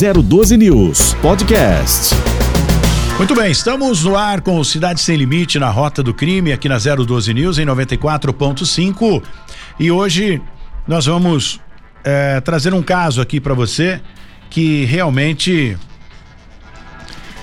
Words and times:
012 0.00 0.56
News 0.56 1.12
Podcast. 1.20 2.14
Muito 3.18 3.34
bem, 3.34 3.50
estamos 3.50 4.02
no 4.02 4.16
ar 4.16 4.40
com 4.40 4.58
o 4.58 4.64
Cidade 4.64 4.98
Sem 4.98 5.14
Limite 5.14 5.58
na 5.58 5.68
Rota 5.68 6.02
do 6.02 6.14
Crime, 6.14 6.54
aqui 6.54 6.70
na 6.70 6.78
012 6.78 7.34
News 7.34 7.58
em 7.58 7.66
94.5. 7.66 9.22
E 9.78 9.90
hoje 9.90 10.40
nós 10.88 11.04
vamos 11.04 11.60
é, 12.02 12.40
trazer 12.40 12.72
um 12.72 12.82
caso 12.82 13.20
aqui 13.20 13.38
para 13.38 13.52
você 13.52 14.00
que 14.48 14.86
realmente 14.86 15.76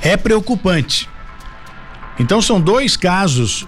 é 0.02 0.18
preocupante. 0.18 1.08
Então 2.18 2.42
são 2.42 2.60
dois 2.60 2.98
casos 2.98 3.68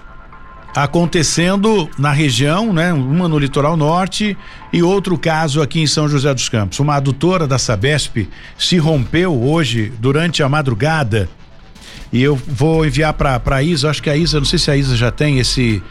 acontecendo 0.74 1.88
na 1.98 2.12
região, 2.12 2.72
né? 2.72 2.92
Uma 2.92 3.28
no 3.28 3.38
litoral 3.38 3.76
norte 3.76 4.36
e 4.72 4.82
outro 4.82 5.18
caso 5.18 5.60
aqui 5.60 5.80
em 5.80 5.86
São 5.86 6.08
José 6.08 6.32
dos 6.32 6.48
Campos. 6.48 6.78
Uma 6.78 6.96
adutora 6.96 7.46
da 7.46 7.58
Sabesp 7.58 8.28
se 8.56 8.78
rompeu 8.78 9.42
hoje 9.42 9.92
durante 9.98 10.42
a 10.42 10.48
madrugada 10.48 11.28
e 12.12 12.22
eu 12.22 12.34
vou 12.34 12.84
enviar 12.84 13.12
para 13.14 13.38
para 13.38 13.62
Isa, 13.62 13.90
acho 13.90 14.02
que 14.02 14.10
a 14.10 14.16
Isa, 14.16 14.38
não 14.38 14.44
sei 14.44 14.58
se 14.58 14.70
a 14.70 14.76
Isa 14.76 14.96
já 14.96 15.10
tem 15.10 15.38
esse 15.38 15.82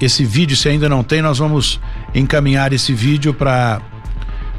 esse 0.00 0.24
vídeo, 0.24 0.56
se 0.56 0.68
ainda 0.68 0.88
não 0.88 1.04
tem, 1.04 1.22
nós 1.22 1.38
vamos 1.38 1.80
encaminhar 2.14 2.72
esse 2.72 2.92
vídeo 2.92 3.32
para 3.32 3.80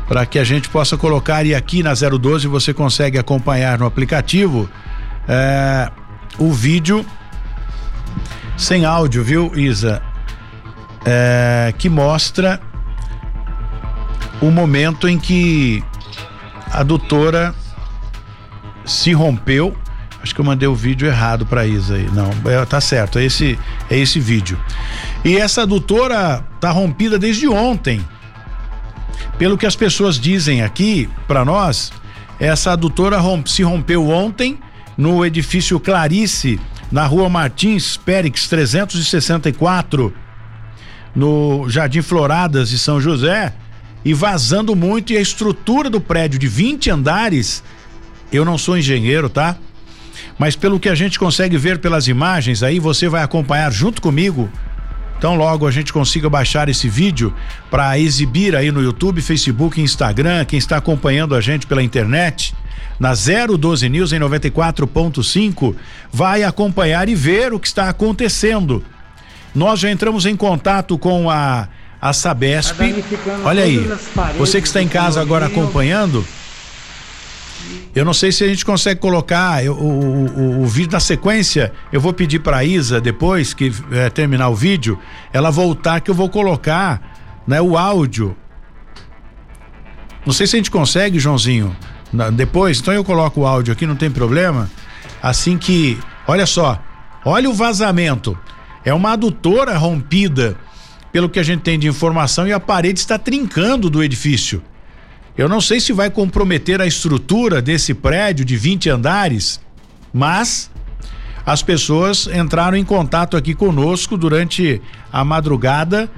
para 0.08 0.26
que 0.26 0.38
a 0.38 0.44
gente 0.44 0.70
possa 0.70 0.96
colocar 0.98 1.46
e 1.46 1.56
aqui 1.56 1.82
na 1.82 1.94
012 1.94 2.48
você 2.48 2.74
consegue 2.74 3.18
acompanhar 3.18 3.80
no 3.80 3.86
aplicativo 3.88 4.70
é, 5.28 5.90
o 6.38 6.52
vídeo 6.54 7.04
sem 8.58 8.86
áudio, 8.86 9.24
viu, 9.24 9.52
Isa? 9.56 10.02
É, 11.06 11.74
que 11.78 11.90
mostra 11.90 12.60
o 14.42 14.50
momento 14.50 15.08
em 15.08 15.20
que 15.20 15.84
a 16.72 16.84
doutora 16.84 17.54
se 18.86 19.14
rompeu. 19.14 19.76
Acho 20.22 20.34
que 20.34 20.42
eu 20.42 20.46
mandei 20.46 20.68
o 20.68 20.76
vídeo 20.76 21.08
errado 21.08 21.46
para 21.46 21.66
Isa 21.66 21.96
aí. 21.96 22.10
Não, 22.12 22.30
é, 22.50 22.66
tá 22.66 22.82
certo, 22.82 23.20
é 23.20 23.26
esse 23.26 23.60
é 23.90 23.98
esse 23.98 24.20
vídeo. 24.20 24.60
E 25.24 25.38
essa 25.38 25.62
adutora 25.62 26.44
tá 26.60 26.72
rompida 26.72 27.20
desde 27.20 27.48
ontem. 27.48 28.04
Pelo 29.38 29.58
que 29.58 29.66
as 29.66 29.76
pessoas 29.76 30.20
dizem 30.20 30.62
aqui 30.62 31.10
para 31.28 31.44
nós, 31.46 31.92
essa 32.40 32.72
adutora 32.72 33.18
romp, 33.18 33.48
se 33.48 33.64
rompeu 33.64 34.10
ontem 34.10 34.58
no 34.98 35.26
edifício 35.26 35.80
Clarice 35.80 36.60
na 36.92 37.06
rua 37.06 37.30
Martins 37.30 37.98
Périx 37.98 38.48
364, 38.48 40.14
no 41.16 41.70
Jardim 41.70 42.02
Floradas 42.02 42.70
de 42.70 42.78
São 42.78 43.00
José, 43.00 43.54
e 44.04 44.14
vazando 44.14 44.76
muito 44.76 45.14
e 45.14 45.18
a 45.18 45.22
estrutura 45.22 45.90
do 45.90 46.00
prédio 46.00 46.38
de 46.38 46.48
20 46.48 46.92
andares, 46.92 47.64
eu 48.32 48.46
não 48.46 48.58
sou 48.58 48.78
engenheiro, 48.78 49.30
tá? 49.30 49.58
Mas 50.38 50.56
pelo 50.56 50.80
que 50.80 50.90
a 50.90 50.96
gente 50.96 51.18
consegue 51.18 51.58
ver 51.58 51.80
pelas 51.80 52.08
imagens, 52.08 52.62
aí 52.62 52.80
você 52.80 53.08
vai 53.08 53.24
acompanhar 53.24 53.72
junto 53.72 54.02
comigo. 54.02 54.50
Então 55.18 55.36
logo 55.36 55.66
a 55.68 55.72
gente 55.72 55.94
consiga 55.94 56.30
baixar 56.30 56.70
esse 56.70 56.90
vídeo 56.90 57.34
para 57.70 57.98
exibir 57.98 58.56
aí 58.56 58.72
no 58.72 58.82
YouTube, 58.82 59.22
Facebook, 59.22 59.80
Instagram, 59.82 60.46
quem 60.46 60.60
está 60.60 60.78
acompanhando 60.78 61.36
a 61.36 61.42
gente 61.42 61.66
pela 61.66 61.82
internet 61.82 62.54
na 63.00 63.14
012 63.14 63.90
News 63.90 64.14
em 64.14 64.20
94.5 64.20 65.76
vai 66.12 66.44
acompanhar 66.44 67.10
e 67.10 67.16
ver 67.16 67.54
o 67.54 67.60
que 67.60 67.68
está 67.68 67.90
acontecendo. 67.90 68.84
Nós 69.54 69.80
já 69.80 69.90
entramos 69.90 70.26
em 70.26 70.36
contato 70.36 70.98
com 70.98 71.30
a 71.30 71.68
a 72.02 72.14
Sabesp. 72.14 72.78
Tá 72.78 73.40
Olha 73.46 73.64
aí, 73.64 73.80
você 74.38 74.62
que 74.62 74.68
está 74.68 74.80
em 74.82 74.88
casa 74.88 75.20
agora 75.20 75.48
acompanhando, 75.48 76.24
eu 77.96 78.04
não 78.04 78.14
sei 78.14 78.32
se 78.32 78.44
a 78.44 78.48
gente 78.48 78.66
consegue 78.66 79.00
colocar 79.00 79.64
o, 79.64 79.74
o, 79.74 80.26
o, 80.26 80.62
o 80.64 80.66
vídeo 80.66 80.92
na 80.92 81.00
sequência. 81.00 81.72
Eu 81.92 82.02
vou 82.02 82.12
pedir 82.12 82.40
para 82.40 82.64
Isa 82.64 83.00
depois 83.00 83.54
que 83.54 83.72
é, 83.92 84.10
terminar 84.10 84.50
o 84.50 84.56
vídeo, 84.56 85.00
ela 85.32 85.50
voltar 85.50 86.02
que 86.02 86.12
eu 86.12 86.16
vou 86.16 86.30
colocar, 86.30 87.42
né, 87.48 87.62
o 87.62 87.78
áudio. 87.78 88.36
Não 90.26 90.34
sei 90.34 90.46
se 90.46 90.56
a 90.56 90.60
gente 90.60 90.72
consegue, 90.72 91.20
Joãozinho 91.20 91.76
depois, 92.34 92.80
então 92.80 92.94
eu 92.94 93.04
coloco 93.04 93.42
o 93.42 93.46
áudio 93.46 93.74
aqui, 93.74 93.86
não 93.86 93.96
tem 93.96 94.10
problema. 94.10 94.70
Assim 95.22 95.58
que, 95.58 96.00
olha 96.28 96.46
só, 96.46 96.82
olha 97.26 97.50
o 97.50 97.54
vazamento. 97.54 98.38
É 98.84 98.94
uma 98.94 99.14
adutora 99.14 99.78
rompida, 99.78 100.56
pelo 101.12 101.30
que 101.30 101.40
a 101.40 101.44
gente 101.44 101.62
tem 101.62 101.80
de 101.80 101.88
informação, 101.88 102.48
e 102.48 102.54
a 102.54 102.60
parede 102.60 103.00
está 103.00 103.18
trincando 103.18 103.90
do 103.90 104.04
edifício. 104.04 104.62
Eu 105.38 105.50
não 105.50 105.60
sei 105.60 105.80
se 105.80 105.92
vai 105.92 106.10
comprometer 106.10 106.80
a 106.80 106.88
estrutura 106.88 107.62
desse 107.62 107.94
prédio 107.94 108.46
de 108.46 108.56
20 108.56 108.90
andares, 108.90 109.60
mas 110.14 110.72
as 111.46 111.62
pessoas 111.62 112.28
entraram 112.28 112.78
em 112.78 112.86
contato 112.86 113.36
aqui 113.36 113.54
conosco 113.54 114.18
durante 114.18 114.82
a 115.12 115.26
madrugada 115.26 116.10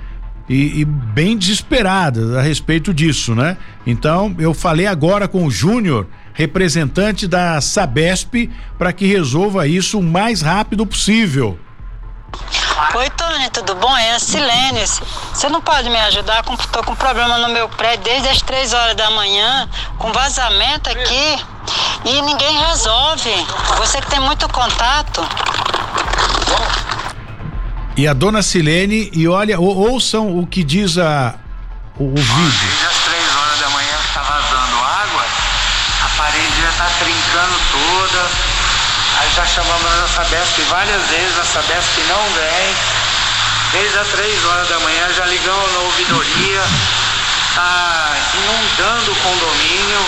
e, 0.47 0.81
e, 0.81 0.85
bem 0.85 1.37
desesperadas 1.37 2.33
a 2.33 2.41
respeito 2.41 2.93
disso, 2.93 3.35
né? 3.35 3.57
Então, 3.85 4.33
eu 4.39 4.53
falei 4.53 4.85
agora 4.85 5.27
com 5.27 5.45
o 5.45 5.51
Júnior, 5.51 6.07
representante 6.33 7.27
da 7.27 7.59
Sabesp, 7.59 8.49
para 8.77 8.93
que 8.93 9.05
resolva 9.05 9.67
isso 9.67 9.99
o 9.99 10.03
mais 10.03 10.41
rápido 10.41 10.85
possível. 10.85 11.59
Oi, 12.95 13.09
Tony, 13.11 13.49
tudo 13.49 13.75
bom? 13.75 13.95
É 13.97 14.13
a 14.13 14.19
Silene. 14.19 14.85
Você 14.85 15.49
não 15.49 15.61
pode 15.61 15.89
me 15.89 15.97
ajudar? 16.01 16.43
Estou 16.59 16.83
com 16.83 16.95
problema 16.95 17.37
no 17.39 17.49
meu 17.49 17.67
prédio 17.69 18.03
desde 18.03 18.29
as 18.29 18.41
três 18.41 18.71
horas 18.71 18.95
da 18.95 19.09
manhã, 19.11 19.67
com 19.97 20.11
vazamento 20.11 20.89
aqui, 20.89 21.45
e 22.05 22.21
ninguém 22.21 22.57
resolve. 22.67 23.29
Você 23.77 23.99
que 23.99 24.07
tem 24.07 24.19
muito 24.19 24.47
contato. 24.49 25.27
E 27.95 28.07
a 28.07 28.13
dona 28.13 28.43
Silene, 28.43 29.09
e 29.11 29.27
olha, 29.27 29.59
ou, 29.59 29.75
ouçam 29.91 30.37
o 30.37 30.45
que 30.45 30.63
diz 30.63 30.99
a, 30.99 31.33
o, 31.97 32.03
o 32.03 32.15
vídeo. 32.15 32.69
Desde 32.69 32.85
as 32.85 32.97
três 33.05 33.35
horas 33.35 33.59
da 33.59 33.69
manhã 33.69 33.95
está 34.07 34.21
vazando 34.21 34.75
água, 34.77 35.25
a 36.05 36.09
parede 36.17 36.61
já 36.61 36.69
está 36.69 36.85
trincando 36.99 37.59
toda. 37.71 38.56
Já 39.35 39.45
chamamos 39.45 40.03
a 40.03 40.07
Sabesp 40.07 40.61
várias 40.69 41.01
vezes, 41.07 41.39
a 41.39 41.45
Sabesp 41.45 41.97
não 42.07 42.23
vem. 42.33 42.75
Desde 43.71 43.97
as 43.99 44.07
três 44.07 44.45
horas 44.45 44.67
da 44.69 44.79
manhã 44.79 45.13
já 45.13 45.25
ligamos 45.25 45.73
na 45.73 45.79
ouvidoria, 45.79 46.63
está 47.49 48.15
inundando 48.33 49.11
o 49.11 49.15
condomínio, 49.15 50.05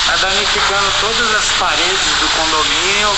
está 0.00 0.16
danificando 0.28 0.92
todas 1.00 1.34
as 1.34 1.52
paredes 1.58 2.12
do 2.20 2.28
condomínio 2.28 3.16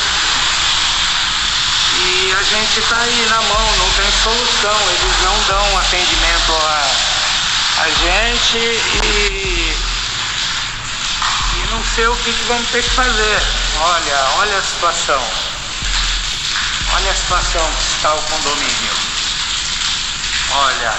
e 2.00 2.32
a 2.32 2.42
gente 2.42 2.80
está 2.80 2.96
aí 2.96 3.26
na 3.28 3.42
mão, 3.42 3.76
não 3.78 3.90
tem 3.90 4.10
solução, 4.22 4.80
eles 4.90 5.22
não 5.22 5.38
dão 5.48 5.78
atendimento 5.78 6.52
a, 6.52 6.90
a 7.82 7.90
gente 7.90 8.58
e, 9.04 9.76
e 11.56 11.66
não 11.70 11.84
sei 11.84 12.06
o 12.06 12.16
que, 12.16 12.32
que 12.32 12.44
vamos 12.44 12.68
ter 12.70 12.82
que 12.82 12.90
fazer. 12.90 13.57
Olha, 13.80 14.18
olha 14.38 14.58
a 14.58 14.62
situação. 14.62 15.22
Olha 16.96 17.10
a 17.12 17.14
situação 17.14 17.62
que 17.62 17.96
está 17.96 18.12
o 18.12 18.22
condomínio. 18.22 18.92
Olha, 20.50 20.94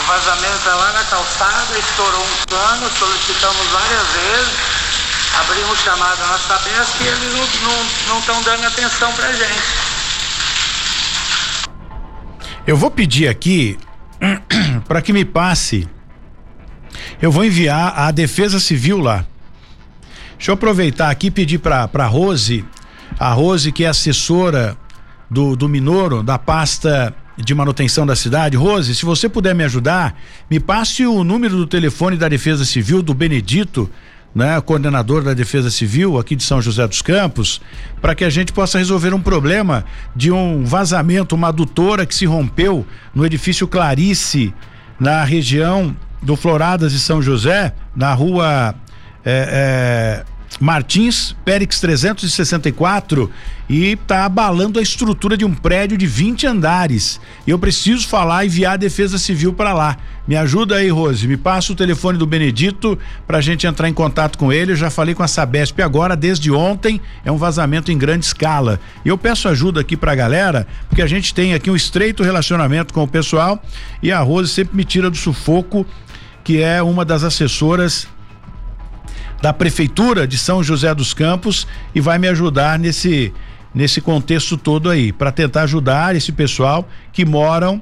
o 0.00 0.02
vazamento 0.06 0.68
é 0.68 0.74
lá 0.74 0.92
na 0.92 1.04
calçada, 1.04 1.78
estourou 1.78 2.24
um 2.24 2.46
cano, 2.46 2.90
solicitamos 2.98 3.66
várias 3.66 4.06
vezes, 4.08 4.54
abrimos 5.40 5.78
chamada 5.80 6.26
na 6.26 6.38
Sabesp 6.38 7.02
e 7.02 7.06
eles 7.08 7.34
não 8.08 8.18
estão 8.20 8.42
dando 8.42 8.66
atenção 8.66 9.12
pra 9.12 9.32
gente. 9.32 9.86
Eu 12.66 12.76
vou 12.76 12.90
pedir 12.90 13.28
aqui 13.28 13.78
para 14.88 15.02
que 15.02 15.12
me 15.12 15.24
passe. 15.24 15.86
Eu 17.20 17.30
vou 17.30 17.44
enviar 17.44 17.98
a 17.98 18.10
Defesa 18.10 18.58
Civil 18.58 18.98
lá. 18.98 19.26
Deixa 20.46 20.52
eu 20.52 20.54
aproveitar 20.54 21.10
aqui 21.10 21.26
e 21.26 21.30
pedir 21.32 21.58
para 21.58 21.88
para 21.88 22.06
Rose, 22.06 22.64
a 23.18 23.32
Rose 23.32 23.72
que 23.72 23.82
é 23.82 23.88
assessora 23.88 24.76
do 25.28 25.56
do 25.56 25.68
Minoro, 25.68 26.22
da 26.22 26.38
pasta 26.38 27.12
de 27.36 27.52
manutenção 27.52 28.06
da 28.06 28.14
cidade. 28.14 28.56
Rose, 28.56 28.94
se 28.94 29.04
você 29.04 29.28
puder 29.28 29.56
me 29.56 29.64
ajudar, 29.64 30.16
me 30.48 30.60
passe 30.60 31.04
o 31.04 31.24
número 31.24 31.56
do 31.56 31.66
telefone 31.66 32.16
da 32.16 32.28
Defesa 32.28 32.64
Civil 32.64 33.02
do 33.02 33.12
Benedito 33.12 33.90
né, 34.32 34.60
coordenador 34.60 35.24
da 35.24 35.34
Defesa 35.34 35.68
Civil 35.68 36.16
aqui 36.16 36.36
de 36.36 36.44
São 36.44 36.62
José 36.62 36.86
dos 36.86 37.02
Campos, 37.02 37.60
para 38.00 38.14
que 38.14 38.22
a 38.22 38.30
gente 38.30 38.52
possa 38.52 38.78
resolver 38.78 39.12
um 39.12 39.20
problema 39.20 39.84
de 40.14 40.30
um 40.30 40.64
vazamento, 40.64 41.34
uma 41.34 41.48
adutora 41.48 42.06
que 42.06 42.14
se 42.14 42.24
rompeu 42.24 42.86
no 43.12 43.26
edifício 43.26 43.66
Clarice, 43.66 44.54
na 45.00 45.24
região 45.24 45.96
do 46.22 46.36
Floradas 46.36 46.92
de 46.92 47.00
São 47.00 47.20
José, 47.20 47.74
na 47.96 48.14
rua 48.14 48.76
é, 49.28 50.22
é, 50.22 50.35
Martins, 50.58 51.36
Périx 51.44 51.80
364 51.80 53.30
e 53.68 53.96
tá 53.96 54.24
abalando 54.24 54.78
a 54.78 54.82
estrutura 54.82 55.36
de 55.36 55.44
um 55.44 55.52
prédio 55.52 55.98
de 55.98 56.06
20 56.06 56.46
andares. 56.46 57.20
Eu 57.46 57.58
preciso 57.58 58.08
falar 58.08 58.44
e 58.44 58.46
enviar 58.46 58.74
a 58.74 58.76
Defesa 58.76 59.18
Civil 59.18 59.52
para 59.52 59.74
lá. 59.74 59.96
Me 60.26 60.34
ajuda 60.34 60.76
aí, 60.76 60.88
Rose. 60.88 61.28
Me 61.28 61.36
passa 61.36 61.72
o 61.72 61.76
telefone 61.76 62.18
do 62.18 62.26
Benedito 62.26 62.98
pra 63.26 63.40
gente 63.40 63.66
entrar 63.66 63.88
em 63.88 63.92
contato 63.92 64.38
com 64.38 64.52
ele. 64.52 64.72
Eu 64.72 64.76
já 64.76 64.90
falei 64.90 65.14
com 65.14 65.22
a 65.22 65.28
Sabesp 65.28 65.80
agora, 65.82 66.16
desde 66.16 66.50
ontem, 66.50 67.00
é 67.24 67.30
um 67.30 67.36
vazamento 67.36 67.92
em 67.92 67.98
grande 67.98 68.24
escala. 68.24 68.80
E 69.04 69.08
eu 69.08 69.18
peço 69.18 69.48
ajuda 69.48 69.80
aqui 69.80 69.96
pra 69.96 70.14
galera, 70.14 70.66
porque 70.88 71.02
a 71.02 71.06
gente 71.06 71.34
tem 71.34 71.54
aqui 71.54 71.70
um 71.70 71.76
estreito 71.76 72.22
relacionamento 72.22 72.94
com 72.94 73.02
o 73.02 73.08
pessoal 73.08 73.62
e 74.02 74.10
a 74.10 74.20
Rose 74.20 74.50
sempre 74.50 74.76
me 74.76 74.84
tira 74.84 75.10
do 75.10 75.16
sufoco, 75.16 75.86
que 76.42 76.62
é 76.62 76.82
uma 76.82 77.04
das 77.04 77.22
assessoras 77.22 78.08
da 79.46 79.52
prefeitura 79.52 80.26
de 80.26 80.36
São 80.36 80.60
José 80.60 80.92
dos 80.92 81.14
Campos 81.14 81.68
e 81.94 82.00
vai 82.00 82.18
me 82.18 82.26
ajudar 82.26 82.80
nesse 82.80 83.32
nesse 83.72 84.00
contexto 84.00 84.56
todo 84.56 84.90
aí 84.90 85.12
para 85.12 85.30
tentar 85.30 85.62
ajudar 85.62 86.16
esse 86.16 86.32
pessoal 86.32 86.88
que 87.12 87.24
moram 87.24 87.80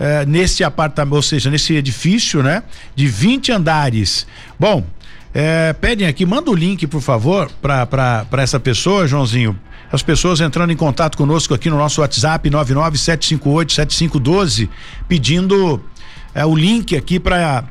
eh, 0.00 0.24
nesse 0.24 0.64
apartamento, 0.64 1.16
ou 1.16 1.20
seja, 1.20 1.50
nesse 1.50 1.74
edifício, 1.74 2.42
né, 2.42 2.62
de 2.94 3.08
20 3.08 3.52
andares. 3.52 4.26
Bom, 4.58 4.86
eh, 5.34 5.74
pedem 5.74 6.06
aqui, 6.06 6.24
manda 6.24 6.50
o 6.50 6.54
link, 6.54 6.86
por 6.86 7.02
favor, 7.02 7.50
para 7.60 8.26
essa 8.38 8.58
pessoa, 8.58 9.06
Joãozinho. 9.06 9.58
As 9.92 10.02
pessoas 10.02 10.40
entrando 10.40 10.72
em 10.72 10.76
contato 10.76 11.18
conosco 11.18 11.52
aqui 11.52 11.68
no 11.68 11.76
nosso 11.76 12.00
WhatsApp 12.00 12.48
997587512, 12.48 14.70
pedindo 15.06 15.78
é, 16.34 16.44
o 16.44 16.54
link 16.54 16.96
aqui 16.96 17.20
para 17.20 17.64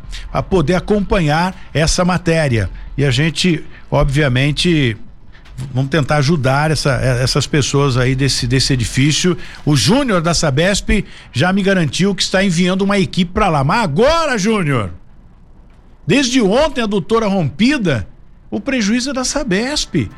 poder 0.49 0.75
acompanhar 0.75 1.55
essa 1.73 2.05
matéria. 2.05 2.69
E 2.97 3.03
a 3.03 3.11
gente, 3.11 3.63
obviamente, 3.89 4.95
vamos 5.73 5.89
tentar 5.89 6.17
ajudar 6.17 6.71
essa, 6.71 6.91
essas 6.93 7.47
pessoas 7.47 7.97
aí 7.97 8.15
desse, 8.15 8.47
desse 8.47 8.73
edifício. 8.73 9.37
O 9.65 9.75
Júnior 9.75 10.21
da 10.21 10.33
Sabesp 10.33 11.05
já 11.31 11.51
me 11.51 11.61
garantiu 11.63 12.15
que 12.15 12.21
está 12.21 12.43
enviando 12.43 12.81
uma 12.83 12.99
equipe 12.99 13.31
para 13.31 13.49
lá. 13.49 13.63
Mas 13.63 13.83
agora, 13.83 14.37
Júnior, 14.37 14.91
desde 16.05 16.41
ontem 16.41 16.81
a 16.81 16.87
doutora 16.87 17.27
rompida, 17.27 18.07
o 18.49 18.59
prejuízo 18.59 19.11
é 19.11 19.13
da 19.13 19.23
Sabesp. 19.23 20.09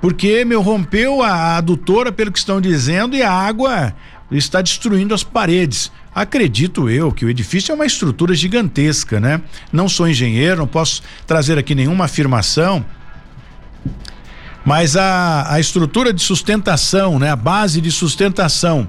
Porque, 0.00 0.44
meu, 0.44 0.60
rompeu 0.60 1.22
a, 1.22 1.30
a 1.30 1.56
adutora, 1.56 2.12
pelo 2.12 2.30
que 2.30 2.38
estão 2.38 2.60
dizendo, 2.60 3.16
e 3.16 3.22
a 3.22 3.32
água 3.32 3.94
está 4.30 4.60
destruindo 4.60 5.14
as 5.14 5.22
paredes. 5.22 5.90
Acredito 6.14 6.88
eu 6.88 7.12
que 7.12 7.24
o 7.24 7.30
edifício 7.30 7.72
é 7.72 7.74
uma 7.74 7.86
estrutura 7.86 8.34
gigantesca, 8.34 9.20
né? 9.20 9.40
Não 9.72 9.88
sou 9.88 10.08
engenheiro, 10.08 10.58
não 10.60 10.66
posso 10.66 11.02
trazer 11.26 11.58
aqui 11.58 11.74
nenhuma 11.74 12.04
afirmação, 12.04 12.84
mas 14.64 14.96
a, 14.96 15.52
a 15.52 15.60
estrutura 15.60 16.12
de 16.12 16.22
sustentação, 16.22 17.18
né? 17.18 17.30
A 17.30 17.36
base 17.36 17.80
de 17.80 17.92
sustentação 17.92 18.88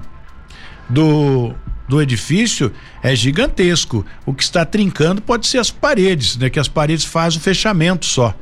do, 0.88 1.54
do 1.86 2.00
edifício 2.00 2.72
é 3.02 3.14
gigantesco. 3.14 4.04
O 4.24 4.32
que 4.32 4.42
está 4.42 4.64
trincando 4.64 5.20
pode 5.20 5.46
ser 5.46 5.58
as 5.58 5.70
paredes, 5.70 6.36
né? 6.36 6.48
Que 6.48 6.58
as 6.58 6.68
paredes 6.68 7.04
fazem 7.04 7.38
o 7.38 7.42
fechamento 7.42 8.06
só. 8.06 8.34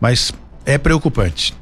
Mas 0.00 0.32
é 0.64 0.78
preocupante. 0.78 1.52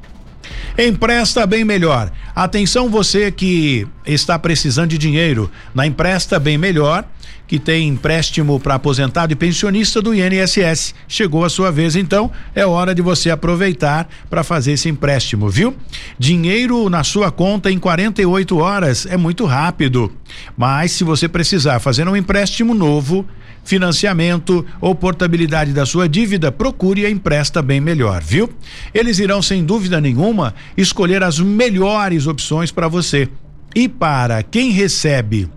Empresta 0.77 1.47
Bem 1.47 1.65
Melhor. 1.65 2.11
Atenção 2.35 2.87
você 2.87 3.31
que 3.31 3.87
está 4.05 4.37
precisando 4.37 4.89
de 4.89 4.97
dinheiro. 4.99 5.49
Na 5.73 5.87
Empresta 5.87 6.39
Bem 6.39 6.55
Melhor, 6.55 7.03
que 7.47 7.57
tem 7.57 7.87
empréstimo 7.87 8.59
para 8.59 8.75
aposentado 8.75 9.31
e 9.31 9.35
pensionista 9.35 10.01
do 10.01 10.13
INSS. 10.13 10.93
Chegou 11.07 11.45
a 11.45 11.49
sua 11.49 11.71
vez, 11.71 11.95
então, 11.95 12.29
é 12.53 12.65
hora 12.65 12.93
de 12.93 13.01
você 13.01 13.29
aproveitar 13.29 14.09
para 14.29 14.43
fazer 14.43 14.73
esse 14.73 14.89
empréstimo, 14.89 15.49
viu? 15.49 15.75
Dinheiro 16.19 16.89
na 16.89 17.03
sua 17.03 17.31
conta 17.31 17.71
em 17.71 17.79
48 17.79 18.57
horas 18.57 19.05
é 19.05 19.15
muito 19.15 19.45
rápido. 19.45 20.11
Mas 20.57 20.91
se 20.91 21.03
você 21.03 21.27
precisar 21.27 21.79
fazer 21.79 22.07
um 22.07 22.15
empréstimo 22.15 22.73
novo, 22.73 23.25
financiamento 23.67 24.65
ou 24.79 24.95
portabilidade 24.95 25.73
da 25.73 25.85
sua 25.85 26.07
dívida, 26.07 26.51
procure 26.51 27.05
a 27.05 27.09
Empresta 27.09 27.61
Bem 27.61 27.81
Melhor, 27.81 28.23
viu? 28.23 28.49
Eles 28.93 29.19
irão, 29.19 29.41
sem 29.41 29.63
dúvida 29.63 29.99
nenhuma, 29.99 30.55
escolher 30.77 31.21
as 31.21 31.39
melhores 31.39 32.27
opções 32.27 32.71
para 32.71 32.87
você. 32.87 33.27
E 33.75 33.89
para 33.89 34.41
quem 34.41 34.71
recebe 34.71 35.49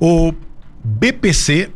o 0.00 0.32
BPC, 0.84 1.70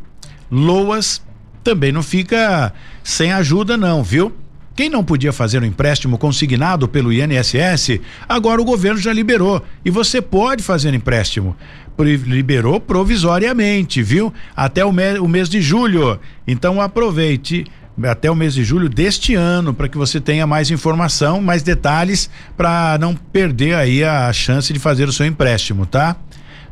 Loas, 0.51 1.21
também 1.63 1.91
não 1.91 2.03
fica 2.03 2.71
sem 3.03 3.31
ajuda, 3.31 3.75
não, 3.75 4.03
viu? 4.03 4.31
Quem 4.75 4.89
não 4.89 5.03
podia 5.03 5.33
fazer 5.33 5.61
um 5.61 5.65
empréstimo 5.65 6.17
consignado 6.17 6.87
pelo 6.87 7.11
INSS, 7.11 7.99
agora 8.29 8.61
o 8.61 8.65
governo 8.65 8.99
já 8.99 9.11
liberou 9.11 9.61
e 9.83 9.89
você 9.89 10.21
pode 10.21 10.63
fazer 10.63 10.93
empréstimo 10.93 11.55
liberou 12.03 12.79
provisoriamente, 12.79 14.01
viu? 14.01 14.33
Até 14.55 14.85
o, 14.85 14.89
o 14.89 15.27
mês 15.27 15.49
de 15.49 15.61
julho. 15.61 16.19
Então 16.47 16.79
aproveite 16.79 17.65
até 18.03 18.31
o 18.31 18.35
mês 18.35 18.53
de 18.53 18.63
julho 18.63 18.87
deste 18.87 19.35
ano 19.35 19.73
para 19.73 19.89
que 19.89 19.97
você 19.97 20.21
tenha 20.21 20.47
mais 20.47 20.71
informação, 20.71 21.41
mais 21.41 21.61
detalhes 21.61 22.29
para 22.55 22.97
não 22.99 23.13
perder 23.13 23.75
aí 23.75 24.03
a 24.03 24.31
chance 24.31 24.71
de 24.71 24.79
fazer 24.79 25.09
o 25.09 25.11
seu 25.11 25.25
empréstimo, 25.25 25.85
tá? 25.85 26.15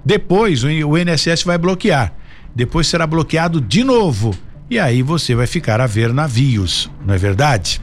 Depois 0.06 0.64
o 0.64 0.70
INSS 0.70 1.44
vai 1.44 1.58
bloquear. 1.58 2.14
Depois 2.58 2.88
será 2.88 3.06
bloqueado 3.06 3.62
de 3.62 3.84
novo 3.84 4.34
e 4.68 4.80
aí 4.80 5.04
você 5.04 5.36
vai 5.36 5.46
ficar 5.46 5.80
a 5.80 5.86
ver 5.86 6.12
navios, 6.12 6.90
não 7.06 7.14
é 7.14 7.18
verdade? 7.20 7.80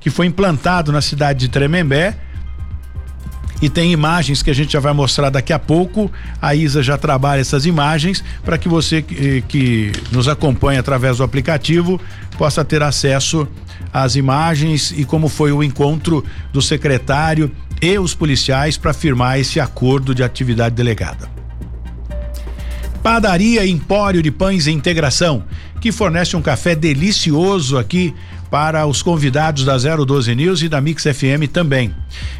que 0.00 0.10
foi 0.10 0.26
implantado 0.26 0.92
na 0.92 1.00
cidade 1.00 1.40
de 1.40 1.48
Tremembé 1.48 2.16
e 3.60 3.68
tem 3.68 3.92
imagens 3.92 4.42
que 4.42 4.50
a 4.50 4.54
gente 4.54 4.72
já 4.72 4.80
vai 4.80 4.92
mostrar 4.92 5.30
daqui 5.30 5.52
a 5.52 5.58
pouco. 5.58 6.10
A 6.40 6.54
Isa 6.54 6.82
já 6.82 6.96
trabalha 6.96 7.40
essas 7.40 7.66
imagens 7.66 8.22
para 8.44 8.56
que 8.56 8.68
você 8.68 9.02
que, 9.02 9.42
que 9.48 9.92
nos 10.12 10.28
acompanha 10.28 10.80
através 10.80 11.18
do 11.18 11.24
aplicativo 11.24 12.00
possa 12.36 12.64
ter 12.64 12.82
acesso 12.82 13.48
às 13.92 14.16
imagens 14.16 14.92
e 14.96 15.04
como 15.04 15.28
foi 15.28 15.50
o 15.52 15.62
encontro 15.62 16.24
do 16.52 16.62
secretário 16.62 17.50
e 17.80 17.98
os 17.98 18.14
policiais 18.14 18.76
para 18.76 18.92
firmar 18.92 19.38
esse 19.38 19.58
acordo 19.58 20.14
de 20.14 20.22
atividade 20.22 20.74
delegada. 20.74 21.28
Padaria 23.02 23.66
Empório 23.66 24.22
de 24.22 24.30
Pães 24.30 24.66
e 24.66 24.72
Integração, 24.72 25.44
que 25.80 25.92
fornece 25.92 26.36
um 26.36 26.42
café 26.42 26.74
delicioso 26.74 27.78
aqui 27.78 28.14
para 28.50 28.86
os 28.86 29.02
convidados 29.02 29.64
da 29.64 29.76
012 29.76 30.34
News 30.34 30.62
e 30.62 30.68
da 30.68 30.80
Mix 30.80 31.04
FM 31.04 31.50
também. 31.52 31.94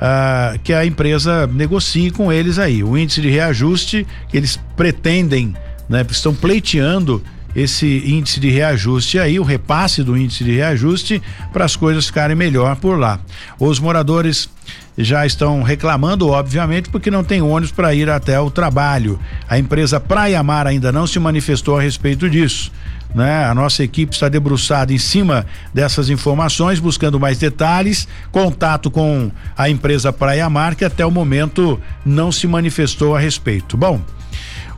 Uh, 0.00 0.58
que 0.60 0.72
a 0.72 0.86
empresa 0.86 1.46
negocie 1.46 2.10
com 2.10 2.32
eles 2.32 2.58
aí. 2.58 2.82
O 2.82 2.96
índice 2.96 3.20
de 3.20 3.28
reajuste 3.28 4.06
que 4.30 4.36
eles 4.36 4.58
pretendem, 4.74 5.54
né, 5.88 6.06
estão 6.10 6.34
pleiteando 6.34 7.22
esse 7.54 8.02
índice 8.06 8.40
de 8.40 8.50
reajuste 8.50 9.18
aí, 9.18 9.38
o 9.38 9.44
repasse 9.44 10.02
do 10.02 10.16
índice 10.16 10.44
de 10.44 10.52
reajuste 10.52 11.22
para 11.52 11.64
as 11.64 11.76
coisas 11.76 12.06
ficarem 12.06 12.36
melhor 12.36 12.76
por 12.76 12.98
lá. 12.98 13.20
Os 13.58 13.78
moradores 13.78 14.48
já 14.96 15.24
estão 15.24 15.62
reclamando, 15.62 16.28
obviamente, 16.28 16.90
porque 16.90 17.10
não 17.10 17.24
tem 17.24 17.40
ônibus 17.40 17.72
para 17.72 17.94
ir 17.94 18.10
até 18.10 18.38
o 18.38 18.50
trabalho. 18.50 19.18
A 19.48 19.58
empresa 19.58 19.98
Praia 19.98 20.42
Mar 20.42 20.66
ainda 20.66 20.92
não 20.92 21.06
se 21.06 21.18
manifestou 21.18 21.78
a 21.78 21.82
respeito 21.82 22.28
disso 22.28 22.70
né? 23.14 23.44
A 23.44 23.54
nossa 23.54 23.82
equipe 23.82 24.14
está 24.14 24.28
debruçada 24.28 24.92
em 24.92 24.98
cima 24.98 25.46
dessas 25.74 26.08
informações, 26.10 26.78
buscando 26.78 27.18
mais 27.18 27.38
detalhes, 27.38 28.06
contato 28.30 28.90
com 28.90 29.30
a 29.56 29.68
empresa 29.68 30.12
Praia 30.12 30.48
Mar, 30.48 30.74
que 30.74 30.84
até 30.84 31.04
o 31.04 31.10
momento 31.10 31.80
não 32.04 32.30
se 32.30 32.46
manifestou 32.46 33.16
a 33.16 33.20
respeito. 33.20 33.76
Bom, 33.76 34.00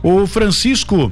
o 0.01 0.25
Francisco 0.27 1.11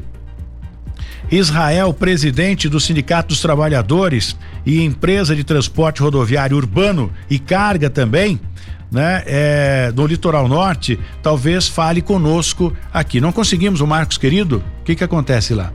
Israel, 1.32 1.94
presidente 1.94 2.68
do 2.68 2.80
Sindicato 2.80 3.30
dos 3.30 3.42
Trabalhadores 3.42 4.36
e 4.66 4.84
empresa 4.84 5.34
de 5.34 5.46
transporte 5.46 6.02
rodoviário 6.02 6.58
urbano 6.58 7.10
e 7.30 7.40
carga 7.40 7.90
também, 7.90 8.40
né, 8.92 9.24
é, 9.26 9.92
do 9.94 10.06
litoral 10.06 10.50
norte, 10.50 11.00
talvez 11.24 11.70
fale 11.70 12.02
conosco 12.02 12.74
aqui. 12.94 13.22
Não 13.22 13.32
conseguimos 13.32 13.80
o 13.80 13.88
Marcos 13.88 14.18
querido? 14.18 14.62
O 14.82 14.84
que 14.84 14.94
que 14.94 15.04
acontece 15.04 15.54
lá? 15.54 15.72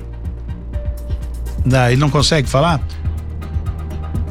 Não, 1.64 1.86
ele 1.88 1.96
não 1.96 2.10
consegue 2.10 2.46
falar? 2.46 2.80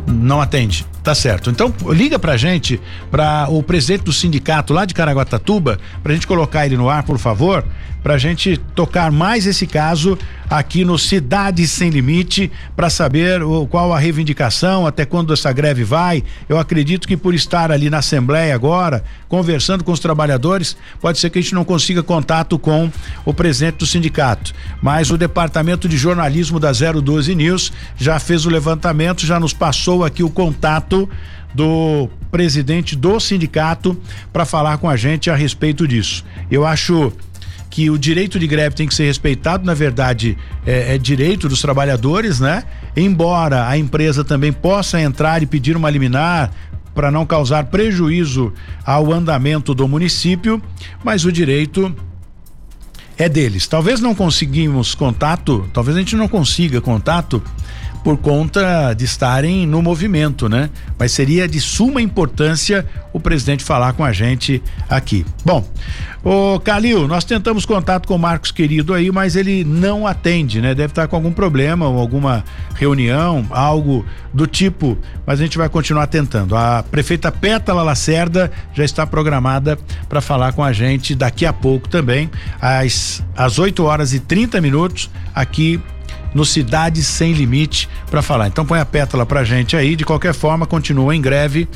Não 0.07 0.39
atende. 0.39 0.85
Tá 1.03 1.13
certo. 1.13 1.51
Então, 1.51 1.71
liga 1.89 2.17
pra 2.17 2.35
gente, 2.35 2.81
para 3.11 3.47
o 3.49 3.61
presidente 3.61 4.03
do 4.03 4.13
sindicato 4.13 4.73
lá 4.73 4.85
de 4.85 4.93
Caraguatatuba, 4.93 5.77
pra 6.01 6.13
gente 6.13 6.25
colocar 6.25 6.65
ele 6.65 6.75
no 6.77 6.89
ar, 6.89 7.03
por 7.03 7.19
favor, 7.19 7.63
pra 8.05 8.19
gente 8.19 8.57
tocar 8.75 9.11
mais 9.11 9.47
esse 9.47 9.65
caso 9.65 10.15
aqui 10.47 10.85
no 10.85 10.95
Cidade 10.95 11.67
Sem 11.67 11.89
Limite 11.89 12.51
para 12.75 12.87
saber 12.87 13.41
o, 13.41 13.65
qual 13.65 13.91
a 13.91 13.97
reivindicação, 13.97 14.85
até 14.85 15.07
quando 15.07 15.33
essa 15.33 15.51
greve 15.51 15.83
vai. 15.83 16.23
Eu 16.47 16.59
acredito 16.59 17.07
que 17.07 17.17
por 17.17 17.33
estar 17.33 17.71
ali 17.71 17.89
na 17.89 17.97
Assembleia 17.97 18.53
agora, 18.53 19.03
conversando 19.27 19.83
com 19.83 19.91
os 19.91 19.99
trabalhadores, 19.99 20.77
pode 21.01 21.17
ser 21.17 21.31
que 21.31 21.39
a 21.39 21.41
gente 21.41 21.55
não 21.55 21.65
consiga 21.65 22.03
contato 22.03 22.59
com 22.59 22.91
o 23.25 23.33
presidente 23.33 23.77
do 23.77 23.87
sindicato. 23.87 24.53
Mas 24.83 25.09
o 25.09 25.17
departamento 25.17 25.89
de 25.89 25.97
jornalismo 25.97 26.59
da 26.59 26.71
012 26.71 27.33
News 27.33 27.73
já 27.97 28.19
fez 28.19 28.45
o 28.45 28.51
levantamento, 28.51 29.25
já 29.25 29.39
nos 29.39 29.51
passou 29.51 30.05
aqui 30.05 30.21
o 30.21 30.29
contato 30.29 31.09
do 31.55 32.07
presidente 32.29 32.95
do 32.95 33.19
sindicato 33.19 33.99
para 34.31 34.45
falar 34.45 34.77
com 34.77 34.87
a 34.87 34.95
gente 34.95 35.31
a 35.31 35.35
respeito 35.35 35.87
disso. 35.87 36.23
Eu 36.51 36.67
acho 36.67 37.11
que 37.75 37.89
o 37.89 37.97
direito 37.97 38.39
de 38.39 38.47
greve 38.47 38.73
tem 38.73 38.87
que 38.87 38.95
ser 38.95 39.03
respeitado, 39.03 39.65
na 39.65 39.73
verdade, 39.73 40.37
é, 40.65 40.95
é 40.95 40.97
direito 40.97 41.49
dos 41.49 41.59
trabalhadores, 41.59 42.39
né? 42.39 42.63
Embora 42.95 43.67
a 43.67 43.77
empresa 43.77 44.23
também 44.23 44.53
possa 44.53 45.01
entrar 45.01 45.43
e 45.43 45.45
pedir 45.45 45.75
uma 45.75 45.89
liminar 45.89 46.53
para 46.93 47.11
não 47.11 47.25
causar 47.25 47.65
prejuízo 47.65 48.53
ao 48.85 49.11
andamento 49.11 49.73
do 49.73 49.89
município, 49.89 50.63
mas 51.03 51.25
o 51.25 51.31
direito 51.33 51.93
é 53.17 53.27
deles. 53.27 53.67
Talvez 53.67 53.99
não 53.99 54.15
conseguimos 54.15 54.95
contato, 54.95 55.69
talvez 55.73 55.97
a 55.97 55.99
gente 55.99 56.15
não 56.15 56.29
consiga 56.29 56.79
contato 56.79 57.43
por 58.05 58.17
conta 58.17 58.93
de 58.93 59.03
estarem 59.03 59.65
no 59.65 59.81
movimento, 59.81 60.47
né? 60.47 60.69
Mas 60.95 61.11
seria 61.11 61.47
de 61.47 61.59
suma 61.59 61.99
importância 61.99 62.85
o 63.11 63.19
presidente 63.19 63.63
falar 63.63 63.93
com 63.93 64.03
a 64.03 64.11
gente 64.11 64.61
aqui. 64.87 65.25
Bom, 65.43 65.67
Ô, 66.23 66.59
Calil, 66.59 67.07
nós 67.07 67.23
tentamos 67.23 67.67
contato 67.67 68.07
com 68.07 68.15
o 68.15 68.19
Marcos 68.19 68.51
Querido 68.51 68.95
aí, 68.95 69.11
mas 69.11 69.35
ele 69.35 69.63
não 69.63 70.07
atende, 70.07 70.59
né? 70.59 70.73
Deve 70.73 70.89
estar 70.89 71.07
com 71.07 71.15
algum 71.15 71.31
problema 71.31 71.87
ou 71.87 71.99
alguma 71.99 72.43
reunião, 72.73 73.45
algo 73.51 74.03
do 74.33 74.47
tipo, 74.47 74.97
mas 75.23 75.39
a 75.39 75.43
gente 75.43 75.55
vai 75.55 75.69
continuar 75.69 76.07
tentando. 76.07 76.55
A 76.55 76.83
prefeita 76.83 77.31
Pétala 77.31 77.83
Lacerda 77.83 78.51
já 78.73 78.83
está 78.83 79.05
programada 79.05 79.77
para 80.09 80.19
falar 80.19 80.53
com 80.53 80.63
a 80.63 80.73
gente 80.73 81.13
daqui 81.13 81.45
a 81.45 81.53
pouco 81.53 81.87
também, 81.87 82.29
às, 82.59 83.23
às 83.37 83.59
8 83.59 83.83
horas 83.83 84.11
e 84.11 84.19
30 84.19 84.59
minutos, 84.61 85.11
aqui 85.33 85.79
no 86.35 86.45
Cidade 86.45 87.01
Sem 87.01 87.33
Limite, 87.33 87.89
para 88.11 88.21
falar. 88.21 88.47
Então 88.47 88.65
põe 88.65 88.79
a 88.79 88.85
pétala 88.85 89.25
pra 89.25 89.45
gente 89.45 89.75
aí, 89.75 89.95
de 89.95 90.03
qualquer 90.05 90.33
forma, 90.33 90.67
continua 90.67 91.15
em 91.15 91.21
greve 91.21 91.67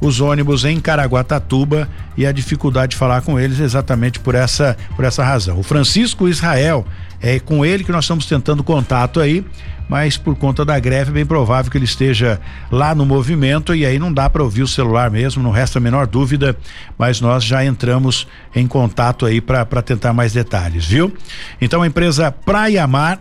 os 0.00 0.20
ônibus 0.20 0.64
em 0.64 0.80
Caraguatatuba 0.80 1.88
e 2.16 2.26
a 2.26 2.32
dificuldade 2.32 2.90
de 2.90 2.96
falar 2.96 3.22
com 3.22 3.38
eles 3.38 3.58
exatamente 3.58 4.18
por 4.18 4.34
essa 4.34 4.76
por 4.94 5.04
essa 5.04 5.24
razão. 5.24 5.58
O 5.58 5.62
Francisco 5.62 6.28
Israel 6.28 6.86
é 7.20 7.38
com 7.38 7.64
ele 7.64 7.84
que 7.84 7.92
nós 7.92 8.04
estamos 8.04 8.26
tentando 8.26 8.62
contato 8.62 9.20
aí, 9.20 9.44
mas 9.88 10.16
por 10.16 10.36
conta 10.36 10.64
da 10.64 10.78
greve 10.78 11.10
é 11.10 11.14
bem 11.14 11.26
provável 11.26 11.70
que 11.70 11.78
ele 11.78 11.86
esteja 11.86 12.40
lá 12.70 12.94
no 12.94 13.06
movimento 13.06 13.74
e 13.74 13.86
aí 13.86 13.98
não 13.98 14.12
dá 14.12 14.28
para 14.28 14.42
ouvir 14.42 14.62
o 14.62 14.68
celular 14.68 15.10
mesmo, 15.10 15.42
não 15.42 15.50
resta 15.50 15.78
a 15.78 15.80
menor 15.80 16.06
dúvida, 16.06 16.56
mas 16.98 17.20
nós 17.20 17.42
já 17.42 17.64
entramos 17.64 18.26
em 18.54 18.66
contato 18.66 19.24
aí 19.24 19.40
para 19.40 19.64
tentar 19.82 20.12
mais 20.12 20.32
detalhes, 20.32 20.84
viu? 20.84 21.12
Então 21.60 21.82
a 21.82 21.86
empresa 21.86 22.30
Praia 22.30 22.86
Mar 22.86 23.20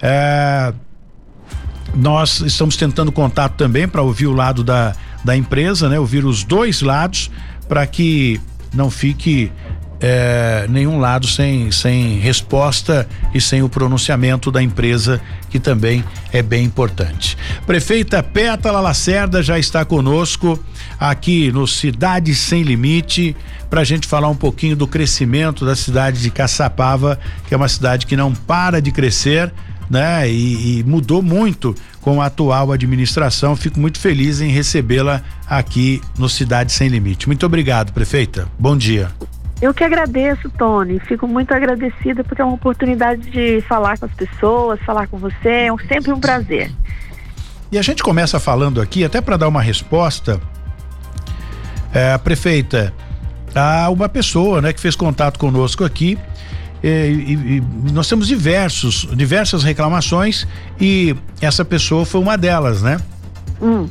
é, 0.00 0.72
nós 1.94 2.40
estamos 2.40 2.76
tentando 2.76 3.10
contato 3.10 3.54
também 3.56 3.88
para 3.88 4.02
ouvir 4.02 4.26
o 4.26 4.32
lado 4.32 4.62
da 4.62 4.94
da 5.24 5.36
empresa, 5.36 5.88
né? 5.88 5.98
Ouvir 5.98 6.24
os 6.24 6.44
dois 6.44 6.82
lados 6.82 7.30
para 7.68 7.86
que 7.86 8.40
não 8.72 8.90
fique 8.90 9.52
é, 10.00 10.66
nenhum 10.68 10.98
lado 10.98 11.26
sem, 11.26 11.70
sem 11.70 12.18
resposta 12.18 13.06
e 13.34 13.40
sem 13.40 13.62
o 13.62 13.68
pronunciamento 13.68 14.50
da 14.50 14.62
empresa, 14.62 15.20
que 15.50 15.60
também 15.60 16.02
é 16.32 16.42
bem 16.42 16.64
importante. 16.64 17.36
Prefeita 17.66 18.22
Pétala 18.22 18.80
Lacerda 18.80 19.42
já 19.42 19.58
está 19.58 19.84
conosco 19.84 20.58
aqui 20.98 21.52
no 21.52 21.66
Cidade 21.66 22.34
Sem 22.34 22.62
Limite 22.62 23.36
para 23.68 23.82
a 23.82 23.84
gente 23.84 24.08
falar 24.08 24.28
um 24.28 24.36
pouquinho 24.36 24.74
do 24.74 24.86
crescimento 24.86 25.66
da 25.66 25.76
cidade 25.76 26.22
de 26.22 26.30
Caçapava, 26.30 27.18
que 27.46 27.54
é 27.54 27.56
uma 27.56 27.68
cidade 27.68 28.06
que 28.06 28.16
não 28.16 28.34
para 28.34 28.80
de 28.80 28.90
crescer 28.90 29.52
né? 29.90 30.30
E, 30.30 30.78
e, 30.78 30.84
mudou 30.84 31.20
muito 31.20 31.74
com 32.00 32.22
a 32.22 32.26
atual 32.26 32.70
administração. 32.70 33.56
Fico 33.56 33.80
muito 33.80 33.98
feliz 33.98 34.40
em 34.40 34.48
recebê-la 34.48 35.20
aqui 35.48 36.00
no 36.16 36.28
Cidade 36.28 36.70
Sem 36.70 36.88
Limite. 36.88 37.26
Muito 37.26 37.44
obrigado, 37.44 37.92
prefeita. 37.92 38.46
Bom 38.56 38.76
dia. 38.76 39.10
Eu 39.60 39.74
que 39.74 39.82
agradeço, 39.82 40.48
Tony. 40.50 41.00
Fico 41.00 41.26
muito 41.26 41.52
agradecida 41.52 42.22
porque 42.22 42.40
é 42.40 42.44
uma 42.44 42.54
oportunidade 42.54 43.28
de 43.30 43.60
falar 43.62 43.98
com 43.98 44.06
as 44.06 44.12
pessoas, 44.12 44.80
falar 44.82 45.08
com 45.08 45.18
você. 45.18 45.48
É 45.48 45.70
sempre 45.88 46.12
um 46.12 46.20
prazer. 46.20 46.70
E 47.72 47.78
a 47.78 47.82
gente 47.82 48.02
começa 48.02 48.40
falando 48.40 48.80
aqui, 48.80 49.04
até 49.04 49.20
para 49.20 49.36
dar 49.36 49.48
uma 49.48 49.60
resposta, 49.60 50.40
é, 51.92 52.16
prefeita, 52.18 52.92
há 53.54 53.90
uma 53.90 54.08
pessoa, 54.08 54.60
né, 54.60 54.72
que 54.72 54.80
fez 54.80 54.96
contato 54.96 55.38
conosco 55.38 55.84
aqui 55.84 56.18
e, 56.88 57.58
e, 57.88 57.92
nós 57.92 58.08
temos 58.08 58.26
diversos, 58.26 59.06
diversas 59.14 59.62
reclamações 59.62 60.46
e 60.80 61.14
essa 61.40 61.64
pessoa 61.64 62.04
foi 62.04 62.20
uma 62.20 62.36
delas, 62.36 62.82
né? 62.82 62.98
Hum. 63.60 63.86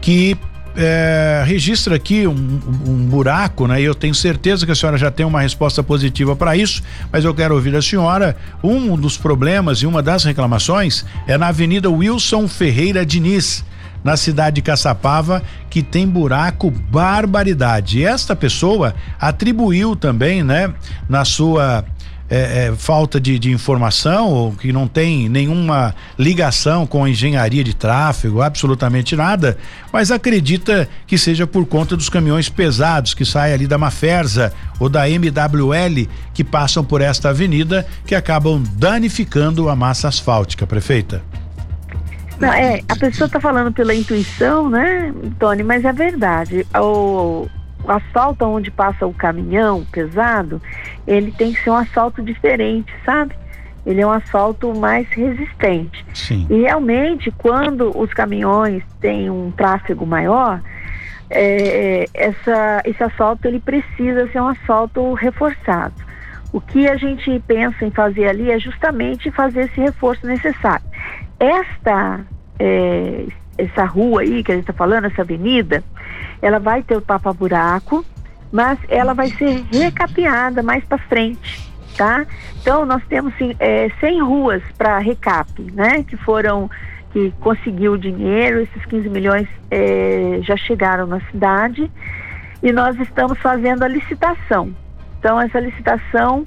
Que 0.00 0.36
é, 0.76 1.42
registra 1.44 1.96
aqui 1.96 2.26
um, 2.26 2.60
um, 2.86 3.06
buraco, 3.06 3.66
né? 3.66 3.80
E 3.80 3.84
eu 3.84 3.94
tenho 3.94 4.14
certeza 4.14 4.64
que 4.64 4.70
a 4.70 4.74
senhora 4.74 4.96
já 4.96 5.10
tem 5.10 5.26
uma 5.26 5.40
resposta 5.40 5.82
positiva 5.82 6.36
para 6.36 6.56
isso, 6.56 6.82
mas 7.10 7.24
eu 7.24 7.34
quero 7.34 7.54
ouvir 7.54 7.74
a 7.74 7.82
senhora. 7.82 8.36
Um 8.62 8.96
dos 8.96 9.16
problemas 9.16 9.78
e 9.78 9.86
uma 9.86 10.02
das 10.02 10.22
reclamações 10.24 11.04
é 11.26 11.36
na 11.36 11.48
Avenida 11.48 11.90
Wilson 11.90 12.46
Ferreira 12.46 13.04
Diniz, 13.04 13.64
na 14.04 14.16
cidade 14.16 14.56
de 14.56 14.62
Caçapava, 14.62 15.42
que 15.68 15.82
tem 15.82 16.06
buraco 16.06 16.70
barbaridade. 16.70 17.98
E 17.98 18.04
esta 18.04 18.36
pessoa 18.36 18.94
atribuiu 19.18 19.96
também, 19.96 20.44
né, 20.44 20.72
na 21.08 21.24
sua 21.24 21.84
é, 22.30 22.66
é, 22.66 22.74
falta 22.76 23.20
de, 23.20 23.38
de, 23.38 23.50
informação 23.50 24.54
que 24.60 24.72
não 24.72 24.86
tem 24.86 25.28
nenhuma 25.28 25.94
ligação 26.18 26.86
com 26.86 27.04
a 27.04 27.10
engenharia 27.10 27.64
de 27.64 27.74
tráfego, 27.74 28.42
absolutamente 28.42 29.16
nada, 29.16 29.56
mas 29.92 30.10
acredita 30.10 30.88
que 31.06 31.16
seja 31.16 31.46
por 31.46 31.64
conta 31.66 31.96
dos 31.96 32.08
caminhões 32.08 32.48
pesados 32.48 33.14
que 33.14 33.24
saem 33.24 33.54
ali 33.54 33.66
da 33.66 33.78
Maferza 33.78 34.52
ou 34.78 34.88
da 34.88 35.08
MWL 35.08 36.06
que 36.34 36.44
passam 36.44 36.84
por 36.84 37.00
esta 37.00 37.30
avenida 37.30 37.86
que 38.06 38.14
acabam 38.14 38.62
danificando 38.74 39.68
a 39.68 39.76
massa 39.76 40.08
asfáltica, 40.08 40.66
prefeita. 40.66 41.22
Não, 42.38 42.52
é, 42.52 42.80
a 42.88 42.94
pessoa 42.94 43.26
está 43.26 43.40
falando 43.40 43.72
pela 43.72 43.92
intuição, 43.92 44.68
né, 44.68 45.12
Tony, 45.40 45.64
mas 45.64 45.84
é 45.84 45.92
verdade. 45.92 46.64
O, 46.76 47.48
o 47.84 47.90
asfalto 47.90 48.44
onde 48.44 48.70
passa 48.70 49.06
o 49.06 49.14
caminhão 49.14 49.84
pesado, 49.90 50.60
ele 51.06 51.32
tem 51.32 51.52
que 51.52 51.62
ser 51.62 51.70
um 51.70 51.76
asfalto 51.76 52.22
diferente, 52.22 52.92
sabe? 53.04 53.34
Ele 53.86 54.00
é 54.00 54.06
um 54.06 54.10
asfalto 54.10 54.78
mais 54.78 55.08
resistente. 55.08 56.04
Sim. 56.12 56.46
E 56.50 56.62
realmente, 56.62 57.30
quando 57.30 57.96
os 57.98 58.12
caminhões 58.12 58.82
têm 59.00 59.30
um 59.30 59.50
tráfego 59.50 60.04
maior, 60.04 60.60
é, 61.30 62.06
essa, 62.12 62.82
esse 62.84 63.02
asfalto 63.02 63.46
ele 63.46 63.60
precisa 63.60 64.30
ser 64.30 64.40
um 64.40 64.48
asfalto 64.48 65.14
reforçado. 65.14 65.94
O 66.52 66.60
que 66.60 66.88
a 66.88 66.96
gente 66.96 67.42
pensa 67.46 67.84
em 67.84 67.90
fazer 67.90 68.26
ali 68.26 68.50
é 68.50 68.58
justamente 68.58 69.30
fazer 69.30 69.66
esse 69.66 69.80
reforço 69.80 70.26
necessário. 70.26 70.84
Esta 71.38 72.20
é, 72.58 73.26
essa 73.58 73.84
rua 73.84 74.22
aí 74.22 74.42
que 74.42 74.52
a 74.52 74.54
gente 74.54 74.62
está 74.62 74.72
falando, 74.72 75.06
essa 75.06 75.22
avenida, 75.22 75.82
ela 76.40 76.58
vai 76.58 76.82
ter 76.82 76.96
o 76.96 77.00
tapa-buraco, 77.00 78.04
mas 78.52 78.78
ela 78.88 79.12
vai 79.12 79.28
ser 79.30 79.64
recapeada 79.72 80.62
mais 80.62 80.84
para 80.84 80.96
frente, 80.98 81.70
tá? 81.96 82.24
Então 82.62 82.86
nós 82.86 83.02
temos 83.08 83.34
sim, 83.36 83.54
é, 83.58 83.90
100 84.00 84.22
ruas 84.22 84.62
para 84.76 84.98
recap, 84.98 85.60
né? 85.72 86.04
Que 86.04 86.16
foram 86.16 86.70
que 87.12 87.32
conseguiu 87.40 87.92
o 87.92 87.98
dinheiro, 87.98 88.60
esses 88.60 88.84
15 88.84 89.08
milhões 89.08 89.48
é, 89.70 90.40
já 90.42 90.56
chegaram 90.56 91.06
na 91.06 91.20
cidade 91.30 91.90
e 92.62 92.70
nós 92.70 92.98
estamos 93.00 93.38
fazendo 93.38 93.82
a 93.82 93.88
licitação. 93.88 94.74
Então 95.18 95.40
essa 95.40 95.58
licitação 95.58 96.46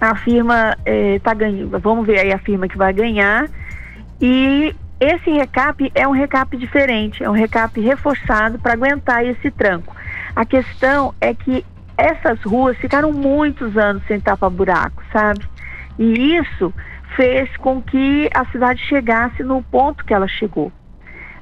a 0.00 0.14
firma 0.16 0.76
está 1.16 1.32
é, 1.32 1.34
ganhando, 1.34 1.78
vamos 1.78 2.06
ver 2.06 2.18
aí 2.20 2.32
a 2.32 2.38
firma 2.38 2.66
que 2.66 2.76
vai 2.76 2.92
ganhar 2.92 3.48
e 4.20 4.74
esse 5.00 5.30
recap 5.30 5.90
é 5.94 6.06
um 6.06 6.12
recap 6.12 6.54
diferente, 6.58 7.24
é 7.24 7.30
um 7.30 7.32
recap 7.32 7.80
reforçado 7.80 8.58
para 8.58 8.74
aguentar 8.74 9.24
esse 9.24 9.50
tranco. 9.50 9.96
A 10.36 10.44
questão 10.44 11.14
é 11.20 11.32
que 11.32 11.64
essas 11.96 12.42
ruas 12.42 12.76
ficaram 12.76 13.10
muitos 13.10 13.76
anos 13.78 14.02
sem 14.06 14.20
tapa-buraco, 14.20 15.02
sabe? 15.10 15.44
E 15.98 16.36
isso 16.36 16.72
fez 17.16 17.54
com 17.56 17.82
que 17.82 18.28
a 18.34 18.44
cidade 18.46 18.80
chegasse 18.86 19.42
no 19.42 19.62
ponto 19.62 20.04
que 20.04 20.14
ela 20.14 20.28
chegou. 20.28 20.70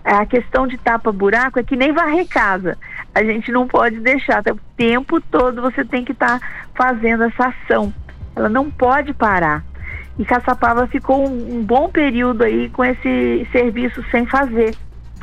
A 0.05 0.25
questão 0.25 0.67
de 0.67 0.79
tapa-buraco 0.79 1.59
é 1.59 1.62
que 1.62 1.77
nem 1.77 1.93
varrer 1.93 2.27
casa. 2.29 2.79
A 3.15 3.23
gente 3.23 3.53
não 3.53 3.67
pode 3.67 4.00
deixar, 4.00 4.41
o 4.41 4.61
tempo 4.77 5.21
todo 5.21 5.61
você 5.61 5.85
tem 5.85 6.05
que 6.05 6.12
estar 6.12 6.38
tá 6.38 6.47
fazendo 6.75 7.25
essa 7.25 7.49
ação. 7.49 7.93
Ela 8.35 8.49
não 8.49 8.71
pode 8.71 9.12
parar. 9.12 9.65
E 10.18 10.25
Caçapava 10.25 10.87
ficou 10.87 11.28
um, 11.28 11.58
um 11.58 11.64
bom 11.64 11.88
período 11.88 12.42
aí 12.42 12.68
com 12.70 12.84
esse 12.84 13.46
serviço 13.52 14.04
sem 14.10 14.26
fazer. 14.26 14.75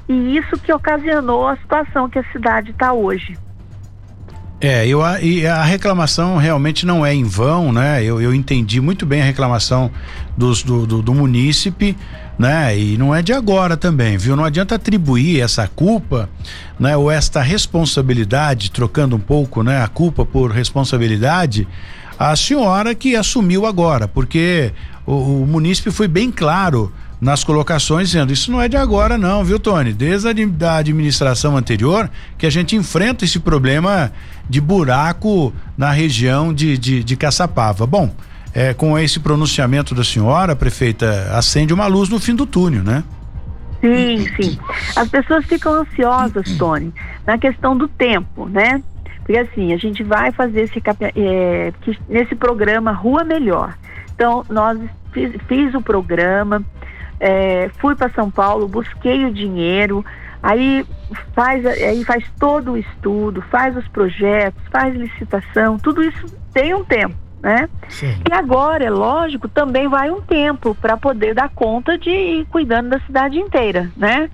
E 0.07 0.37
isso 0.37 0.57
que 0.57 0.71
ocasionou 0.71 1.47
a 1.47 1.57
situação 1.57 2.09
que 2.09 2.19
a 2.19 2.23
cidade 2.31 2.71
está 2.71 2.93
hoje. 2.93 3.37
É, 4.61 4.87
eu, 4.87 5.03
a, 5.03 5.19
e 5.21 5.45
a 5.45 5.63
reclamação 5.63 6.37
realmente 6.37 6.85
não 6.85 7.05
é 7.05 7.13
em 7.13 7.23
vão, 7.23 7.73
né? 7.73 8.01
Eu, 8.03 8.21
eu 8.21 8.33
entendi 8.33 8.79
muito 8.79 9.05
bem 9.05 9.21
a 9.21 9.25
reclamação 9.25 9.91
dos, 10.37 10.63
do, 10.63 10.87
do, 10.87 11.01
do 11.01 11.13
munícipe, 11.13 11.95
né? 12.39 12.77
E 12.77 12.97
não 12.97 13.13
é 13.13 13.21
de 13.21 13.33
agora 13.33 13.75
também, 13.75 14.17
viu? 14.17 14.35
Não 14.35 14.45
adianta 14.45 14.75
atribuir 14.75 15.41
essa 15.41 15.67
culpa, 15.67 16.29
né? 16.79 16.95
Ou 16.95 17.11
esta 17.11 17.41
responsabilidade, 17.41 18.71
trocando 18.71 19.15
um 19.15 19.19
pouco, 19.19 19.61
né? 19.61 19.83
A 19.83 19.87
culpa 19.87 20.25
por 20.25 20.51
responsabilidade 20.51 21.67
a 22.17 22.36
senhora 22.36 22.95
que 22.95 23.15
assumiu 23.15 23.65
agora, 23.65 24.07
porque 24.07 24.72
o, 25.05 25.41
o 25.41 25.48
munícipe 25.48 25.91
foi 25.91 26.07
bem 26.07 26.31
claro 26.31 26.91
nas 27.19 27.43
colocações 27.43 28.10
dizendo 28.10 28.31
isso 28.31 28.51
não 28.51 28.62
é 28.62 28.67
de 28.67 28.77
agora 28.77 29.17
não, 29.17 29.43
viu 29.43 29.57
Tony? 29.57 29.93
Desde 29.93 30.27
a 30.27 30.75
administração 30.77 31.57
anterior 31.57 32.10
que 32.38 32.45
a 32.45 32.50
gente 32.50 32.75
enfrenta 32.75 33.25
esse 33.25 33.39
problema 33.39 34.12
de 34.50 34.62
buraco 34.62 35.53
na 35.77 35.91
região 35.91 36.53
de, 36.53 36.77
de, 36.77 37.03
de 37.03 37.15
Caçapava. 37.15 37.86
Bom, 37.86 38.13
é, 38.54 38.73
com 38.73 38.97
esse 38.97 39.19
pronunciamento 39.19 39.93
da 39.93 40.04
senhora, 40.04 40.56
prefeita, 40.56 41.30
acende 41.32 41.73
uma 41.73 41.88
luz 41.88 42.10
no 42.10 42.19
fim 42.19 42.36
do 42.36 42.45
túnel, 42.45 42.84
né? 42.84 43.04
Sim, 43.82 44.25
sim. 44.36 44.58
As 44.95 45.10
pessoas 45.10 45.45
ficam 45.45 45.73
ansiosas, 45.73 46.58
Tony, 46.58 46.93
na 47.25 47.38
questão 47.38 47.78
do 47.78 47.88
tempo, 47.88 48.47
né? 48.47 48.82
Porque 49.25 49.39
assim, 49.39 49.73
a 49.73 49.77
gente 49.77 50.03
vai 50.03 50.31
fazer 50.31 50.61
esse 50.61 50.81
é, 51.15 51.73
nesse 52.07 52.35
programa 52.35 52.91
Rua 52.91 53.23
Melhor. 53.23 53.75
Então, 54.13 54.45
nós 54.47 54.79
fiz, 55.11 55.35
fiz 55.47 55.73
o 55.73 55.81
programa, 55.81 56.63
é, 57.19 57.69
fui 57.79 57.95
para 57.95 58.09
São 58.11 58.29
Paulo, 58.29 58.67
busquei 58.67 59.25
o 59.25 59.33
dinheiro, 59.33 60.05
aí 60.43 60.85
faz, 61.33 61.65
aí 61.65 62.05
faz 62.05 62.23
todo 62.39 62.73
o 62.73 62.77
estudo, 62.77 63.41
faz 63.49 63.75
os 63.75 63.88
projetos, 63.88 64.61
faz 64.71 64.95
licitação, 64.95 65.79
tudo 65.79 66.03
isso 66.03 66.27
tem 66.53 66.75
um 66.75 66.83
tempo, 66.83 67.15
né? 67.41 67.67
Sim. 67.89 68.15
E 68.29 68.31
agora, 68.31 68.85
é 68.85 68.91
lógico, 68.91 69.47
também 69.47 69.88
vai 69.88 70.11
um 70.11 70.21
tempo 70.21 70.75
para 70.75 70.95
poder 70.97 71.33
dar 71.33 71.49
conta 71.49 71.97
de 71.97 72.11
ir 72.11 72.45
cuidando 72.45 72.89
da 72.89 72.99
cidade 72.99 73.39
inteira, 73.39 73.89
né? 73.97 74.29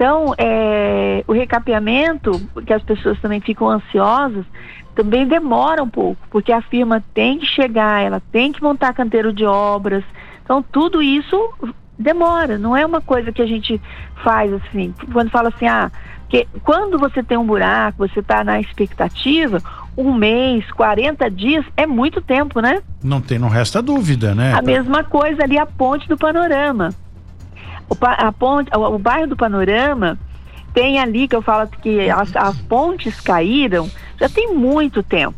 Então, 0.00 0.34
é, 0.38 1.22
o 1.28 1.32
recapeamento, 1.34 2.32
que 2.64 2.72
as 2.72 2.82
pessoas 2.82 3.20
também 3.20 3.38
ficam 3.38 3.68
ansiosas, 3.68 4.46
também 4.94 5.26
demora 5.26 5.82
um 5.82 5.90
pouco, 5.90 6.26
porque 6.30 6.50
a 6.50 6.62
firma 6.62 7.04
tem 7.12 7.38
que 7.38 7.44
chegar, 7.44 8.02
ela 8.02 8.22
tem 8.32 8.50
que 8.50 8.62
montar 8.62 8.94
canteiro 8.94 9.30
de 9.30 9.44
obras. 9.44 10.02
Então, 10.42 10.62
tudo 10.62 11.02
isso 11.02 11.36
demora, 11.98 12.56
não 12.56 12.74
é 12.74 12.86
uma 12.86 13.02
coisa 13.02 13.30
que 13.30 13.42
a 13.42 13.46
gente 13.46 13.78
faz 14.24 14.50
assim. 14.54 14.94
Quando 15.12 15.28
fala 15.28 15.50
assim, 15.50 15.66
ah, 15.66 15.92
que 16.30 16.48
quando 16.64 16.98
você 16.98 17.22
tem 17.22 17.36
um 17.36 17.44
buraco, 17.44 17.98
você 17.98 18.20
está 18.20 18.42
na 18.42 18.58
expectativa, 18.58 19.62
um 19.98 20.14
mês, 20.14 20.64
40 20.70 21.30
dias 21.30 21.66
é 21.76 21.86
muito 21.86 22.22
tempo, 22.22 22.62
né? 22.62 22.80
Não 23.04 23.20
tem, 23.20 23.38
não 23.38 23.50
resta 23.50 23.82
dúvida, 23.82 24.34
né? 24.34 24.54
A 24.54 24.62
mesma 24.62 25.04
coisa 25.04 25.42
ali 25.42 25.58
a 25.58 25.66
ponte 25.66 26.08
do 26.08 26.16
panorama. 26.16 26.88
O, 27.90 27.96
a 28.00 28.32
ponte, 28.32 28.70
o, 28.74 28.80
o 28.80 28.98
bairro 28.98 29.26
do 29.26 29.36
Panorama 29.36 30.18
tem 30.72 30.98
ali 30.98 31.26
que 31.26 31.36
eu 31.36 31.42
falo 31.42 31.68
que 31.68 32.08
as, 32.08 32.34
as 32.36 32.56
pontes 32.62 33.20
caíram 33.20 33.90
já 34.18 34.28
tem 34.28 34.54
muito 34.54 35.02
tempo. 35.02 35.36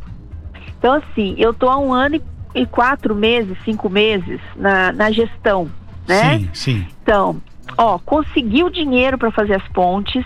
Então, 0.79 0.95
assim, 0.95 1.35
eu 1.39 1.53
estou 1.53 1.71
há 1.71 1.79
um 1.79 1.93
ano 1.93 2.17
e, 2.17 2.23
e, 2.63 2.67
quatro 2.67 3.15
meses, 3.15 3.57
cinco 3.65 3.89
meses 3.89 4.41
na, 4.57 4.93
na 4.93 5.11
gestão, 5.11 5.71
né? 6.07 6.39
Sim, 6.39 6.51
sim. 6.53 6.87
Então, 7.03 7.41
ó, 7.79 7.99
consegui 7.99 8.65
o 8.65 8.71
dinheiro 8.71 9.17
para 9.17 9.31
fazer 9.31 9.55
as 9.55 9.69
pontes, 9.69 10.25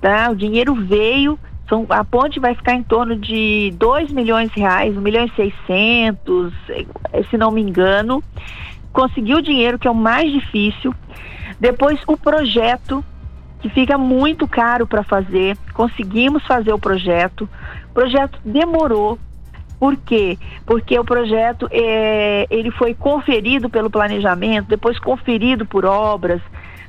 tá? 0.00 0.30
O 0.30 0.36
dinheiro 0.36 0.74
veio, 0.74 1.38
são, 1.68 1.86
a 1.88 2.04
ponte 2.04 2.38
vai 2.38 2.54
ficar 2.54 2.74
em 2.74 2.82
torno 2.82 3.16
de 3.16 3.72
2 3.78 4.12
milhões 4.12 4.50
de 4.50 4.60
reais, 4.60 4.96
1 4.96 5.00
milhão 5.00 5.24
e 5.24 5.32
600, 5.34 6.52
se 7.30 7.36
não 7.36 7.50
me 7.50 7.62
engano. 7.62 8.22
Consegui 8.92 9.34
o 9.34 9.42
dinheiro, 9.42 9.78
que 9.78 9.88
é 9.88 9.90
o 9.90 9.94
mais 9.94 10.30
difícil. 10.30 10.94
Depois 11.58 12.00
o 12.06 12.16
projeto, 12.16 13.04
que 13.60 13.68
fica 13.70 13.96
muito 13.96 14.46
caro 14.46 14.86
para 14.86 15.02
fazer. 15.02 15.56
Conseguimos 15.72 16.44
fazer 16.46 16.72
o 16.72 16.78
projeto. 16.78 17.48
O 17.90 17.94
projeto 17.94 18.38
demorou. 18.44 19.18
Por 19.78 19.96
quê? 19.96 20.38
Porque 20.64 20.98
o 20.98 21.04
projeto 21.04 21.68
é, 21.70 22.46
ele 22.50 22.70
foi 22.70 22.94
conferido 22.94 23.68
pelo 23.68 23.90
planejamento, 23.90 24.68
depois 24.68 24.98
conferido 24.98 25.66
por 25.66 25.84
obras. 25.84 26.40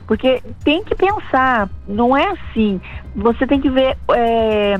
Porque 0.06 0.42
tem 0.64 0.84
que 0.84 0.96
pensar, 0.96 1.70
não 1.86 2.16
é 2.16 2.30
assim. 2.30 2.80
Você 3.14 3.46
tem 3.46 3.60
que 3.60 3.70
ver 3.70 3.98
é, 4.14 4.76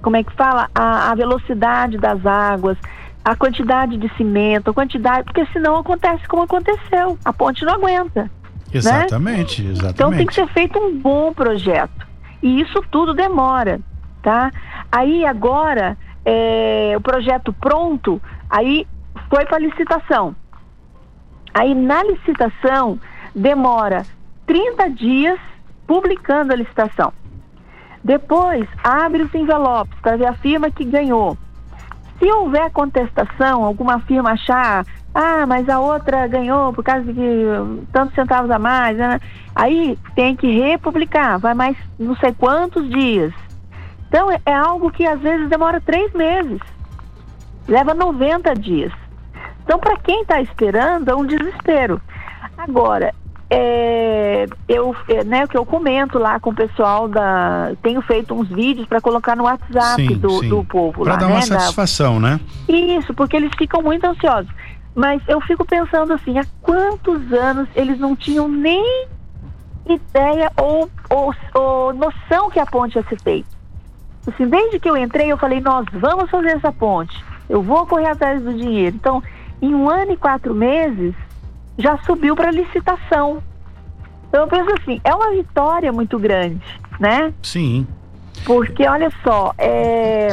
como 0.00 0.16
é 0.16 0.24
que 0.24 0.32
fala 0.32 0.70
a, 0.74 1.10
a 1.10 1.14
velocidade 1.14 1.98
das 1.98 2.24
águas, 2.24 2.78
a 3.22 3.36
quantidade 3.36 3.98
de 3.98 4.08
cimento, 4.16 4.70
a 4.70 4.74
quantidade, 4.74 5.24
porque 5.24 5.44
senão 5.52 5.76
acontece 5.76 6.26
como 6.28 6.44
aconteceu. 6.44 7.18
A 7.22 7.32
ponte 7.32 7.62
não 7.62 7.74
aguenta. 7.74 8.30
Exatamente, 8.72 9.62
né? 9.62 9.70
exatamente. 9.70 9.94
Então 9.94 10.10
tem 10.10 10.26
que 10.26 10.34
ser 10.34 10.46
feito 10.48 10.78
um 10.78 10.98
bom 10.98 11.32
projeto. 11.32 12.06
E 12.42 12.60
isso 12.60 12.82
tudo 12.90 13.14
demora, 13.14 13.80
tá? 14.22 14.50
Aí 14.90 15.24
agora, 15.24 15.96
é, 16.24 16.94
o 16.96 17.00
projeto 17.00 17.52
pronto, 17.52 18.20
aí 18.48 18.86
foi 19.28 19.44
para 19.46 19.58
licitação. 19.58 20.34
Aí 21.52 21.74
na 21.74 22.02
licitação 22.04 23.00
demora 23.34 24.04
30 24.46 24.90
dias 24.90 25.38
publicando 25.86 26.52
a 26.52 26.56
licitação. 26.56 27.12
Depois 28.02 28.66
abre 28.82 29.22
os 29.22 29.34
envelopes 29.34 29.98
para 30.00 30.16
ver 30.16 30.26
a 30.26 30.34
firma 30.34 30.70
que 30.70 30.84
ganhou. 30.84 31.36
Se 32.18 32.30
houver 32.30 32.70
contestação, 32.70 33.64
alguma 33.64 34.00
firma 34.00 34.32
achar, 34.32 34.84
ah, 35.14 35.46
mas 35.46 35.68
a 35.68 35.80
outra 35.80 36.26
ganhou 36.26 36.72
por 36.72 36.84
causa 36.84 37.12
de 37.12 37.44
tantos 37.92 38.14
centavos 38.14 38.50
a 38.50 38.58
mais, 38.58 38.96
né? 38.96 39.20
aí 39.54 39.98
tem 40.14 40.36
que 40.36 40.46
republicar, 40.60 41.38
vai 41.38 41.54
mais 41.54 41.76
não 41.98 42.14
sei 42.16 42.32
quantos 42.32 42.88
dias. 42.88 43.32
Então 44.08 44.30
é, 44.30 44.40
é 44.46 44.54
algo 44.54 44.90
que 44.90 45.04
às 45.06 45.20
vezes 45.20 45.48
demora 45.48 45.80
três 45.80 46.12
meses, 46.12 46.60
leva 47.66 47.92
90 47.94 48.54
dias. 48.54 48.92
Então, 49.64 49.78
para 49.78 49.98
quem 49.98 50.22
está 50.22 50.40
esperando, 50.40 51.10
é 51.10 51.14
um 51.14 51.26
desespero. 51.26 52.00
Agora, 52.56 53.12
é, 53.50 54.46
eu, 54.66 54.96
é, 55.08 55.24
né, 55.24 55.44
o 55.44 55.48
que 55.48 55.58
eu 55.58 55.66
comento 55.66 56.18
lá 56.18 56.40
com 56.40 56.50
o 56.50 56.54
pessoal 56.54 57.06
da. 57.06 57.72
Tenho 57.82 58.00
feito 58.00 58.32
uns 58.34 58.48
vídeos 58.48 58.86
para 58.86 59.00
colocar 59.00 59.36
no 59.36 59.44
WhatsApp 59.44 60.06
Sim, 60.06 60.16
do, 60.16 60.40
sim. 60.40 60.48
do 60.48 60.64
povo 60.64 61.04
lá. 61.04 61.16
dar 61.16 61.26
né, 61.26 61.32
uma 61.34 61.40
da- 61.40 61.46
satisfação, 61.46 62.18
né? 62.18 62.40
Isso, 62.66 63.12
porque 63.12 63.36
eles 63.36 63.50
ficam 63.58 63.82
muito 63.82 64.06
ansiosos. 64.06 64.50
Mas 64.98 65.22
eu 65.28 65.40
fico 65.42 65.64
pensando 65.64 66.12
assim, 66.12 66.40
há 66.40 66.44
quantos 66.60 67.32
anos 67.32 67.68
eles 67.76 68.00
não 68.00 68.16
tinham 68.16 68.48
nem 68.48 69.06
ideia 69.88 70.50
ou, 70.56 70.90
ou, 71.08 71.32
ou 71.54 71.94
noção 71.94 72.50
que 72.50 72.58
a 72.58 72.66
ponte 72.66 72.96
ia 72.96 73.04
ser 73.04 73.20
feita? 73.22 73.48
Assim, 74.26 74.48
desde 74.48 74.80
que 74.80 74.90
eu 74.90 74.96
entrei, 74.96 75.30
eu 75.30 75.38
falei, 75.38 75.60
nós 75.60 75.86
vamos 75.92 76.28
fazer 76.28 76.56
essa 76.56 76.72
ponte. 76.72 77.24
Eu 77.48 77.62
vou 77.62 77.86
correr 77.86 78.08
atrás 78.08 78.42
do 78.42 78.52
dinheiro. 78.52 78.96
Então, 78.96 79.22
em 79.62 79.72
um 79.72 79.88
ano 79.88 80.14
e 80.14 80.16
quatro 80.16 80.52
meses, 80.52 81.14
já 81.78 81.96
subiu 81.98 82.34
para 82.34 82.50
licitação. 82.50 83.40
Então 84.28 84.42
eu 84.42 84.48
penso 84.48 84.68
assim, 84.80 85.00
é 85.04 85.14
uma 85.14 85.30
vitória 85.30 85.92
muito 85.92 86.18
grande, 86.18 86.60
né? 86.98 87.32
Sim. 87.40 87.86
Porque 88.44 88.84
olha 88.84 89.12
só, 89.22 89.54
é, 89.58 90.30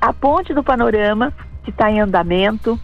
a 0.00 0.12
ponte 0.12 0.52
do 0.52 0.64
panorama 0.64 1.32
que 1.62 1.70
está 1.70 1.88
em 1.88 2.00
andamento, 2.00 2.76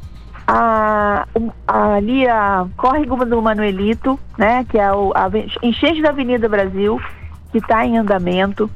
a, 0.46 1.26
o- 1.34 1.52
ali 1.66 2.26
a 2.28 2.66
córrego 2.76 3.24
do 3.24 3.42
Manuelito, 3.42 4.18
né, 4.38 4.64
que 4.68 4.78
é 4.78 4.92
o, 4.92 5.12
a 5.14 5.28
enchente 5.62 6.00
da 6.02 6.10
Avenida 6.10 6.48
Brasil, 6.48 7.00
que 7.50 7.58
está 7.58 7.84
em 7.84 7.98
andamento, 7.98 8.70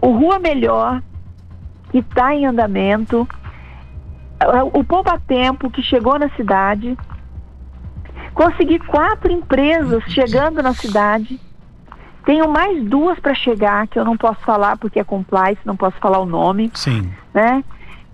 o 0.00 0.08
Rua 0.12 0.38
Melhor, 0.38 1.02
que 1.90 1.98
está 1.98 2.34
em 2.34 2.44
andamento, 2.46 3.26
o 4.72 4.80
o 4.80 4.84
Poupa 4.84 5.18
Tempo, 5.26 5.70
que 5.70 5.82
chegou 5.82 6.18
na 6.18 6.28
cidade, 6.30 6.96
consegui 8.34 8.78
quatro 8.80 9.32
empresas 9.32 10.02
chegando 10.08 10.62
na 10.62 10.74
cidade, 10.74 11.40
tenho 12.26 12.48
mais 12.48 12.82
duas 12.84 13.18
para 13.20 13.34
chegar, 13.34 13.86
que 13.86 13.98
eu 13.98 14.04
não 14.04 14.16
posso 14.16 14.40
falar 14.40 14.76
porque 14.76 14.98
é 14.98 15.04
compliance, 15.04 15.60
não 15.64 15.76
posso 15.76 15.96
falar 15.98 16.18
o 16.18 16.26
nome, 16.26 16.70
Sim. 16.74 17.10
né? 17.32 17.62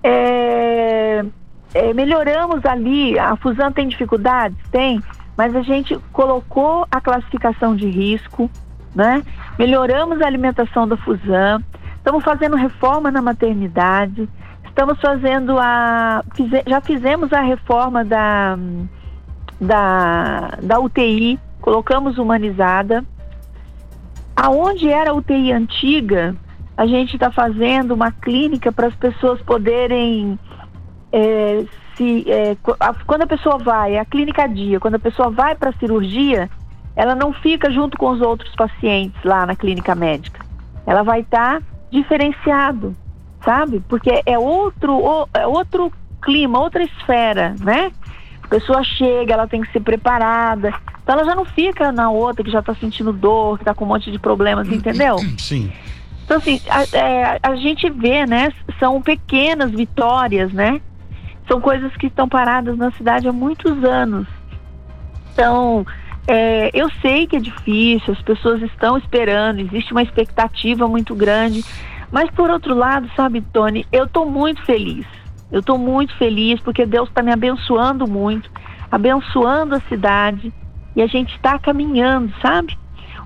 É, 0.03 1.25
é, 1.75 1.95
melhoramos 1.95 2.65
ali, 2.65 3.19
a 3.19 3.37
Fusan 3.37 3.71
tem 3.73 3.89
dificuldades? 3.89 4.59
Tem, 4.71 5.01
mas 5.37 5.55
a 5.55 5.63
gente 5.63 5.97
colocou 6.13 6.87
a 6.91 7.01
classificação 7.01 7.77
de 7.77 7.89
risco, 7.89 8.51
né? 8.95 9.23
Melhoramos 9.59 10.21
a 10.21 10.27
alimentação 10.27 10.87
da 10.87 10.97
Fusan, 10.97 11.63
estamos 11.97 12.25
fazendo 12.25 12.57
reforma 12.57 13.11
na 13.11 13.23
maternidade, 13.23 14.29
estamos 14.65 15.01
fazendo 15.01 15.59
a. 15.59 16.25
já 16.67 16.81
fizemos 16.81 17.33
a 17.33 17.41
reforma 17.41 18.05
da, 18.05 18.59
da, 19.61 20.59
da 20.63 20.81
UTI, 20.81 21.39
colocamos 21.61 22.19
humanizada. 22.19 23.05
Aonde 24.35 24.89
era 24.89 25.11
a 25.11 25.15
UTI 25.15 25.53
antiga, 25.53 26.35
a 26.77 26.87
gente 26.87 27.15
está 27.15 27.31
fazendo 27.31 27.93
uma 27.93 28.11
clínica 28.11 28.73
para 28.73 28.87
as 28.87 28.95
pessoas 28.95 29.41
poderem 29.43 30.39
é, 31.13 31.65
se 31.97 32.25
é, 32.31 32.57
quando 33.07 33.23
a 33.23 33.27
pessoa 33.27 33.59
vai, 33.59 33.99
a 33.99 34.05
clínica 34.05 34.47
dia, 34.49 34.81
quando 34.81 34.95
a 34.95 34.99
pessoa 34.99 35.31
vai 35.31 35.55
para 35.55 35.71
a 35.71 35.75
cirurgia, 35.75 36.49
ela 36.97 37.15
não 37.15 37.33
fica 37.33 37.71
junto 37.71 37.97
com 37.97 38.11
os 38.11 38.21
outros 38.21 38.55
pacientes 38.55 39.23
lá 39.25 39.47
na 39.47 39.55
clínica 39.55 39.95
médica. 39.95 40.45
Ela 40.87 41.03
vai 41.03 41.21
estar 41.21 41.63
diferenciado, 41.91 42.97
sabe? 43.45 43.81
Porque 43.89 44.23
é 44.25 44.39
outro, 44.39 45.29
é 45.35 45.47
outro 45.47 45.93
clima, 46.23 46.59
outra 46.59 46.83
esfera, 46.83 47.55
né? 47.61 47.93
A 48.43 48.49
pessoa 48.49 48.83
chega, 48.83 49.35
ela 49.35 49.47
tem 49.47 49.61
que 49.61 49.73
ser 49.73 49.81
preparada. 49.81 50.73
Então 51.03 51.15
ela 51.15 51.25
já 51.25 51.35
não 51.35 51.45
fica 51.45 51.93
na 51.93 52.11
outra 52.11 52.45
que 52.45 52.51
já 52.51 52.61
está 52.61 52.75
sentindo 52.75 53.13
dor, 53.13 53.59
que 53.59 53.63
está 53.63 53.75
com 53.75 53.85
um 53.85 53.89
monte 53.89 54.11
de 54.11 54.19
problemas, 54.19 54.69
entendeu? 54.69 55.19
Sim. 55.39 55.73
Então, 56.25 56.39
assim, 56.39 56.61
a, 56.69 56.97
é, 56.97 57.39
a 57.43 57.57
gente 57.57 57.91
vê, 57.91 58.25
né? 58.25 58.53
São 58.79 59.03
pequenas 59.03 59.71
vitórias, 59.73 60.53
né? 60.53 60.81
São 61.51 61.61
coisas 61.61 61.95
que 61.97 62.07
estão 62.07 62.29
paradas 62.29 62.79
na 62.79 62.93
cidade 62.93 63.27
há 63.27 63.33
muitos 63.33 63.83
anos. 63.83 64.29
Então, 65.33 65.85
é, 66.29 66.71
eu 66.73 66.89
sei 67.03 67.27
que 67.27 67.35
é 67.35 67.41
difícil, 67.41 68.13
as 68.13 68.23
pessoas 68.23 68.63
estão 68.63 68.97
esperando, 68.97 69.59
existe 69.59 69.91
uma 69.91 70.03
expectativa 70.03 70.87
muito 70.87 71.13
grande. 71.13 71.65
Mas, 72.13 72.31
por 72.31 72.51
outro 72.51 72.73
lado, 72.73 73.11
sabe, 73.17 73.41
Tony, 73.41 73.85
eu 73.91 74.05
estou 74.05 74.31
muito 74.31 74.65
feliz. 74.65 75.05
Eu 75.51 75.59
estou 75.59 75.77
muito 75.77 76.17
feliz 76.19 76.61
porque 76.61 76.87
Deus 76.87 77.09
está 77.09 77.21
me 77.21 77.33
abençoando 77.33 78.07
muito, 78.07 78.49
abençoando 78.89 79.75
a 79.75 79.81
cidade 79.81 80.53
e 80.95 81.03
a 81.03 81.09
gente 81.09 81.35
está 81.35 81.59
caminhando, 81.59 82.33
sabe? 82.41 82.79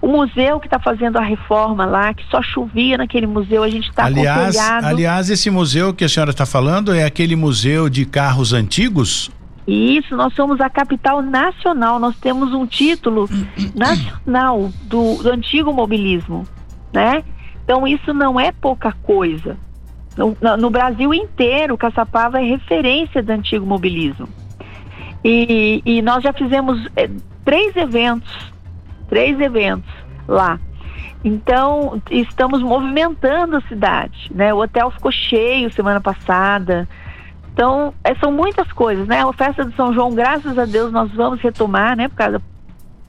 O 0.05 0.07
museu 0.07 0.61
que 0.61 0.67
está 0.67 0.79
fazendo 0.79 1.17
a 1.17 1.23
reforma 1.23 1.87
lá, 1.87 2.13
que 2.13 2.23
só 2.31 2.43
chovia 2.43 2.99
naquele 2.99 3.27
museu, 3.27 3.63
a 3.63 3.71
gente 3.71 3.89
está 3.89 4.05
aliás, 4.05 4.55
aliás, 4.59 5.31
esse 5.31 5.49
museu 5.49 5.95
que 5.95 6.05
a 6.05 6.09
senhora 6.11 6.31
está 6.31 6.45
falando 6.45 6.93
é 6.93 7.07
aquele 7.07 7.35
museu 7.35 7.89
de 7.89 8.05
carros 8.05 8.53
antigos? 8.53 9.31
Isso, 9.67 10.15
nós 10.15 10.35
somos 10.35 10.61
a 10.61 10.69
capital 10.69 11.23
nacional, 11.23 11.99
nós 11.99 12.15
temos 12.17 12.53
um 12.53 12.67
título 12.67 13.31
nacional 13.75 14.71
do, 14.83 15.23
do 15.23 15.31
antigo 15.31 15.73
mobilismo, 15.73 16.47
né? 16.93 17.25
Então 17.65 17.89
isso 17.89 18.13
não 18.13 18.39
é 18.39 18.53
pouca 18.53 18.93
coisa. 18.93 19.57
No, 20.19 20.37
no- 20.59 20.69
Brasil 20.69 21.15
inteiro, 21.15 21.79
Caçapava 21.79 22.43
é 22.43 22.45
referência 22.45 23.23
do 23.23 23.31
antigo 23.31 23.65
mobilismo. 23.65 24.29
E, 25.25 25.81
e 25.87 26.03
nós 26.03 26.23
já 26.23 26.35
fizemos 26.35 26.87
eh, 26.95 27.09
três 27.43 27.75
eventos, 27.75 28.53
três 29.09 29.39
eventos 29.41 29.91
lá. 30.27 30.59
Então, 31.25 32.03
estamos 32.11 32.63
movimentando 32.63 33.57
a 33.57 33.61
cidade, 33.63 34.31
né? 34.31 34.53
O 34.53 34.59
hotel 34.59 34.91
ficou 34.91 35.11
cheio 35.11 35.73
semana 35.73 36.01
passada. 36.01 36.87
Então, 37.53 37.95
é, 38.05 38.15
são 38.17 38.31
muitas 38.31 38.71
coisas, 38.73 39.07
né? 39.07 39.23
A 39.23 39.33
festa 39.33 39.65
de 39.65 39.75
São 39.75 39.95
João, 39.95 40.15
graças 40.15 40.59
a 40.59 40.67
Deus, 40.67 40.93
nós 40.93 41.11
vamos 41.13 41.41
retomar, 41.41 41.97
né? 41.97 42.09
Por 42.09 42.17
causa 42.17 42.43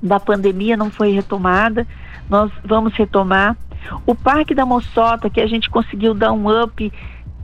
da 0.02 0.20
pandemia, 0.20 0.78
não 0.78 0.90
foi 0.90 1.12
retomada. 1.12 1.86
Nós 2.30 2.52
vamos 2.64 2.94
retomar. 2.94 3.58
O 4.06 4.16
Parque 4.16 4.56
da 4.56 4.66
Moçota, 4.66 5.30
que 5.30 5.42
a 5.42 5.48
gente 5.48 5.70
conseguiu 5.70 6.14
dar 6.14 6.32
um 6.32 6.64
up, 6.64 6.94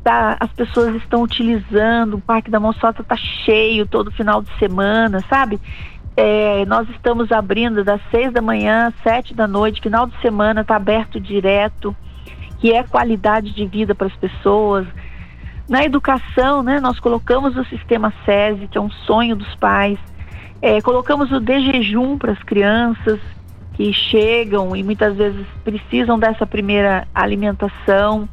tá, 0.04 0.38
as 0.40 0.52
pessoas 0.54 0.96
estão 0.96 1.22
utilizando. 1.24 2.16
O 2.16 2.22
Parque 2.22 2.50
da 2.50 2.60
Moçota 2.60 3.04
tá 3.04 3.16
cheio 3.18 3.86
todo 3.86 4.12
final 4.12 4.42
de 4.42 4.52
semana, 4.58 5.22
sabe? 5.30 5.60
É, 6.24 6.68
nós 6.68 6.88
estamos 6.90 7.32
abrindo 7.32 7.84
das 7.84 8.00
seis 8.12 8.32
da 8.32 8.44
manhã 8.44 8.90
às 8.90 8.94
sete 9.02 9.34
da 9.34 9.48
noite, 9.48 9.82
final 9.82 10.06
de 10.06 10.16
semana 10.22 10.62
está 10.62 10.76
aberto 10.76 11.20
direto, 11.20 11.96
que 12.60 12.72
é 12.72 12.84
qualidade 12.84 13.52
de 13.56 13.66
vida 13.66 13.96
para 13.96 14.06
as 14.06 14.16
pessoas. 14.18 14.86
Na 15.68 15.84
educação, 15.84 16.62
né, 16.62 16.80
nós 16.80 17.00
colocamos 17.00 17.58
o 17.58 17.66
sistema 17.66 18.14
SESI, 18.24 18.68
que 18.68 18.78
é 18.78 18.82
um 18.82 18.92
sonho 18.92 19.36
dos 19.36 19.56
pais. 19.56 19.98
É, 20.62 20.80
colocamos 20.80 21.32
o 21.32 21.40
de 21.40 21.60
jejum 21.60 22.20
para 22.20 22.34
as 22.34 22.44
crianças 22.44 23.20
que 23.74 23.92
chegam 23.92 24.76
e 24.76 24.84
muitas 24.84 25.18
vezes 25.18 25.48
precisam 25.64 26.20
dessa 26.20 26.46
primeira 26.46 27.08
alimentação. 27.16 28.30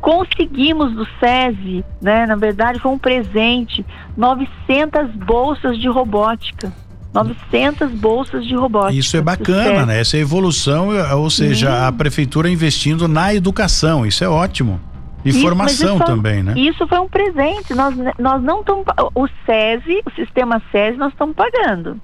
Conseguimos 0.00 0.92
do 0.92 1.04
SESI, 1.18 1.84
né, 2.00 2.24
na 2.24 2.36
verdade 2.36 2.78
foi 2.78 2.92
um 2.92 2.98
presente, 3.00 3.84
900 4.16 5.10
bolsas 5.16 5.76
de 5.76 5.88
robótica. 5.88 6.83
900 7.14 7.90
bolsas 7.92 8.44
de 8.44 8.54
robótica. 8.54 8.98
Isso 8.98 9.16
é 9.16 9.20
bacana, 9.20 9.86
né? 9.86 10.00
Essa 10.00 10.18
evolução, 10.18 10.92
eh, 10.92 11.14
ou 11.14 11.30
seja, 11.30 11.86
a 11.86 11.92
prefeitura 11.92 12.50
investindo 12.50 13.06
na 13.06 13.32
educação, 13.32 14.04
isso 14.04 14.24
é 14.24 14.28
ótimo. 14.28 14.80
E 15.24 15.30
Isso, 15.30 15.40
formação 15.40 15.96
isso- 15.96 16.04
também, 16.04 16.42
né? 16.42 16.52
Isso 16.56 16.86
foi 16.86 16.98
um 16.98 17.08
presente. 17.08 17.72
Nós, 17.74 17.94
nós 18.18 18.42
não 18.42 18.60
estamos. 18.60 18.84
O 19.14 19.26
SESI, 19.46 20.02
o 20.04 20.10
sistema 20.10 20.60
SESI, 20.70 20.98
nós 20.98 21.12
estamos 21.12 21.34
pagando. 21.34 21.98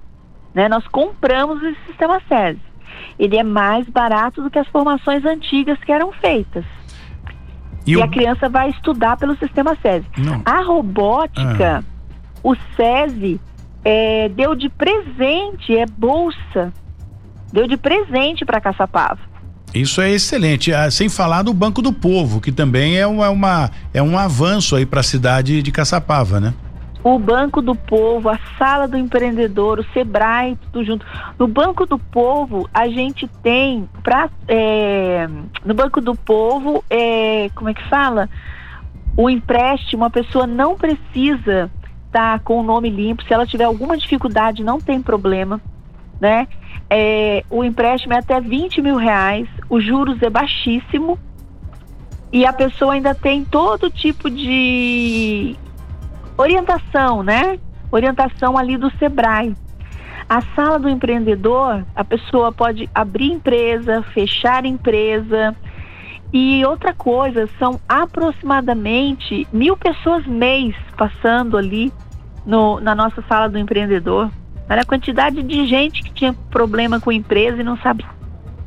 Né? 0.54 0.68
Nós 0.70 0.86
compramos 0.88 1.62
esse 1.62 1.78
sistema 1.86 2.18
SESI. 2.26 2.60
Ele 3.18 3.36
é 3.36 3.42
mais 3.42 3.86
barato 3.88 4.42
do 4.42 4.50
que 4.50 4.58
as 4.58 4.66
formações 4.68 5.22
antigas 5.26 5.78
que 5.84 5.92
eram 5.92 6.12
feitas. 6.12 6.64
E 7.86 7.92
E, 7.92 7.96
o- 7.98 8.02
a 8.02 8.08
criança 8.08 8.48
vai 8.48 8.70
estudar 8.70 9.16
pelo 9.18 9.36
sistema 9.36 9.76
SESI. 9.82 10.06
Não. 10.16 10.40
A 10.44 10.62
robótica, 10.62 11.84
o 12.42 12.54
SESI 12.76 13.38
é, 13.84 14.28
deu 14.28 14.54
de 14.54 14.68
presente, 14.68 15.76
é 15.76 15.86
bolsa. 15.86 16.72
Deu 17.52 17.66
de 17.66 17.76
presente 17.76 18.44
para 18.44 18.60
Caçapava. 18.60 19.18
Isso 19.74 20.00
é 20.00 20.10
excelente. 20.10 20.72
Ah, 20.72 20.90
sem 20.90 21.08
falar 21.08 21.42
do 21.42 21.54
Banco 21.54 21.80
do 21.80 21.92
Povo, 21.92 22.40
que 22.40 22.50
também 22.50 22.98
é 22.98 23.06
uma, 23.06 23.30
uma 23.30 23.70
é 23.94 24.02
um 24.02 24.18
avanço 24.18 24.76
aí 24.76 24.84
para 24.84 25.00
a 25.00 25.04
cidade 25.04 25.62
de 25.62 25.72
Caçapava, 25.72 26.40
né? 26.40 26.54
o 27.02 27.18
Banco 27.18 27.62
do 27.62 27.74
Povo, 27.74 28.28
a 28.28 28.38
Sala 28.58 28.86
do 28.86 28.96
Empreendedor, 28.96 29.78
o 29.78 29.84
Sebrae, 29.92 30.56
tudo 30.56 30.84
junto. 30.84 31.06
No 31.38 31.48
Banco 31.48 31.86
do 31.86 31.98
Povo, 31.98 32.68
a 32.74 32.88
gente 32.88 33.26
tem, 33.42 33.88
pra, 34.02 34.28
é, 34.46 35.26
no 35.64 35.74
Banco 35.74 36.00
do 36.00 36.14
Povo, 36.14 36.84
é, 36.90 37.50
como 37.54 37.70
é 37.70 37.74
que 37.74 37.88
fala? 37.88 38.28
O 39.16 39.30
empréstimo, 39.30 40.04
a 40.04 40.10
pessoa 40.10 40.46
não 40.46 40.76
precisa 40.76 41.70
estar 42.10 42.38
tá 42.38 42.44
com 42.44 42.60
o 42.60 42.62
nome 42.62 42.90
limpo. 42.90 43.22
Se 43.24 43.32
ela 43.32 43.46
tiver 43.46 43.64
alguma 43.64 43.96
dificuldade, 43.96 44.62
não 44.62 44.80
tem 44.80 45.00
problema, 45.00 45.60
né? 46.20 46.46
É, 46.88 47.44
o 47.48 47.64
empréstimo 47.64 48.12
é 48.12 48.18
até 48.18 48.40
20 48.40 48.82
mil 48.82 48.96
reais, 48.96 49.48
os 49.68 49.84
juros 49.84 50.20
é 50.20 50.28
baixíssimo 50.28 51.18
e 52.32 52.44
a 52.44 52.52
pessoa 52.52 52.94
ainda 52.94 53.14
tem 53.14 53.44
todo 53.44 53.90
tipo 53.90 54.28
de 54.28 55.56
orientação, 56.36 57.22
né? 57.22 57.58
Orientação 57.92 58.58
ali 58.58 58.76
do 58.76 58.90
Sebrae. 58.98 59.54
A 60.28 60.40
sala 60.54 60.78
do 60.78 60.88
empreendedor, 60.88 61.84
a 61.94 62.04
pessoa 62.04 62.52
pode 62.52 62.88
abrir 62.94 63.32
empresa, 63.32 64.02
fechar 64.14 64.64
empresa. 64.64 65.56
E 66.32 66.64
outra 66.64 66.94
coisa, 66.94 67.48
são 67.58 67.80
aproximadamente 67.88 69.46
mil 69.52 69.76
pessoas 69.76 70.24
mês 70.26 70.74
passando 70.96 71.56
ali 71.56 71.92
no, 72.46 72.80
na 72.80 72.94
nossa 72.94 73.22
sala 73.22 73.48
do 73.48 73.58
empreendedor. 73.58 74.30
Olha 74.68 74.82
a 74.82 74.86
quantidade 74.86 75.42
de 75.42 75.66
gente 75.66 76.02
que 76.02 76.12
tinha 76.12 76.32
problema 76.50 77.00
com 77.00 77.10
empresa 77.10 77.60
e 77.60 77.64
não 77.64 77.76
sabe 77.78 78.04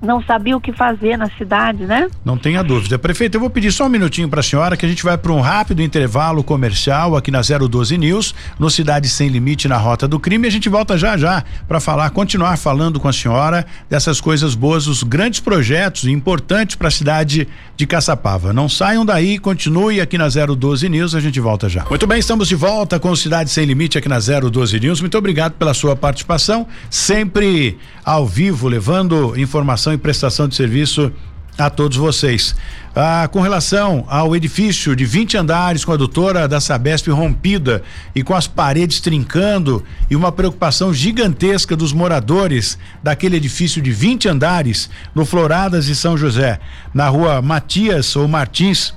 não 0.04 0.22
sabia 0.22 0.56
o 0.56 0.62
que 0.62 0.74
fazer 0.74 1.18
na 1.18 1.30
cidade, 1.38 1.86
né? 1.86 2.08
Não 2.24 2.38
tenha 2.38 2.62
dúvida. 2.62 3.00
Prefeito, 3.00 3.36
eu 3.36 3.42
vou 3.42 3.50
pedir 3.50 3.72
só 3.72 3.86
um 3.86 3.90
minutinho 3.90 4.28
para 4.28 4.42
a 4.42 4.44
senhora 4.44 4.76
que 4.76 4.86
a 4.86 4.90
gente 4.90 5.04
vai 5.04 5.18
para 5.18 5.32
um 5.32 5.40
rápido 5.40 5.82
intervalo 5.82 6.44
comercial 6.44 7.16
aqui 7.16 7.32
na 7.32 7.42
012 7.42 7.98
News, 7.98 8.36
no 8.60 8.70
Cidade 8.70 9.08
Sem 9.08 9.30
Limite, 9.30 9.68
na 9.68 9.78
Rota 9.78 10.08
do 10.08 10.20
Crime. 10.20 10.46
A 10.46 10.52
gente 10.52 10.68
volta 10.68 10.98
já 10.98 11.18
já 11.18 11.44
para 11.68 11.80
falar, 11.80 12.10
continuar 12.10 12.58
falando 12.58 13.00
com 13.00 13.08
a 13.08 13.14
senhora 13.14 13.66
dessas 13.90 14.20
coisas 14.20 14.56
boas, 14.56 14.88
os 14.88 15.04
grandes 15.04 15.40
projetos 15.40 16.06
importantes 16.06 16.76
para 16.76 16.90
a 16.90 16.92
cidade 16.92 17.48
de 17.78 17.88
Caçapava. 17.88 18.52
Não 18.52 18.68
saiam 18.68 19.06
daí, 19.06 19.40
continue 19.40 20.02
aqui 20.02 20.18
na 20.18 20.28
012 20.28 20.90
News, 20.90 21.16
a 21.16 21.22
gente 21.22 21.40
volta 21.40 21.70
já. 21.70 21.86
Muito 21.90 22.06
bem, 22.06 22.20
estamos 22.20 22.48
de 22.50 22.56
volta 22.56 23.00
com 23.00 23.16
Cidade 23.16 23.50
Sem 23.50 23.66
Limite 23.66 23.98
aqui 23.98 24.10
na 24.10 24.20
012 24.20 24.80
News. 24.80 25.00
Muito 25.00 25.18
obrigado 25.18 25.54
pela 25.54 25.74
sua 25.74 25.96
participação, 25.96 26.68
sempre 26.90 27.78
ao 28.04 28.28
vivo, 28.28 28.68
levando 28.68 29.34
informação 29.40 29.93
e 29.94 29.98
prestação 29.98 30.48
de 30.48 30.56
serviço 30.56 31.12
a 31.58 31.70
todos 31.70 31.98
vocês. 31.98 32.56
Ah, 32.96 33.28
com 33.32 33.42
relação 33.42 34.06
ao 34.08 34.36
edifício 34.36 34.96
de 34.96 35.06
20 35.06 35.38
andares 35.38 35.84
com 35.84 35.92
a 35.92 35.98
doutora 35.98 36.48
da 36.48 36.60
Sabesp 36.60 37.10
rompida 37.10 37.82
e 38.14 38.24
com 38.24 38.36
as 38.36 38.48
paredes 38.48 39.00
trincando 39.00 39.84
e 40.10 40.16
uma 40.16 40.32
preocupação 40.32 40.94
gigantesca 40.94 41.76
dos 41.76 41.94
moradores 41.94 42.78
daquele 43.02 43.38
edifício 43.38 43.82
de 43.82 43.92
20 43.92 44.30
andares 44.30 44.90
no 45.14 45.26
Floradas 45.26 45.86
de 45.86 45.96
São 45.96 46.18
José, 46.18 46.60
na 46.94 47.08
rua 47.08 47.42
Matias 47.42 48.16
ou 48.16 48.28
Martins 48.28 48.94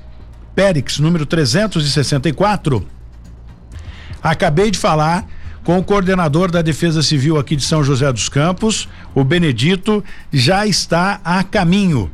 Périx, 0.54 0.98
número 0.98 1.26
364. 1.26 2.86
Acabei 4.22 4.70
de 4.70 4.78
falar 4.78 5.26
com 5.66 5.76
o 5.78 5.82
coordenador 5.82 6.48
da 6.48 6.62
Defesa 6.62 7.02
Civil 7.02 7.36
aqui 7.36 7.56
de 7.56 7.64
São 7.64 7.82
José 7.82 8.10
dos 8.12 8.28
Campos, 8.28 8.88
o 9.12 9.24
Benedito, 9.24 10.02
já 10.32 10.64
está 10.64 11.20
a 11.24 11.42
caminho. 11.42 12.08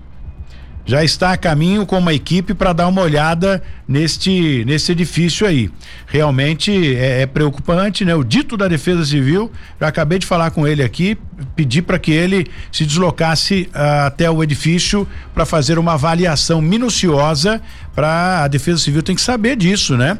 Já 0.87 1.05
está 1.05 1.33
a 1.33 1.37
caminho 1.37 1.85
com 1.85 1.99
uma 1.99 2.15
equipe 2.15 2.55
para 2.55 2.73
dar 2.73 2.89
uma 2.89 3.03
olhada 3.03 3.63
neste 3.87 4.65
nesse 4.65 4.93
edifício 4.93 5.47
aí. 5.47 5.71
Realmente 6.07 6.97
é, 6.97 7.21
é, 7.21 7.27
preocupante, 7.27 8.07
né? 8.07 8.15
O 8.15 8.25
dito 8.25 8.57
da 8.57 8.67
Defesa 8.69 9.05
Civil, 9.05 9.53
já 9.79 9.87
acabei 9.87 10.19
de 10.19 10.25
falar 10.25 10.51
com 10.51 10.67
ele 10.67 10.83
aqui, 10.83 11.19
pedi 11.55 11.83
para 11.83 11.99
que 11.99 12.11
ele 12.11 12.47
se 12.73 12.87
deslocasse 12.87 13.69
uh, 13.75 14.07
até 14.07 14.31
o 14.31 14.43
edifício 14.43 15.07
para 15.35 15.45
fazer 15.45 15.79
uma 15.79 15.93
avaliação 15.93 16.63
minuciosa. 16.63 17.61
Para 17.95 18.45
a 18.45 18.49
Defesa 18.49 18.79
Civil 18.79 19.03
tem 19.03 19.15
que 19.15 19.21
saber 19.21 19.57
disso, 19.57 19.95
né? 19.95 20.19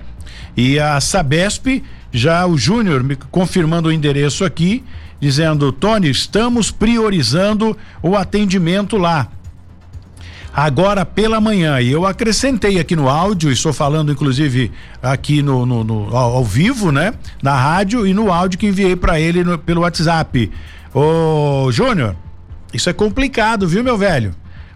E 0.55 0.79
a 0.79 1.01
Sabesp 1.01 1.83
já 2.13 2.47
o 2.47 2.59
Júnior 2.59 3.03
me 3.03 3.17
confirmando 3.17 3.89
o 3.89 3.93
endereço 3.93 4.45
aqui, 4.45 4.85
dizendo: 5.19 5.73
Tony, 5.73 6.11
estamos 6.11 6.71
priorizando 6.71 7.77
o 8.03 8.15
atendimento 8.15 8.99
lá. 8.99 9.29
Agora 10.55 11.07
pela 11.07 11.41
manhã, 11.41 11.81
e 11.81 11.91
eu 11.91 12.05
acrescentei 12.05 12.79
aqui 12.79 12.95
no 12.95 13.09
áudio, 13.09 13.51
estou 13.51 13.73
falando 13.73 14.13
inclusive 14.13 14.71
aqui 15.03 15.41
no, 15.41 15.65
no, 15.65 15.83
no 15.83 16.15
ao, 16.15 16.37
ao, 16.37 16.45
vivo, 16.45 16.93
né? 16.93 17.15
Na 17.43 17.57
rádio 17.57 18.07
e 18.07 18.13
no 18.13 18.31
áudio 18.31 18.59
que 18.59 18.67
enviei 18.67 18.95
para 18.95 19.19
ele 19.19 19.43
no, 19.43 19.57
pelo 19.57 19.81
WhatsApp. 19.81 20.51
Ô, 20.93 21.73
Júnior, 21.73 22.15
isso 22.75 22.91
é 22.91 22.93
complicado, 22.93 23.67
viu, 23.67 23.83
meu 23.83 23.97
velho? 23.97 24.35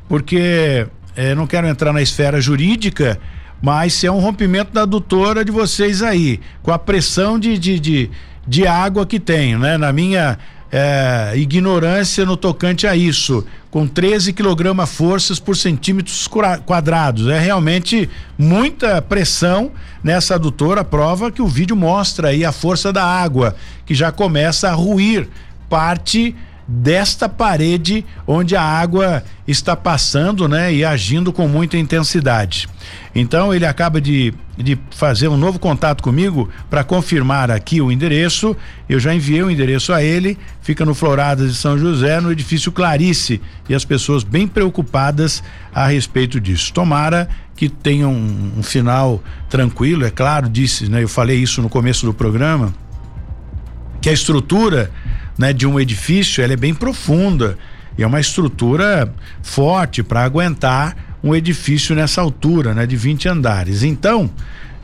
Porque 0.08 0.86
eh, 1.14 1.34
não 1.34 1.46
quero 1.46 1.66
entrar 1.66 1.92
na 1.92 2.00
esfera 2.00 2.40
jurídica, 2.40 3.20
mas 3.60 3.94
se 3.94 4.06
é 4.06 4.12
um 4.12 4.20
rompimento 4.20 4.72
da 4.72 4.82
adutora 4.82 5.44
de 5.44 5.50
vocês 5.50 6.02
aí, 6.02 6.40
com 6.62 6.72
a 6.72 6.78
pressão 6.78 7.38
de, 7.38 7.58
de, 7.58 7.80
de, 7.80 8.10
de 8.46 8.66
água 8.66 9.06
que 9.06 9.18
tem, 9.18 9.56
né? 9.56 9.76
Na 9.78 9.92
minha 9.92 10.38
é, 10.70 11.32
ignorância 11.36 12.24
no 12.24 12.36
tocante 12.36 12.86
a 12.86 12.96
isso, 12.96 13.44
com 13.70 13.86
13 13.86 14.32
kg 14.32 14.86
forças 14.86 15.38
por 15.38 15.56
centímetros 15.56 16.28
quadrados. 16.64 17.28
É 17.28 17.38
realmente 17.38 18.08
muita 18.38 19.00
pressão 19.00 19.70
nessa 20.02 20.34
adutora, 20.34 20.84
prova 20.84 21.30
que 21.30 21.42
o 21.42 21.46
vídeo 21.46 21.76
mostra 21.76 22.28
aí 22.28 22.44
a 22.44 22.52
força 22.52 22.92
da 22.92 23.04
água, 23.04 23.56
que 23.84 23.94
já 23.94 24.12
começa 24.12 24.68
a 24.68 24.72
ruir 24.72 25.28
parte 25.68 26.34
desta 26.66 27.28
parede 27.28 28.04
onde 28.26 28.56
a 28.56 28.62
água 28.62 29.22
está 29.46 29.76
passando, 29.76 30.48
né, 30.48 30.74
e 30.74 30.84
agindo 30.84 31.32
com 31.32 31.46
muita 31.46 31.76
intensidade. 31.76 32.68
Então 33.14 33.54
ele 33.54 33.64
acaba 33.64 34.00
de, 34.00 34.34
de 34.56 34.76
fazer 34.90 35.28
um 35.28 35.36
novo 35.36 35.58
contato 35.58 36.02
comigo 36.02 36.50
para 36.68 36.82
confirmar 36.82 37.50
aqui 37.50 37.80
o 37.80 37.92
endereço. 37.92 38.56
Eu 38.88 38.98
já 38.98 39.14
enviei 39.14 39.42
o 39.42 39.50
endereço 39.50 39.92
a 39.92 40.02
ele. 40.02 40.36
Fica 40.60 40.84
no 40.84 40.94
Floradas 40.94 41.52
de 41.52 41.56
São 41.56 41.78
José, 41.78 42.20
no 42.20 42.32
edifício 42.32 42.72
Clarice, 42.72 43.40
e 43.68 43.74
as 43.74 43.84
pessoas 43.84 44.24
bem 44.24 44.48
preocupadas 44.48 45.42
a 45.72 45.86
respeito 45.86 46.40
disso. 46.40 46.72
Tomara 46.72 47.28
que 47.54 47.68
tenha 47.68 48.08
um, 48.08 48.52
um 48.58 48.62
final 48.62 49.22
tranquilo, 49.48 50.04
é 50.04 50.10
claro, 50.10 50.48
disse, 50.48 50.90
né? 50.90 51.02
Eu 51.02 51.08
falei 51.08 51.38
isso 51.38 51.62
no 51.62 51.70
começo 51.70 52.04
do 52.04 52.12
programa, 52.12 52.74
que 54.02 54.10
a 54.10 54.12
estrutura 54.12 54.90
né, 55.38 55.52
de 55.52 55.66
um 55.66 55.78
edifício, 55.78 56.42
ela 56.42 56.52
é 56.52 56.56
bem 56.56 56.74
profunda 56.74 57.58
e 57.96 58.02
é 58.02 58.06
uma 58.06 58.20
estrutura 58.20 59.12
forte 59.42 60.02
para 60.02 60.22
aguentar 60.22 61.18
um 61.22 61.34
edifício 61.34 61.94
nessa 61.94 62.20
altura, 62.20 62.74
né, 62.74 62.86
de 62.86 62.96
20 62.96 63.28
andares. 63.28 63.82
Então, 63.82 64.30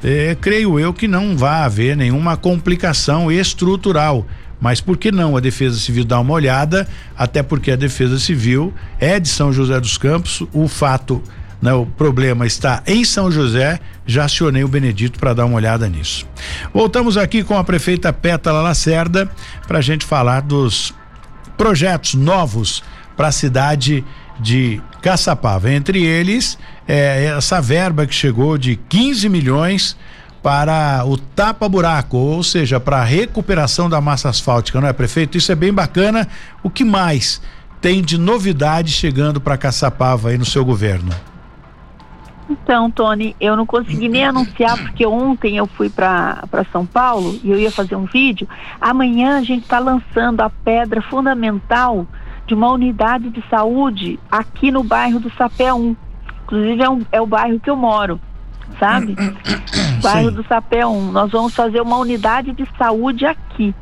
eh, 0.02 0.36
creio 0.40 0.78
eu 0.78 0.92
que 0.92 1.06
não 1.06 1.36
vai 1.36 1.62
haver 1.62 1.96
nenhuma 1.96 2.36
complicação 2.36 3.30
estrutural. 3.30 4.26
Mas 4.60 4.80
por 4.80 4.96
que 4.96 5.10
não 5.10 5.36
a 5.36 5.40
Defesa 5.40 5.78
Civil 5.78 6.04
dar 6.04 6.20
uma 6.20 6.34
olhada? 6.34 6.86
Até 7.16 7.42
porque 7.42 7.72
a 7.72 7.76
Defesa 7.76 8.18
Civil 8.18 8.72
é 9.00 9.18
de 9.18 9.28
São 9.28 9.52
José 9.52 9.78
dos 9.80 9.98
Campos, 9.98 10.44
o 10.52 10.68
fato 10.68 11.20
né, 11.62 11.72
o 11.72 11.86
problema 11.86 12.44
está 12.44 12.82
em 12.84 13.04
São 13.04 13.30
José, 13.30 13.78
já 14.04 14.24
acionei 14.24 14.64
o 14.64 14.68
Benedito 14.68 15.18
para 15.18 15.32
dar 15.32 15.46
uma 15.46 15.54
olhada 15.54 15.88
nisso. 15.88 16.26
Voltamos 16.74 17.16
aqui 17.16 17.44
com 17.44 17.56
a 17.56 17.62
prefeita 17.62 18.12
Pétala 18.12 18.60
Lacerda 18.60 19.30
para 19.68 19.78
a 19.78 19.82
gente 19.82 20.04
falar 20.04 20.42
dos 20.42 20.92
projetos 21.56 22.14
novos 22.14 22.82
para 23.16 23.28
a 23.28 23.32
cidade 23.32 24.04
de 24.40 24.82
Caçapava. 25.00 25.70
Entre 25.70 26.04
eles, 26.04 26.58
é, 26.88 27.26
essa 27.36 27.60
verba 27.60 28.06
que 28.06 28.14
chegou 28.14 28.58
de 28.58 28.74
15 28.88 29.28
milhões 29.28 29.96
para 30.42 31.04
o 31.06 31.16
tapa-buraco, 31.16 32.16
ou 32.16 32.42
seja, 32.42 32.80
para 32.80 32.98
a 32.98 33.04
recuperação 33.04 33.88
da 33.88 34.00
massa 34.00 34.28
asfáltica, 34.28 34.80
não 34.80 34.88
é, 34.88 34.92
prefeito? 34.92 35.38
Isso 35.38 35.52
é 35.52 35.54
bem 35.54 35.72
bacana. 35.72 36.26
O 36.64 36.68
que 36.68 36.84
mais 36.84 37.40
tem 37.80 38.02
de 38.02 38.18
novidade 38.18 38.90
chegando 38.90 39.40
para 39.40 39.56
Caçapava 39.56 40.30
aí 40.30 40.38
no 40.38 40.44
seu 40.44 40.64
governo? 40.64 41.12
Então, 42.48 42.90
Tony, 42.90 43.36
eu 43.40 43.56
não 43.56 43.64
consegui 43.64 44.08
nem 44.08 44.24
anunciar 44.24 44.76
porque 44.76 45.06
ontem 45.06 45.56
eu 45.56 45.66
fui 45.66 45.88
para 45.88 46.42
São 46.70 46.84
Paulo 46.84 47.38
e 47.42 47.50
eu 47.50 47.58
ia 47.58 47.70
fazer 47.70 47.96
um 47.96 48.04
vídeo. 48.04 48.48
Amanhã 48.80 49.38
a 49.38 49.42
gente 49.42 49.62
está 49.62 49.78
lançando 49.78 50.40
a 50.40 50.50
pedra 50.50 51.00
fundamental 51.02 52.06
de 52.46 52.54
uma 52.54 52.70
unidade 52.70 53.30
de 53.30 53.42
saúde 53.48 54.18
aqui 54.30 54.70
no 54.70 54.82
bairro 54.82 55.20
do 55.20 55.30
Sapé 55.30 55.72
1. 55.72 55.96
Inclusive 56.44 56.82
é, 56.82 56.90
um, 56.90 57.00
é 57.12 57.20
o 57.20 57.26
bairro 57.26 57.60
que 57.60 57.70
eu 57.70 57.76
moro, 57.76 58.20
sabe? 58.78 59.14
bairro 60.02 60.30
do 60.32 60.44
Sapé 60.44 60.84
1. 60.84 61.12
Nós 61.12 61.30
vamos 61.30 61.54
fazer 61.54 61.80
uma 61.80 61.96
unidade 61.96 62.52
de 62.52 62.66
saúde 62.76 63.24
aqui, 63.24 63.74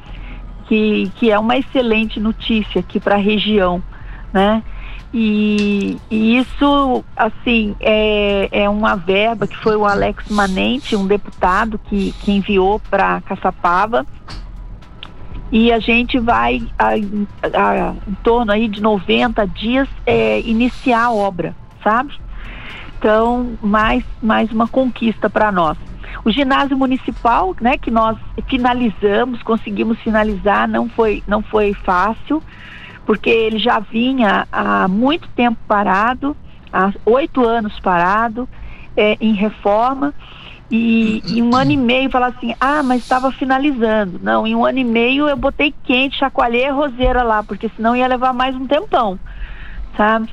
que, 0.67 1.11
que 1.17 1.31
é 1.31 1.39
uma 1.39 1.57
excelente 1.57 2.21
notícia 2.21 2.81
aqui 2.81 3.01
para 3.01 3.15
a 3.15 3.19
região, 3.19 3.83
né? 4.33 4.63
E, 5.13 5.99
e, 6.09 6.39
isso, 6.39 7.05
assim, 7.17 7.75
é, 7.81 8.49
é 8.53 8.69
uma 8.69 8.95
verba 8.95 9.47
que 9.47 9.57
foi 9.57 9.77
o 9.77 9.85
Alex 9.85 10.29
Manente, 10.29 10.95
um 10.95 11.07
deputado 11.07 11.79
que, 11.79 12.13
que 12.21 12.31
enviou 12.31 12.81
para 12.91 13.21
Caçapava. 13.23 14.07
E 15.51 15.73
a 15.73 15.81
gente 15.81 16.19
vai, 16.21 16.63
a, 16.79 16.91
a, 16.91 17.95
em 18.07 18.15
torno 18.23 18.53
aí 18.53 18.69
de 18.69 18.81
90 18.81 19.47
dias, 19.49 19.89
é, 20.07 20.41
iniciar 20.41 21.07
a 21.07 21.13
obra, 21.13 21.57
sabe? 21.83 22.17
Então, 22.97 23.59
mais, 23.61 24.05
mais 24.23 24.53
uma 24.53 24.69
conquista 24.69 25.29
para 25.29 25.51
nós. 25.51 25.77
O 26.25 26.31
ginásio 26.31 26.77
municipal, 26.77 27.57
né, 27.61 27.79
que 27.79 27.91
nós 27.91 28.17
finalizamos, 28.47 29.43
conseguimos 29.43 29.99
finalizar, 30.01 30.69
não 30.69 30.89
foi, 30.89 31.23
não 31.27 31.43
foi 31.43 31.75
fácil, 31.75 32.43
porque 33.05 33.31
ele 33.31 33.59
já 33.59 33.79
vinha 33.81 34.47
há 34.51 34.87
muito 34.89 35.29
tempo 35.31 35.59
parado, 35.67 36.37
há 36.73 36.93
oito 37.05 37.47
anos 37.47 37.79
parado, 37.81 38.49
é, 38.97 39.17
em 39.21 39.35
reforma, 39.35 40.15
e 40.71 41.21
em 41.27 41.43
um 41.43 41.57
ano 41.57 41.73
e 41.73 41.77
meio 41.77 42.11
falar 42.11 42.29
assim, 42.29 42.55
ah, 42.61 42.83
mas 42.83 43.03
estava 43.03 43.33
finalizando. 43.33 44.21
Não, 44.23 44.47
em 44.47 44.55
um 44.55 44.65
ano 44.65 44.79
e 44.79 44.85
meio 44.85 45.29
eu 45.29 45.37
botei 45.37 45.75
quente, 45.83 46.19
chacoalhei 46.19 46.67
a 46.67 46.73
roseira 46.73 47.25
lá, 47.25 47.43
porque 47.43 47.69
senão 47.75 47.97
ia 47.97 48.07
levar 48.07 48.33
mais 48.33 48.55
um 48.55 48.67
tempão, 48.67 49.19
sabe? 49.97 50.29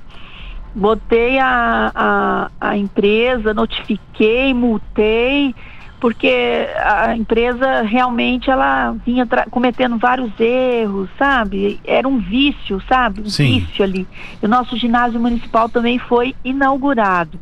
Botei 0.76 1.40
a, 1.40 1.92
a, 1.96 2.52
a 2.62 2.78
empresa, 2.78 3.52
notifiquei, 3.52 4.54
multei, 4.54 5.56
porque 6.00 6.68
a 6.84 7.16
empresa 7.16 7.82
realmente 7.82 8.50
ela 8.50 8.96
vinha 9.06 9.28
cometendo 9.50 9.98
vários 9.98 10.32
erros, 10.40 11.10
sabe? 11.18 11.80
Era 11.84 12.08
um 12.08 12.20
vício, 12.20 12.82
sabe? 12.88 13.22
Um 13.22 13.30
Sim. 13.30 13.60
vício 13.60 13.84
ali. 13.84 14.08
E 14.42 14.46
o 14.46 14.50
nosso 14.50 14.78
ginásio 14.78 15.20
municipal 15.20 15.68
também 15.68 15.98
foi 15.98 16.36
inaugurado. 16.44 17.40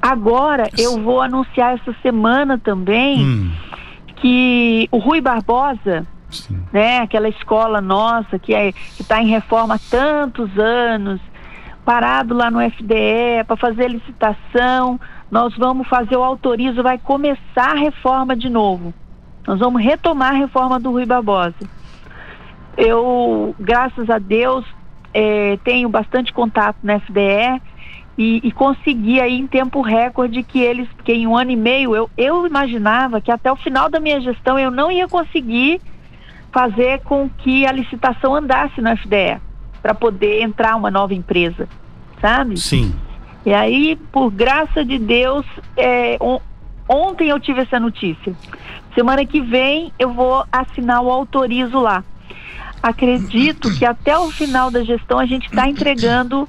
Agora 0.00 0.68
eu 0.76 1.00
vou 1.00 1.20
anunciar 1.20 1.74
essa 1.74 1.94
semana 2.02 2.58
também 2.58 3.24
Hum, 3.24 3.52
que 4.16 4.88
o 4.90 4.98
Rui 4.98 5.20
Barbosa, 5.20 6.04
sim. 6.30 6.60
né, 6.72 6.98
aquela 6.98 7.28
escola 7.28 7.80
nossa 7.80 8.38
que 8.38 8.52
é 8.54 8.72
que 8.72 9.02
está 9.02 9.22
em 9.22 9.28
reforma 9.28 9.74
há 9.76 9.78
tantos 9.78 10.50
anos, 10.58 11.20
parado 11.84 12.34
lá 12.34 12.50
no 12.50 12.60
FDE 12.60 13.44
para 13.46 13.56
fazer 13.56 13.88
licitação, 13.88 14.98
nós 15.32 15.56
vamos 15.56 15.88
fazer 15.88 16.14
o 16.14 16.22
autorizo, 16.22 16.82
vai 16.82 16.98
começar 16.98 17.70
a 17.70 17.74
reforma 17.74 18.36
de 18.36 18.50
novo. 18.50 18.92
Nós 19.46 19.58
vamos 19.58 19.82
retomar 19.82 20.32
a 20.32 20.36
reforma 20.36 20.78
do 20.78 20.90
Rui 20.90 21.06
Barbosa. 21.06 21.54
Eu, 22.76 23.56
graças 23.58 24.10
a 24.10 24.18
Deus, 24.18 24.62
eh, 25.14 25.58
tenho 25.64 25.88
bastante 25.88 26.34
contato 26.34 26.76
na 26.82 27.00
FDE 27.00 27.62
e, 28.18 28.42
e 28.44 28.52
consegui 28.52 29.22
aí 29.22 29.38
em 29.38 29.46
tempo 29.46 29.80
recorde 29.80 30.42
que 30.42 30.60
eles, 30.60 30.86
que 31.02 31.14
em 31.14 31.26
um 31.26 31.34
ano 31.34 31.50
e 31.50 31.56
meio, 31.56 31.96
eu, 31.96 32.10
eu 32.14 32.46
imaginava 32.46 33.18
que 33.18 33.32
até 33.32 33.50
o 33.50 33.56
final 33.56 33.88
da 33.88 33.98
minha 33.98 34.20
gestão 34.20 34.58
eu 34.58 34.70
não 34.70 34.92
ia 34.92 35.08
conseguir 35.08 35.80
fazer 36.52 37.00
com 37.04 37.30
que 37.38 37.66
a 37.66 37.72
licitação 37.72 38.34
andasse 38.34 38.82
no 38.82 38.94
FDE 38.98 39.40
para 39.80 39.94
poder 39.94 40.42
entrar 40.42 40.76
uma 40.76 40.90
nova 40.90 41.14
empresa, 41.14 41.66
sabe? 42.20 42.58
Sim. 42.58 42.94
E 43.44 43.52
aí, 43.52 43.96
por 44.12 44.30
graça 44.30 44.84
de 44.84 44.98
Deus, 44.98 45.44
é, 45.76 46.16
on- 46.20 46.40
ontem 46.88 47.28
eu 47.28 47.40
tive 47.40 47.60
essa 47.62 47.80
notícia. 47.80 48.34
Semana 48.94 49.24
que 49.26 49.40
vem 49.40 49.92
eu 49.98 50.12
vou 50.12 50.44
assinar 50.52 51.02
o 51.02 51.10
autorizo 51.10 51.78
lá. 51.80 52.04
Acredito 52.82 53.70
que 53.70 53.84
até 53.84 54.16
o 54.18 54.30
final 54.30 54.70
da 54.70 54.82
gestão 54.84 55.18
a 55.18 55.26
gente 55.26 55.46
está 55.46 55.68
entregando 55.68 56.48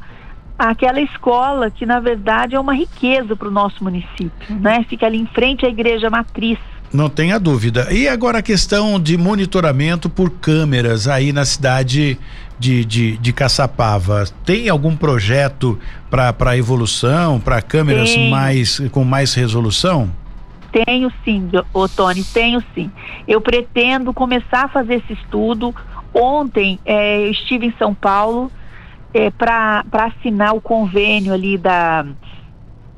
aquela 0.58 1.00
escola 1.02 1.70
que 1.70 1.86
na 1.86 2.00
verdade 2.00 2.56
é 2.56 2.60
uma 2.60 2.74
riqueza 2.74 3.36
para 3.36 3.48
o 3.48 3.52
nosso 3.52 3.84
município, 3.84 4.32
né? 4.50 4.84
Fica 4.90 5.06
ali 5.06 5.20
em 5.20 5.26
frente 5.28 5.66
à 5.66 5.70
igreja 5.70 6.10
matriz. 6.10 6.58
Não 6.94 7.10
tenha 7.10 7.40
dúvida. 7.40 7.92
E 7.92 8.08
agora 8.08 8.38
a 8.38 8.42
questão 8.44 9.00
de 9.00 9.18
monitoramento 9.18 10.08
por 10.08 10.30
câmeras 10.30 11.08
aí 11.08 11.34
na 11.34 11.44
cidade 11.44 12.20
de, 12.60 12.86
de, 12.86 13.18
de 13.18 13.34
Caçapava. 13.34 14.26
Tem 14.46 14.70
algum 14.70 14.96
projeto 14.96 15.80
para 16.10 16.56
evolução, 16.56 17.40
para 17.40 17.62
câmeras 17.64 18.12
Tem. 18.12 18.30
mais 18.30 18.80
com 18.92 19.04
mais 19.04 19.34
resolução? 19.34 20.12
Tenho 20.72 21.12
sim, 21.26 21.50
ô 21.74 21.88
Tony, 21.88 22.24
tenho 22.24 22.64
sim. 22.76 22.92
Eu 23.28 23.42
pretendo 23.42 24.14
começar 24.14 24.66
a 24.66 24.68
fazer 24.68 24.96
esse 24.96 25.14
estudo. 25.14 25.74
Ontem 26.14 26.80
eh, 26.86 27.28
eu 27.28 27.32
estive 27.32 27.68
em 27.68 27.74
São 27.78 27.94
Paulo 27.94 28.52
para 29.38 29.84
assinar 29.92 30.56
o 30.56 30.62
convênio 30.62 31.34
ali 31.34 31.58
da 31.58 32.06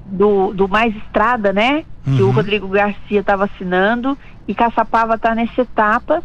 do, 0.05 0.53
do 0.53 0.67
Mais 0.67 0.95
Estrada, 0.95 1.51
né? 1.51 1.83
Que 2.03 2.21
o 2.21 2.27
Uhum. 2.27 2.31
Rodrigo 2.33 2.67
Garcia 2.67 3.19
estava 3.19 3.45
assinando 3.45 4.15
e 4.47 4.53
Caçapava 4.53 5.15
está 5.15 5.33
nessa 5.33 5.61
etapa, 5.61 6.21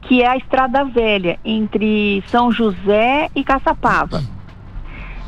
que 0.00 0.22
é 0.22 0.26
a 0.26 0.36
Estrada 0.36 0.84
Velha, 0.84 1.38
entre 1.44 2.24
São 2.28 2.50
José 2.50 3.28
e 3.34 3.44
Caçapava. 3.44 4.22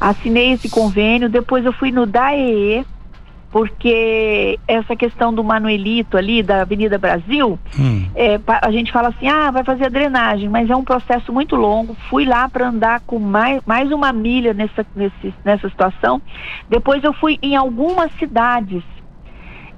Assinei 0.00 0.52
esse 0.52 0.70
convênio, 0.70 1.28
depois 1.28 1.64
eu 1.66 1.72
fui 1.74 1.92
no 1.92 2.06
DAEE, 2.06 2.86
porque 3.50 4.58
essa 4.66 4.94
questão 4.94 5.34
do 5.34 5.42
Manuelito 5.42 6.16
ali, 6.16 6.42
da 6.42 6.62
Avenida 6.62 6.98
Brasil, 6.98 7.58
Hum. 7.78 8.06
é, 8.14 8.38
a 8.46 8.70
gente 8.70 8.92
fala 8.92 9.08
assim, 9.08 9.28
ah, 9.28 9.50
vai 9.50 9.64
fazer 9.64 9.86
a 9.86 9.88
drenagem, 9.88 10.48
mas 10.48 10.70
é 10.70 10.76
um 10.76 10.84
processo 10.84 11.32
muito 11.32 11.56
longo. 11.56 11.96
Fui 12.08 12.24
lá 12.24 12.48
para 12.48 12.68
andar 12.68 13.00
com 13.00 13.18
mais, 13.18 13.60
mais 13.66 13.90
uma 13.90 14.12
milha 14.12 14.54
nessa, 14.54 14.86
nesse, 14.94 15.34
nessa 15.44 15.68
situação. 15.68 16.22
Depois 16.68 17.02
eu 17.02 17.12
fui 17.12 17.38
em 17.42 17.56
algumas 17.56 18.12
cidades, 18.18 18.82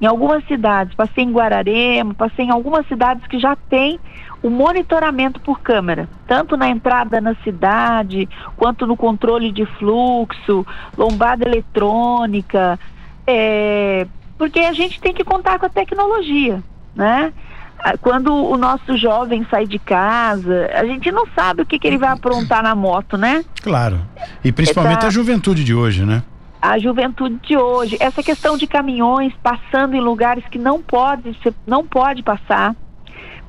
em 0.01 0.07
algumas 0.07 0.45
cidades, 0.47 0.95
passei 0.95 1.25
em 1.25 1.33
Guararema, 1.33 2.13
passei 2.13 2.47
em 2.47 2.51
algumas 2.51 2.87
cidades 2.89 3.27
que 3.27 3.39
já 3.39 3.57
tem 3.57 3.99
o 4.43 4.51
monitoramento 4.51 5.41
por 5.41 5.61
câmera, 5.61 6.09
tanto 6.27 6.57
na 6.57 6.69
entrada 6.69 7.21
na 7.21 7.37
cidade, 7.37 8.29
quanto 8.57 8.87
no 8.87 8.97
controle 8.97 9.53
de 9.53 9.65
fluxo, 9.65 10.67
lombada 10.99 11.49
eletrônica, 11.49 12.79
é, 13.27 14.07
porque 14.39 14.61
a 14.61 14.73
gente 14.73 15.01
tem 15.01 15.13
que 15.15 15.25
contar 15.25 15.59
com 15.59 15.67
a 15.67 15.69
tecnologia, 15.69 16.63
né? 16.95 17.33
Ah, 17.79 17.97
Quando 18.01 18.33
o 18.35 18.57
nosso 18.57 18.97
jovem 18.97 19.45
sai 19.51 19.67
de 19.67 19.79
casa, 19.79 20.71
a 20.75 20.85
gente 20.85 21.11
não 21.11 21.27
sabe 21.35 21.63
o 21.63 21.67
que, 21.67 21.79
que 21.79 21.87
ele 21.89 21.99
vai 21.99 22.11
aprontar 22.11 22.63
na 22.63 22.75
moto, 22.75 23.17
né? 23.17 23.45
Claro. 23.63 24.01
E 24.45 24.53
principalmente 24.53 24.99
Essa- 24.99 25.09
a 25.09 25.11
juventude 25.11 25.65
de 25.65 25.75
hoje, 25.75 26.05
né? 26.05 26.23
a 26.61 26.79
juventude 26.79 27.41
de 27.43 27.57
hoje, 27.57 27.97
essa 27.99 28.23
questão 28.23 28.57
de 28.57 28.69
caminhões 28.69 29.33
passando 29.43 29.97
em 29.97 30.01
lugares 30.01 30.45
que 30.49 30.59
não 30.59 30.81
pode, 30.81 31.37
não 31.67 31.85
pode 31.85 32.23
passar, 32.23 32.77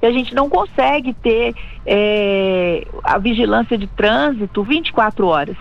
a 0.01 0.11
gente 0.11 0.33
não 0.33 0.49
consegue 0.49 1.13
ter 1.13 1.53
eh, 1.85 2.87
a 3.03 3.19
vigilância 3.19 3.77
de 3.77 3.85
trânsito 3.85 4.63
24 4.63 5.27
horas. 5.27 5.55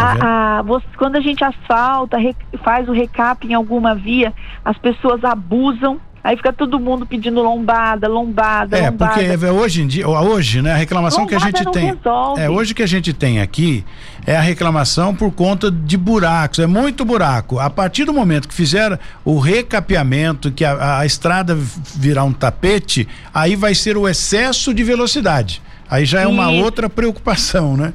Tá 0.00 0.12
vendo? 0.14 0.22
A- 0.24 0.58
a- 0.58 0.62
você- 0.62 0.86
quando 0.96 1.16
a 1.16 1.20
gente 1.20 1.42
asfalta, 1.44 2.16
re- 2.18 2.36
faz 2.64 2.88
o 2.88 2.92
recap 2.92 3.46
em 3.46 3.54
alguma 3.54 3.94
via, 3.94 4.32
as 4.64 4.76
pessoas 4.78 5.22
abusam, 5.24 5.98
aí 6.22 6.36
fica 6.36 6.52
todo 6.52 6.78
mundo 6.78 7.06
pedindo 7.06 7.42
lombada, 7.42 8.06
lombada, 8.06 8.76
É, 8.76 8.90
lombada. 8.90 9.12
porque 9.14 9.46
é, 9.46 9.50
hoje 9.52 9.82
em 9.82 9.86
dia, 9.86 10.06
hoje, 10.08 10.60
né, 10.60 10.72
a 10.72 10.76
reclamação 10.76 11.26
que 11.26 11.34
a 11.34 11.38
Lombada 11.38 11.56
gente 11.56 11.64
não 11.64 11.72
tem. 11.72 11.86
resolve. 11.94 12.40
É, 12.42 12.50
hoje 12.50 12.74
que 12.74 12.82
a 12.82 12.86
gente 12.86 13.12
tem 13.14 13.40
aqui 13.40 13.84
é 14.26 14.36
a 14.36 14.40
reclamação 14.40 15.14
por 15.14 15.32
conta 15.32 15.70
de 15.70 15.96
buracos, 15.96 16.58
é 16.58 16.66
muito 16.66 17.04
buraco. 17.04 17.58
A 17.58 17.70
partir 17.70 18.04
do 18.04 18.12
momento 18.12 18.46
que 18.48 18.54
fizer 18.54 18.98
o 19.24 19.38
recapeamento, 19.38 20.50
que 20.52 20.64
a, 20.64 20.98
a 20.98 21.06
estrada 21.06 21.56
virar 21.96 22.24
um 22.24 22.32
tapete, 22.32 23.08
aí 23.32 23.56
vai 23.56 23.74
ser 23.74 23.96
o 23.96 24.06
excesso 24.08 24.74
de 24.74 24.84
velocidade. 24.84 25.62
Aí 25.90 26.04
já 26.04 26.20
é 26.20 26.26
uma 26.26 26.52
Isso. 26.52 26.62
outra 26.64 26.88
preocupação, 26.88 27.76
né? 27.76 27.92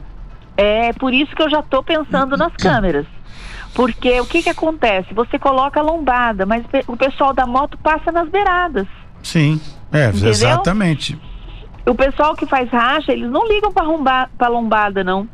É 0.57 0.93
por 0.93 1.13
isso 1.13 1.35
que 1.35 1.41
eu 1.41 1.49
já 1.49 1.59
estou 1.59 1.83
pensando 1.83 2.37
nas 2.37 2.53
câmeras. 2.55 3.05
Porque 3.73 4.21
o 4.21 4.25
que 4.25 4.41
que 4.41 4.49
acontece? 4.49 5.13
Você 5.13 5.37
coloca 5.37 5.79
a 5.79 5.83
lombada, 5.83 6.45
mas 6.45 6.63
o 6.87 6.95
pessoal 6.95 7.33
da 7.33 7.45
moto 7.45 7.77
passa 7.77 8.09
nas 8.11 8.29
beiradas. 8.29 8.87
Sim, 9.21 9.59
é, 9.91 10.07
Entendeu? 10.07 10.29
exatamente. 10.29 11.19
O 11.85 11.93
pessoal 11.93 12.35
que 12.35 12.45
faz 12.45 12.69
racha, 12.69 13.11
eles 13.11 13.29
não 13.29 13.45
ligam 13.47 13.71
para 13.71 14.47
lombada, 14.47 15.03
não. 15.03 15.27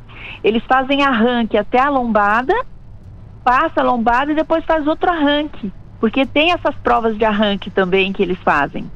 Eles 0.44 0.64
fazem 0.68 1.04
arranque 1.04 1.56
até 1.56 1.80
a 1.80 1.90
lombada, 1.90 2.54
passa 3.44 3.82
a 3.82 3.84
lombada 3.84 4.32
e 4.32 4.36
depois 4.36 4.66
faz 4.66 4.88
outro 4.88 5.10
arranque. 5.10 5.72
Porque 6.00 6.26
tem 6.26 6.52
essas 6.52 6.76
provas 6.78 7.16
de 7.16 7.24
arranque 7.24 7.70
também 7.70 8.12
que 8.12 8.24
eles 8.24 8.40
fazem. 8.40 8.90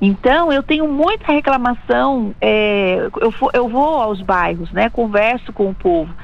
Então, 0.00 0.52
eu 0.52 0.62
tenho 0.62 0.88
muita 0.88 1.32
reclamação, 1.32 2.34
é, 2.40 3.08
eu, 3.20 3.32
fo- 3.32 3.50
eu 3.54 3.68
vou 3.68 4.00
aos 4.00 4.20
bairros, 4.20 4.70
né? 4.72 4.90
Converso 4.90 5.52
com 5.52 5.70
o 5.70 5.74
povo. 5.74 6.14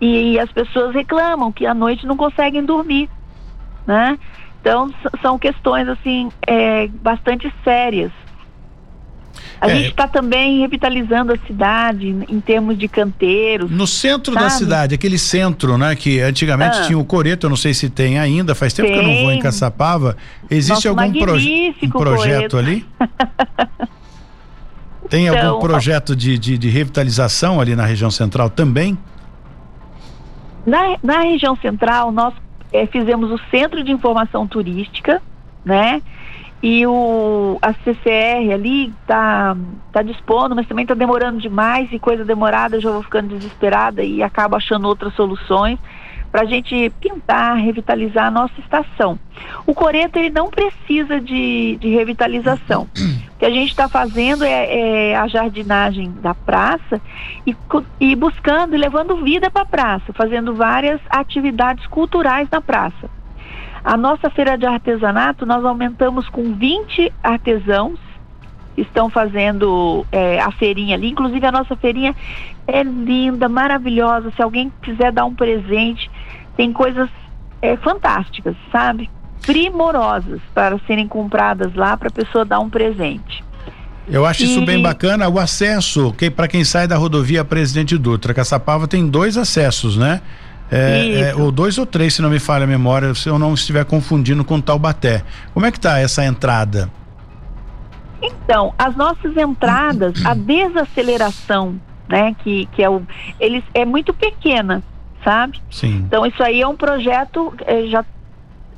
E, 0.00 0.38
as 0.38 0.52
pessoas 0.52 0.94
reclamam 0.94 1.52
que 1.52 1.66
à 1.66 1.74
noite 1.74 2.06
não 2.06 2.16
conseguem 2.16 2.64
dormir, 2.64 3.08
né? 3.86 4.18
Então, 4.60 4.88
são 5.22 5.38
questões, 5.38 5.88
assim, 5.88 6.30
é, 6.46 6.88
bastante 6.88 7.52
sérias. 7.64 8.12
A 9.60 9.68
É. 9.70 9.76
gente 9.76 9.88
está 9.90 10.06
também 10.06 10.60
revitalizando 10.60 11.32
a 11.32 11.38
cidade 11.46 12.08
em, 12.28 12.40
termos 12.40 12.76
de 12.78 12.88
canteiros. 12.88 13.70
No 13.70 13.86
centro 13.86 14.34
da 14.34 14.48
Sabe? 14.50 14.52
cidade, 14.64 14.94
aquele 14.94 15.18
centro, 15.18 15.76
né? 15.78 15.94
Que 15.96 16.20
antigamente 16.20 16.78
Ah. 16.78 16.82
tinha 16.82 16.98
o 16.98 17.04
Coreto, 17.04 17.46
eu 17.46 17.50
não 17.50 17.56
sei 17.56 17.72
se 17.74 17.88
tem 17.88 18.18
ainda, 18.18 18.54
faz 18.54 18.72
tempo 18.72 18.88
que 18.92 18.98
eu 18.98 19.02
não 19.02 19.14
vou 19.16 19.30
em 19.30 19.34
Tem. 19.34 19.42
Caçapava. 19.42 20.16
Existe 20.50 20.86
Nosso 20.86 21.00
algum 21.00 21.12
proje 21.18 21.74
um 21.82 21.88
projeto 21.90 22.50
Coreto. 22.52 22.58
ali? 22.58 22.86
Tem 25.08 25.28
algum 25.28 25.40
Então, 25.40 25.58
projeto 25.60 26.16
de, 26.16 26.36
de, 26.36 26.58
de 26.58 26.68
revitalização 26.68 27.60
ali 27.60 27.76
na 27.76 27.84
região 27.86 28.10
central 28.10 28.50
também? 28.50 28.98
Na, 30.66 30.96
na 31.02 31.20
região 31.20 31.54
central, 31.56 32.10
nós 32.10 32.34
eh, 32.72 32.86
fizemos 32.86 33.30
o 33.30 33.38
Centro 33.50 33.84
de 33.84 33.92
Informação 33.92 34.46
Turística, 34.48 35.22
né? 35.64 36.02
E 36.62 36.86
o, 36.86 37.58
a 37.60 37.72
CCR 37.74 38.52
ali 38.52 38.92
tá, 39.06 39.56
tá 39.92 40.02
dispondo, 40.02 40.56
mas 40.56 40.66
também 40.66 40.86
tá 40.86 40.94
demorando 40.94 41.38
demais 41.38 41.88
e 41.92 41.98
coisa 41.98 42.24
demorada 42.24 42.76
eu 42.76 42.80
já 42.80 42.90
vou 42.90 43.02
ficando 43.02 43.36
desesperada 43.36 44.02
e 44.02 44.22
acabo 44.22 44.56
achando 44.56 44.88
outras 44.88 45.14
soluções 45.14 45.78
para 46.36 46.42
a 46.42 46.44
gente 46.44 46.92
tentar 47.00 47.54
revitalizar 47.54 48.26
a 48.26 48.30
nossa 48.30 48.60
estação. 48.60 49.18
O 49.66 49.74
Coreto 49.74 50.18
ele 50.18 50.30
não 50.30 50.50
precisa 50.50 51.20
de, 51.20 51.76
de 51.80 51.88
revitalização. 51.88 52.86
O 53.36 53.38
que 53.38 53.46
a 53.46 53.50
gente 53.50 53.70
está 53.70 53.88
fazendo 53.88 54.44
é, 54.44 55.10
é 55.10 55.16
a 55.16 55.26
jardinagem 55.28 56.10
da 56.22 56.34
praça 56.34 57.00
e, 57.46 57.56
e 58.00 58.14
buscando 58.16 58.76
levando 58.76 59.22
vida 59.22 59.50
para 59.50 59.62
a 59.62 59.66
praça, 59.66 60.12
fazendo 60.12 60.54
várias 60.54 61.00
atividades 61.08 61.86
culturais 61.86 62.48
na 62.50 62.60
praça. 62.60 63.10
A 63.86 63.96
nossa 63.96 64.28
feira 64.28 64.58
de 64.58 64.66
artesanato 64.66 65.46
nós 65.46 65.64
aumentamos 65.64 66.28
com 66.28 66.54
20 66.54 67.12
artesãos 67.22 68.00
que 68.74 68.80
estão 68.82 69.08
fazendo 69.08 70.04
é, 70.10 70.40
a 70.40 70.50
feirinha 70.50 70.96
ali. 70.96 71.08
Inclusive 71.08 71.46
a 71.46 71.52
nossa 71.52 71.76
feirinha 71.76 72.12
é 72.66 72.82
linda, 72.82 73.48
maravilhosa. 73.48 74.32
Se 74.34 74.42
alguém 74.42 74.72
quiser 74.82 75.12
dar 75.12 75.24
um 75.24 75.32
presente, 75.32 76.10
tem 76.56 76.72
coisas 76.72 77.08
é, 77.62 77.76
fantásticas, 77.76 78.56
sabe? 78.72 79.08
Primorosas 79.46 80.40
para 80.52 80.76
serem 80.84 81.06
compradas 81.06 81.72
lá 81.76 81.96
para 81.96 82.08
a 82.08 82.10
pessoa 82.12 82.44
dar 82.44 82.58
um 82.58 82.68
presente. 82.68 83.44
Eu 84.08 84.26
acho 84.26 84.42
isso 84.42 84.62
E- 84.62 84.66
bem 84.66 84.82
bacana. 84.82 85.28
O 85.28 85.38
acesso, 85.38 86.12
que 86.12 86.28
para 86.28 86.48
quem 86.48 86.64
sai 86.64 86.88
da 86.88 86.96
rodovia 86.96 87.44
Presidente 87.44 87.96
Dutra, 87.96 88.34
Caçapava 88.34 88.88
tem 88.88 89.08
dois 89.08 89.36
acessos, 89.36 89.96
né? 89.96 90.20
É, 90.70 91.30
é, 91.30 91.34
ou 91.34 91.52
dois 91.52 91.78
ou 91.78 91.86
três, 91.86 92.14
se 92.14 92.22
não 92.22 92.30
me 92.30 92.40
falha 92.40 92.64
a 92.64 92.66
memória, 92.66 93.14
se 93.14 93.28
eu 93.28 93.38
não 93.38 93.54
estiver 93.54 93.84
confundindo 93.84 94.44
com 94.44 94.60
Taubaté. 94.60 95.22
Como 95.54 95.64
é 95.64 95.70
que 95.70 95.78
tá 95.78 95.98
essa 95.98 96.24
entrada? 96.24 96.90
Então, 98.20 98.74
as 98.78 98.96
nossas 98.96 99.36
entradas, 99.36 100.24
a 100.24 100.34
desaceleração, 100.34 101.80
né, 102.08 102.34
que, 102.42 102.66
que 102.66 102.82
é 102.82 102.90
o. 102.90 103.02
Eles 103.38 103.62
é 103.74 103.84
muito 103.84 104.12
pequena, 104.12 104.82
sabe? 105.22 105.60
Sim. 105.70 106.04
Então 106.06 106.24
isso 106.26 106.42
aí 106.42 106.60
é 106.62 106.66
um 106.66 106.76
projeto, 106.76 107.54
eh, 107.66 107.86
já 107.88 108.04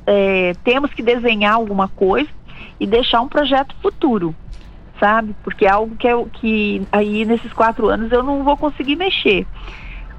eh, 0.05 0.53
temos 0.63 0.93
que 0.93 1.01
desenhar 1.01 1.53
alguma 1.53 1.87
coisa 1.87 2.29
e 2.79 2.87
deixar 2.87 3.21
um 3.21 3.27
projeto 3.27 3.75
futuro, 3.81 4.35
sabe? 4.99 5.35
Porque 5.43 5.65
é 5.65 5.69
algo 5.69 5.95
que, 5.95 6.07
eu, 6.07 6.29
que 6.33 6.81
aí 6.91 7.23
nesses 7.25 7.53
quatro 7.53 7.87
anos 7.87 8.11
eu 8.11 8.23
não 8.23 8.43
vou 8.43 8.57
conseguir 8.57 8.95
mexer. 8.95 9.45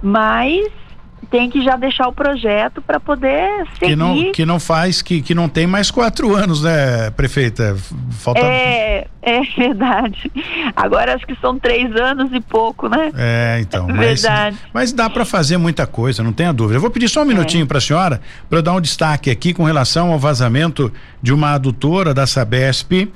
Mas 0.03 0.71
tem 1.31 1.51
que 1.51 1.63
já 1.63 1.77
deixar 1.77 2.09
o 2.09 2.13
projeto 2.13 2.81
para 2.83 2.99
poder 2.99 3.67
seguir. 3.75 3.91
Que 3.91 3.97
não, 3.97 4.33
que 4.33 4.47
não 4.47 4.59
faz, 4.61 5.03
que, 5.03 5.21
que 5.23 5.35
não 5.35 5.49
tem 5.49 5.67
mais 5.67 5.91
quatro 5.91 6.35
anos, 6.35 6.63
né, 6.63 7.11
prefeita? 7.11 7.77
Falta. 8.11 8.41
É, 8.41 9.07
é 9.23 9.41
verdade. 9.57 10.31
Agora 10.75 11.15
acho 11.15 11.27
que 11.27 11.37
são 11.41 11.59
três 11.59 11.95
anos 11.95 12.31
e 12.33 12.41
pouco, 12.41 12.89
né? 12.89 13.11
É, 13.17 13.59
então. 13.61 13.87
Mas, 13.91 14.23
Verdade. 14.23 14.57
mas 14.73 14.93
dá 14.93 15.09
para 15.11 15.25
fazer 15.25 15.57
muita 15.57 15.87
coisa, 15.87 16.23
não 16.23 16.33
tenha 16.33 16.53
dúvida. 16.53 16.77
Eu 16.77 16.81
vou 16.81 16.91
pedir 16.91 17.09
só 17.09 17.21
um 17.21 17.25
É. 17.25 17.27
minutinho 17.27 17.67
para 17.67 17.79
a 17.79 17.81
senhora 17.81 18.21
para 18.49 18.59
eu 18.59 18.63
dar 18.63 18.73
um 18.75 18.81
destaque 18.81 19.31
aqui 19.31 19.53
com 19.53 19.65
relação 19.65 20.13
ao 20.13 20.19
vazamento 20.19 20.93
de 21.23 21.33
uma 21.33 21.53
adutora 21.53 22.13
da 22.15 22.27
Sabesp 22.27 23.09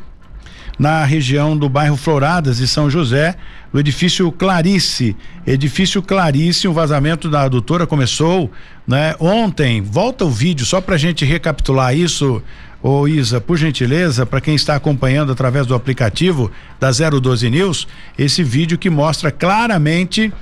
na 0.78 1.04
região 1.04 1.56
do 1.56 1.68
bairro 1.68 1.96
Floradas 1.96 2.56
de 2.58 2.66
São 2.66 2.90
José, 2.90 3.36
no 3.74 3.80
edifício 3.80 4.30
Clarice. 4.30 5.16
Edifício 5.44 6.00
Clarice, 6.00 6.68
o 6.68 6.72
vazamento 6.72 7.28
da 7.28 7.42
adutora 7.42 7.88
começou, 7.88 8.48
né? 8.86 9.16
Ontem, 9.18 9.82
volta 9.82 10.24
o 10.24 10.30
vídeo 10.30 10.64
só 10.64 10.80
pra 10.80 10.96
gente 10.96 11.24
recapitular 11.24 11.92
isso, 11.92 12.40
ô 12.80 13.08
Isa, 13.08 13.40
por 13.40 13.58
gentileza, 13.58 14.24
para 14.24 14.40
quem 14.40 14.54
está 14.54 14.76
acompanhando 14.76 15.32
através 15.32 15.66
do 15.66 15.74
aplicativo 15.74 16.52
da 16.78 16.92
012 16.92 17.50
News, 17.50 17.88
esse 18.16 18.44
vídeo 18.44 18.78
que 18.78 18.88
mostra 18.88 19.32
claramente 19.32 20.32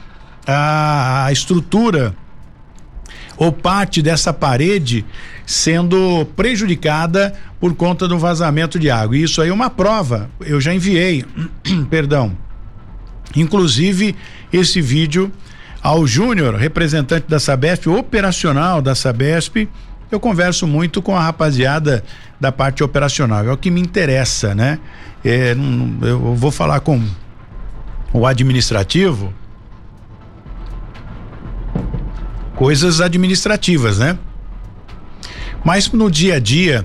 a, 0.47 1.25
a 1.25 1.33
estrutura 1.33 2.15
ou 3.39 3.51
parte 3.51 4.03
dessa 4.03 4.31
parede 4.31 5.07
sendo 5.47 6.27
prejudicada 6.37 7.33
por 7.59 7.75
conta 7.75 8.07
do 8.07 8.19
vazamento 8.19 8.79
de 8.79 8.91
água. 8.91 9.17
E 9.17 9.23
isso 9.23 9.41
aí 9.41 9.49
é 9.49 9.53
uma 9.53 9.71
prova. 9.71 10.31
Eu 10.41 10.61
já 10.61 10.75
enviei, 10.75 11.25
perdão, 11.89 12.37
inclusive 13.37 14.15
esse 14.53 14.81
vídeo 14.81 15.33
ao 15.83 16.07
Júnior, 16.07 16.55
representante 16.55 17.27
da 17.29 17.41
Sabesp, 17.41 17.89
operacional 17.89 18.81
da 18.81 18.95
Sabesp. 18.95 19.69
Eu 20.11 20.21
converso 20.21 20.67
muito 20.67 21.01
com 21.01 21.17
a 21.17 21.21
rapaziada 21.23 22.05
da 22.39 22.53
parte 22.53 22.85
operacional, 22.85 23.47
é 23.47 23.53
o 23.53 23.57
que 23.57 23.71
me 23.71 23.81
interessa, 23.81 24.55
né? 24.55 24.79
É, 25.25 25.57
eu 26.03 26.35
vou 26.35 26.51
falar 26.51 26.81
com 26.81 27.03
o 28.13 28.27
administrativo, 28.27 29.33
coisas 32.55 33.01
administrativas, 33.01 33.99
né? 33.99 34.19
Mas 35.65 35.91
no 35.91 36.11
dia 36.11 36.35
a 36.35 36.39
dia, 36.39 36.85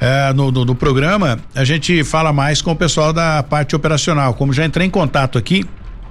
eh, 0.00 0.32
no, 0.32 0.50
no, 0.50 0.64
no 0.64 0.74
programa, 0.74 1.38
a 1.54 1.64
gente 1.64 2.04
fala 2.04 2.32
mais 2.32 2.60
com 2.60 2.72
o 2.72 2.76
pessoal 2.76 3.12
da 3.12 3.42
parte 3.42 3.74
operacional. 3.74 4.34
Como 4.34 4.52
já 4.52 4.64
entrei 4.64 4.86
em 4.86 4.90
contato 4.90 5.38
aqui, 5.38 5.64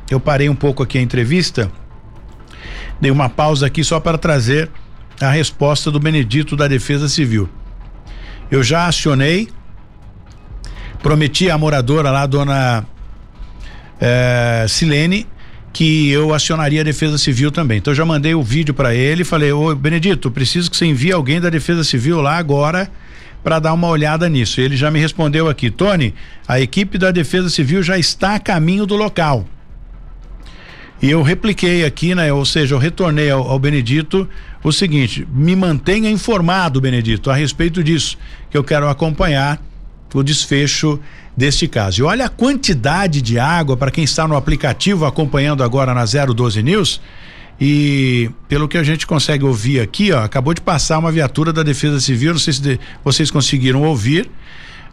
eu 0.09 0.19
parei 0.19 0.49
um 0.49 0.55
pouco 0.55 0.83
aqui 0.83 0.97
a 0.97 1.01
entrevista, 1.01 1.71
dei 2.99 3.11
uma 3.11 3.29
pausa 3.29 3.67
aqui 3.67 3.83
só 3.83 3.99
para 3.99 4.17
trazer 4.17 4.69
a 5.19 5.29
resposta 5.29 5.91
do 5.91 5.99
Benedito 5.99 6.55
da 6.55 6.67
Defesa 6.67 7.09
Civil. 7.09 7.49
Eu 8.49 8.63
já 8.63 8.87
acionei, 8.87 9.49
prometi 11.01 11.49
à 11.49 11.57
moradora 11.57 12.11
lá, 12.11 12.25
dona 12.25 12.85
eh, 13.99 14.65
Silene, 14.69 15.27
que 15.73 16.09
eu 16.09 16.33
acionaria 16.33 16.81
a 16.81 16.83
Defesa 16.83 17.17
Civil 17.17 17.51
também. 17.51 17.79
Então 17.79 17.91
eu 17.91 17.95
já 17.95 18.05
mandei 18.05 18.33
o 18.33 18.41
vídeo 18.41 18.73
para 18.73 18.95
ele 18.95 19.23
falei: 19.23 19.51
"Ô 19.51 19.75
Benedito, 19.75 20.31
preciso 20.31 20.71
que 20.71 20.77
você 20.77 20.85
envie 20.85 21.11
alguém 21.11 21.41
da 21.41 21.49
Defesa 21.49 21.83
Civil 21.83 22.21
lá 22.21 22.37
agora 22.37 22.89
para 23.43 23.59
dar 23.59 23.73
uma 23.73 23.87
olhada 23.87 24.29
nisso". 24.29 24.61
Ele 24.61 24.77
já 24.77 24.89
me 24.89 24.99
respondeu 24.99 25.49
aqui: 25.49 25.69
"Tony, 25.69 26.13
a 26.47 26.59
equipe 26.59 26.97
da 26.97 27.11
Defesa 27.11 27.49
Civil 27.49 27.83
já 27.83 27.97
está 27.97 28.35
a 28.35 28.39
caminho 28.39 28.85
do 28.85 28.95
local". 28.95 29.45
E 31.01 31.09
eu 31.11 31.21
repliquei 31.21 31.85
aqui, 31.85 32.15
né? 32.15 32.31
Ou 32.33 32.43
seja, 32.45 32.73
eu 32.75 32.79
retornei 32.79 33.29
ao, 33.29 33.47
ao 33.47 33.59
Benedito 33.59 34.27
o 34.63 34.71
seguinte: 34.71 35.27
me 35.31 35.55
mantenha 35.55 36.09
informado, 36.09 36.81
Benedito, 36.81 37.29
a 37.29 37.35
respeito 37.35 37.83
disso, 37.83 38.17
que 38.49 38.57
eu 38.57 38.63
quero 38.63 38.87
acompanhar 38.89 39.61
o 40.13 40.23
desfecho 40.23 40.99
deste 41.35 41.67
caso. 41.67 42.01
E 42.01 42.03
olha 42.03 42.25
a 42.25 42.29
quantidade 42.29 43.21
de 43.21 43.37
água 43.37 43.77
para 43.77 43.91
quem 43.91 44.03
está 44.03 44.27
no 44.27 44.35
aplicativo 44.35 45.05
acompanhando 45.05 45.63
agora 45.63 45.93
na 45.93 46.03
012 46.05 46.63
News. 46.63 46.99
E 47.59 48.29
pelo 48.47 48.67
que 48.67 48.77
a 48.77 48.83
gente 48.83 49.05
consegue 49.07 49.43
ouvir 49.43 49.79
aqui, 49.79 50.11
ó, 50.11 50.23
acabou 50.23 50.53
de 50.53 50.61
passar 50.61 50.97
uma 50.99 51.11
viatura 51.11 51.51
da 51.51 51.63
Defesa 51.63 51.99
Civil, 51.99 52.33
não 52.33 52.39
sei 52.39 52.53
se 52.53 52.61
de- 52.61 52.79
vocês 53.03 53.31
conseguiram 53.31 53.81
ouvir, 53.81 54.29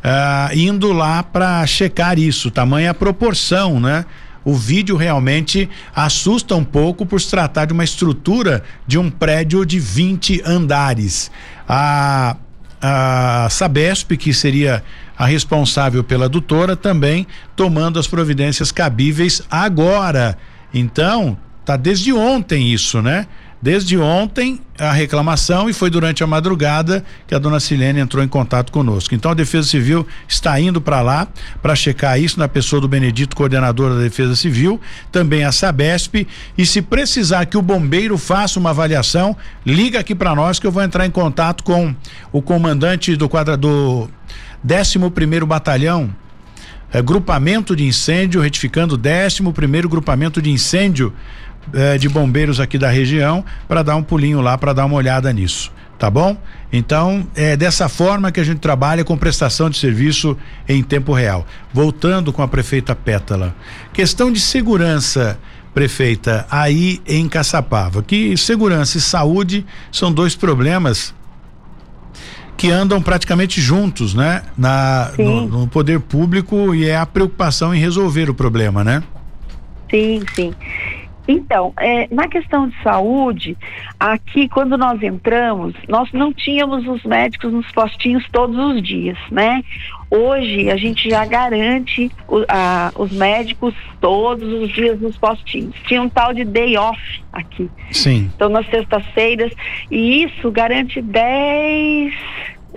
ah, 0.02 0.50
indo 0.54 0.90
lá 0.92 1.22
para 1.22 1.66
checar 1.66 2.18
isso, 2.18 2.50
tamanha 2.50 2.90
a 2.90 2.94
proporção, 2.94 3.78
né? 3.78 4.04
O 4.44 4.54
vídeo 4.54 4.96
realmente 4.96 5.68
assusta 5.94 6.54
um 6.54 6.64
pouco 6.64 7.06
por 7.06 7.20
se 7.20 7.30
tratar 7.30 7.64
de 7.64 7.72
uma 7.72 7.84
estrutura 7.84 8.62
de 8.86 8.98
um 8.98 9.10
prédio 9.10 9.64
de 9.64 9.78
20 9.78 10.42
andares. 10.44 11.30
A, 11.66 12.36
a 12.80 13.48
Sabesp, 13.50 14.12
que 14.16 14.34
seria 14.34 14.84
a 15.16 15.24
responsável 15.26 16.04
pela 16.04 16.26
adutora, 16.26 16.76
também 16.76 17.26
tomando 17.56 17.98
as 17.98 18.06
providências 18.06 18.70
cabíveis 18.70 19.40
agora. 19.50 20.36
Então, 20.72 21.38
tá 21.64 21.76
desde 21.76 22.12
ontem 22.12 22.72
isso, 22.72 23.00
né? 23.00 23.26
Desde 23.64 23.96
ontem 23.96 24.60
a 24.78 24.92
reclamação 24.92 25.70
e 25.70 25.72
foi 25.72 25.88
durante 25.88 26.22
a 26.22 26.26
madrugada 26.26 27.02
que 27.26 27.34
a 27.34 27.38
dona 27.38 27.58
Silene 27.58 27.98
entrou 27.98 28.22
em 28.22 28.28
contato 28.28 28.70
conosco. 28.70 29.14
Então 29.14 29.30
a 29.30 29.34
Defesa 29.34 29.66
Civil 29.66 30.06
está 30.28 30.60
indo 30.60 30.82
para 30.82 31.00
lá 31.00 31.26
para 31.62 31.74
checar 31.74 32.20
isso 32.20 32.38
na 32.38 32.46
pessoa 32.46 32.78
do 32.78 32.86
Benedito, 32.86 33.34
coordenador 33.34 33.94
da 33.94 34.02
Defesa 34.02 34.36
Civil, 34.36 34.78
também 35.10 35.44
a 35.44 35.50
Sabesp 35.50 36.26
e 36.58 36.66
se 36.66 36.82
precisar 36.82 37.46
que 37.46 37.56
o 37.56 37.62
bombeiro 37.62 38.18
faça 38.18 38.60
uma 38.60 38.68
avaliação, 38.68 39.34
liga 39.64 39.98
aqui 39.98 40.14
para 40.14 40.34
nós 40.34 40.58
que 40.58 40.66
eu 40.66 40.70
vou 40.70 40.82
entrar 40.82 41.06
em 41.06 41.10
contato 41.10 41.64
com 41.64 41.96
o 42.30 42.42
comandante 42.42 43.16
do 43.16 43.30
quadra 43.30 43.56
do 43.56 44.10
11º 44.62 45.46
Batalhão 45.46 46.14
é, 46.94 47.02
grupamento 47.02 47.74
de 47.74 47.84
incêndio, 47.84 48.40
retificando 48.40 48.94
o 48.94 48.96
décimo 48.96 49.52
primeiro 49.52 49.88
grupamento 49.88 50.40
de 50.40 50.48
incêndio 50.48 51.12
é, 51.72 51.98
de 51.98 52.08
bombeiros 52.08 52.60
aqui 52.60 52.78
da 52.78 52.90
região, 52.90 53.44
para 53.66 53.82
dar 53.82 53.96
um 53.96 54.02
pulinho 54.02 54.40
lá, 54.40 54.58
para 54.58 54.72
dar 54.72 54.84
uma 54.84 54.96
olhada 54.96 55.32
nisso. 55.32 55.72
Tá 55.98 56.10
bom? 56.10 56.36
Então, 56.72 57.26
é 57.36 57.56
dessa 57.56 57.88
forma 57.88 58.32
que 58.32 58.40
a 58.40 58.44
gente 58.44 58.58
trabalha 58.58 59.04
com 59.04 59.16
prestação 59.16 59.70
de 59.70 59.78
serviço 59.78 60.36
em 60.68 60.82
tempo 60.82 61.12
real. 61.12 61.46
Voltando 61.72 62.32
com 62.32 62.42
a 62.42 62.48
prefeita 62.48 62.94
Pétala. 62.94 63.54
Questão 63.92 64.32
de 64.32 64.40
segurança 64.40 65.38
prefeita, 65.72 66.46
aí 66.50 67.02
em 67.04 67.28
Caçapava, 67.28 68.00
que 68.02 68.36
segurança 68.36 68.96
e 68.96 69.00
saúde 69.00 69.66
são 69.90 70.12
dois 70.12 70.36
problemas 70.36 71.12
que 72.56 72.70
andam 72.70 73.02
praticamente 73.02 73.60
juntos, 73.60 74.14
né? 74.14 74.42
Na, 74.56 75.10
no, 75.18 75.48
no, 75.48 75.66
poder 75.66 75.98
público 75.98 76.72
e 76.74 76.88
é 76.88 76.96
a 76.96 77.04
preocupação 77.04 77.74
em 77.74 77.80
resolver 77.80 78.30
o 78.30 78.34
problema, 78.34 78.84
né? 78.84 79.02
Sim, 79.90 80.22
sim. 80.34 80.54
Então, 81.26 81.72
é, 81.78 82.06
na 82.10 82.28
questão 82.28 82.68
de 82.68 82.82
saúde, 82.82 83.56
aqui 83.98 84.48
quando 84.48 84.76
nós 84.76 85.02
entramos, 85.02 85.74
nós 85.88 86.12
não 86.12 86.32
tínhamos 86.32 86.86
os 86.86 87.02
médicos 87.04 87.52
nos 87.52 87.70
postinhos 87.72 88.26
todos 88.30 88.56
os 88.58 88.82
dias, 88.82 89.18
né? 89.30 89.62
Hoje 90.10 90.70
a 90.70 90.76
gente 90.76 91.08
já 91.08 91.24
garante 91.24 92.10
o, 92.28 92.44
a, 92.46 92.92
os 92.96 93.10
médicos 93.10 93.74
todos 94.00 94.46
os 94.62 94.68
dias 94.70 95.00
nos 95.00 95.16
postinhos. 95.16 95.74
Tinha 95.86 96.02
um 96.02 96.08
tal 96.08 96.34
de 96.34 96.44
day 96.44 96.76
off 96.76 97.00
aqui. 97.32 97.70
Sim. 97.90 98.30
Então 98.34 98.48
nas 98.50 98.68
sextas-feiras, 98.68 99.52
e 99.90 100.24
isso 100.24 100.50
garante 100.50 101.00
10, 101.00 102.14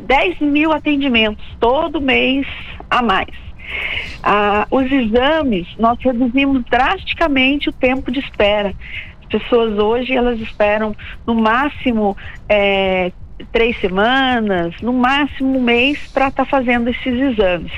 10 0.03 0.39
mil 0.39 0.71
atendimentos 0.71 1.45
todo 1.59 1.99
mês 1.99 2.47
a 2.89 3.01
mais. 3.01 3.46
Ah, 4.23 4.67
os 4.69 4.91
exames, 4.91 5.67
nós 5.77 5.97
reduzimos 5.99 6.63
drasticamente 6.65 7.69
o 7.69 7.73
tempo 7.73 8.11
de 8.11 8.19
espera. 8.19 8.73
As 9.21 9.25
pessoas 9.27 9.77
hoje, 9.77 10.13
elas 10.13 10.39
esperam 10.39 10.95
no 11.25 11.35
máximo 11.35 12.15
é, 12.47 13.11
três 13.51 13.79
semanas, 13.79 14.73
no 14.81 14.93
máximo 14.93 15.57
um 15.57 15.61
mês 15.61 15.99
para 16.11 16.29
estar 16.29 16.45
tá 16.45 16.49
fazendo 16.49 16.89
esses 16.89 17.13
exames. 17.13 17.71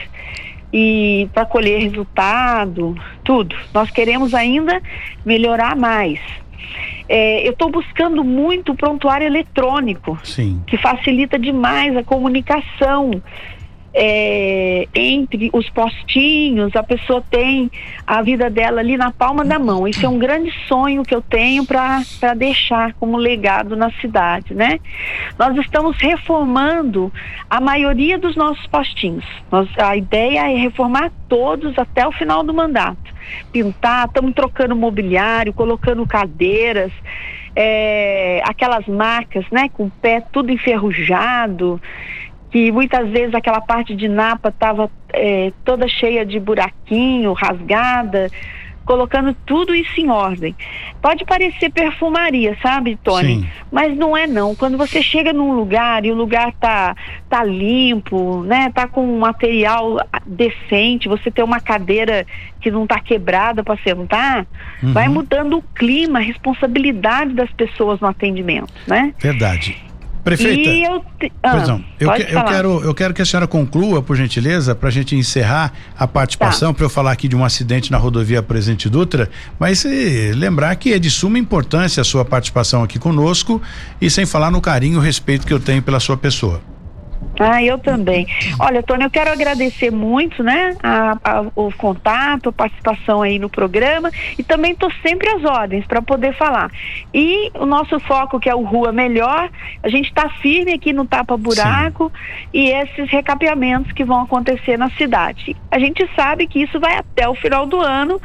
E 0.71 1.27
para 1.33 1.45
colher 1.45 1.81
resultado, 1.81 2.95
tudo. 3.23 3.55
Nós 3.73 3.89
queremos 3.89 4.33
ainda 4.33 4.81
melhorar 5.25 5.75
mais. 5.75 6.19
É, 7.07 7.47
eu 7.47 7.53
estou 7.53 7.71
buscando 7.71 8.23
muito 8.23 8.73
o 8.73 8.75
prontuário 8.75 9.25
eletrônico, 9.25 10.19
Sim. 10.23 10.61
que 10.67 10.77
facilita 10.77 11.39
demais 11.39 11.97
a 11.97 12.03
comunicação 12.03 13.09
é, 13.93 14.68
entre 14.93 15.49
os 15.53 15.69
postinhos, 15.69 16.75
a 16.75 16.83
pessoa 16.83 17.23
tem 17.29 17.71
a 18.05 18.21
vida 18.21 18.49
dela 18.49 18.79
ali 18.79 18.97
na 18.97 19.11
palma 19.11 19.43
da 19.43 19.59
mão. 19.59 19.87
Isso 19.87 20.05
é 20.05 20.09
um 20.09 20.19
grande 20.19 20.51
sonho 20.67 21.03
que 21.03 21.13
eu 21.13 21.21
tenho 21.21 21.65
para 21.65 22.03
deixar 22.35 22.93
como 22.93 23.17
legado 23.17 23.75
na 23.75 23.91
cidade, 23.93 24.53
né? 24.53 24.79
Nós 25.37 25.57
estamos 25.57 25.97
reformando 25.97 27.11
a 27.49 27.59
maioria 27.59 28.17
dos 28.17 28.35
nossos 28.35 28.65
postinhos. 28.67 29.25
Nós, 29.51 29.67
a 29.77 29.95
ideia 29.95 30.51
é 30.51 30.55
reformar 30.57 31.11
todos 31.27 31.77
até 31.77 32.07
o 32.07 32.11
final 32.11 32.43
do 32.43 32.53
mandato. 32.53 33.13
Pintar, 33.51 34.07
estamos 34.07 34.33
trocando 34.33 34.75
mobiliário, 34.75 35.53
colocando 35.53 36.05
cadeiras. 36.05 36.91
É, 37.55 38.41
aquelas 38.45 38.85
macas, 38.87 39.43
né, 39.51 39.69
com 39.73 39.85
o 39.85 39.91
pé 40.01 40.21
tudo 40.31 40.51
enferrujado, 40.51 41.81
que 42.51 42.71
muitas 42.71 43.09
vezes 43.09 43.33
aquela 43.33 43.61
parte 43.61 43.95
de 43.95 44.07
napa 44.07 44.49
estava 44.49 44.89
é, 45.13 45.51
toda 45.63 45.87
cheia 45.87 46.25
de 46.25 46.39
buraquinho, 46.39 47.33
rasgada, 47.33 48.29
colocando 48.89 49.35
tudo 49.45 49.75
isso 49.75 50.01
em 50.01 50.09
ordem. 50.09 50.55
Pode 50.99 51.23
parecer 51.23 51.69
perfumaria, 51.69 52.57
sabe, 52.59 52.97
Tony? 53.03 53.35
Sim. 53.35 53.49
Mas 53.71 53.95
não 53.95 54.17
é 54.17 54.25
não. 54.25 54.55
Quando 54.55 54.79
você 54.79 55.03
chega 55.03 55.31
num 55.31 55.51
lugar 55.51 56.03
e 56.05 56.11
o 56.11 56.15
lugar 56.15 56.51
tá 56.53 56.95
tá 57.29 57.43
limpo, 57.43 58.41
né? 58.45 58.71
Tá 58.73 58.87
com 58.87 59.05
um 59.05 59.19
material 59.19 59.97
decente, 60.25 61.07
você 61.07 61.29
tem 61.29 61.45
uma 61.45 61.59
cadeira 61.59 62.25
que 62.59 62.71
não 62.71 62.87
tá 62.87 62.99
quebrada 62.99 63.63
para 63.63 63.77
sentar, 63.83 64.47
uhum. 64.81 64.91
vai 64.91 65.07
mudando 65.07 65.59
o 65.59 65.61
clima, 65.75 66.17
a 66.17 66.23
responsabilidade 66.23 67.33
das 67.35 67.51
pessoas 67.51 67.99
no 67.99 68.07
atendimento, 68.07 68.73
né? 68.87 69.13
Verdade. 69.19 69.88
Prefeita. 70.23 70.69
E 70.69 70.83
eu, 70.83 71.03
te... 71.19 71.31
ah, 71.41 71.67
não. 71.67 71.83
Eu, 71.99 72.11
que, 72.11 72.21
eu, 72.21 72.43
quero, 72.43 72.83
eu 72.83 72.93
quero 72.93 73.13
que 73.13 73.21
a 73.21 73.25
senhora 73.25 73.47
conclua, 73.47 74.01
por 74.01 74.15
gentileza, 74.15 74.75
para 74.75 74.89
a 74.89 74.91
gente 74.91 75.15
encerrar 75.15 75.73
a 75.97 76.07
participação, 76.07 76.71
tá. 76.71 76.77
para 76.77 76.85
eu 76.85 76.89
falar 76.89 77.11
aqui 77.11 77.27
de 77.27 77.35
um 77.35 77.43
acidente 77.43 77.91
na 77.91 77.97
rodovia 77.97 78.43
Presidente 78.43 78.89
Dutra, 78.89 79.29
mas 79.57 79.85
eh, 79.85 80.31
lembrar 80.35 80.75
que 80.75 80.93
é 80.93 80.99
de 80.99 81.09
suma 81.09 81.39
importância 81.39 82.01
a 82.01 82.03
sua 82.03 82.25
participação 82.25 82.83
aqui 82.83 82.99
conosco 82.99 83.61
e 84.01 84.09
sem 84.09 84.25
falar 84.25 84.51
no 84.51 84.61
carinho 84.61 85.01
e 85.01 85.05
respeito 85.05 85.47
que 85.47 85.53
eu 85.53 85.59
tenho 85.59 85.81
pela 85.81 85.99
sua 85.99 86.17
pessoa. 86.17 86.61
Ah, 87.39 87.63
eu 87.63 87.77
também. 87.77 88.27
Olha, 88.59 88.83
Tony, 88.83 89.05
eu 89.05 89.09
quero 89.09 89.31
agradecer 89.31 89.91
muito, 89.91 90.43
né, 90.43 90.75
a, 90.83 91.17
a, 91.23 91.41
o 91.55 91.71
contato, 91.73 92.49
a 92.49 92.51
participação 92.51 93.21
aí 93.21 93.39
no 93.39 93.49
programa 93.49 94.11
e 94.37 94.43
também 94.43 94.73
estou 94.73 94.91
sempre 95.01 95.29
às 95.29 95.45
ordens 95.45 95.85
para 95.85 96.01
poder 96.01 96.35
falar. 96.35 96.69
E 97.13 97.49
o 97.55 97.65
nosso 97.65 97.97
foco, 98.01 98.39
que 98.39 98.49
é 98.49 98.55
o 98.55 98.63
Rua 98.63 98.91
Melhor, 98.91 99.49
a 99.81 99.87
gente 99.87 100.09
está 100.09 100.29
firme 100.41 100.73
aqui 100.73 100.91
no 100.91 101.05
Tapa 101.05 101.37
Buraco 101.37 102.11
Sim. 102.11 102.49
e 102.53 102.69
esses 102.71 103.09
recapeamentos 103.09 103.91
que 103.93 104.03
vão 104.03 104.21
acontecer 104.21 104.77
na 104.77 104.89
cidade. 104.91 105.55
A 105.71 105.79
gente 105.79 106.07
sabe 106.15 106.45
que 106.45 106.61
isso 106.61 106.79
vai 106.79 106.97
até 106.97 107.27
o 107.27 107.35
final 107.35 107.65
do 107.65 107.79
ano, 107.79 108.21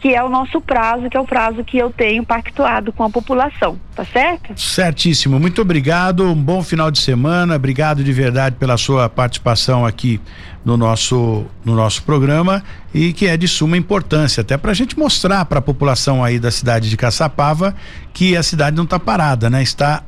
que 0.00 0.14
é 0.14 0.22
o 0.22 0.28
nosso 0.28 0.60
prazo, 0.60 1.10
que 1.10 1.16
é 1.16 1.20
o 1.20 1.24
prazo 1.24 1.64
que 1.64 1.78
eu 1.78 1.90
tenho 1.90 2.24
pactuado 2.24 2.92
com 2.92 3.02
a 3.02 3.10
população, 3.10 3.78
tá 3.94 4.04
certo? 4.04 4.58
Certíssimo. 4.58 5.40
Muito 5.40 5.60
obrigado. 5.60 6.24
Um 6.24 6.34
bom 6.34 6.62
final 6.62 6.90
de 6.90 7.00
semana. 7.00 7.56
Obrigado 7.56 8.04
de 8.04 8.12
verdade 8.12 8.51
verdade, 8.52 8.56
pela 8.58 8.76
sua 8.76 9.08
participação 9.08 9.84
aqui 9.84 10.20
no 10.64 10.76
nosso, 10.76 11.44
no 11.64 11.74
nosso 11.74 12.02
programa 12.02 12.62
e 12.94 13.12
que 13.12 13.26
é 13.26 13.36
de 13.36 13.48
suma 13.48 13.76
importância, 13.76 14.42
até 14.42 14.56
para 14.56 14.70
a 14.70 14.74
gente 14.74 14.98
mostrar 14.98 15.44
para 15.46 15.58
a 15.58 15.62
população 15.62 16.22
aí 16.22 16.38
da 16.38 16.50
cidade 16.50 16.88
de 16.88 16.96
Caçapava 16.96 17.74
que 18.12 18.36
a 18.36 18.42
cidade 18.42 18.76
não 18.76 18.84
está 18.84 19.00
parada, 19.00 19.50
né? 19.50 19.62
Está 19.62 20.02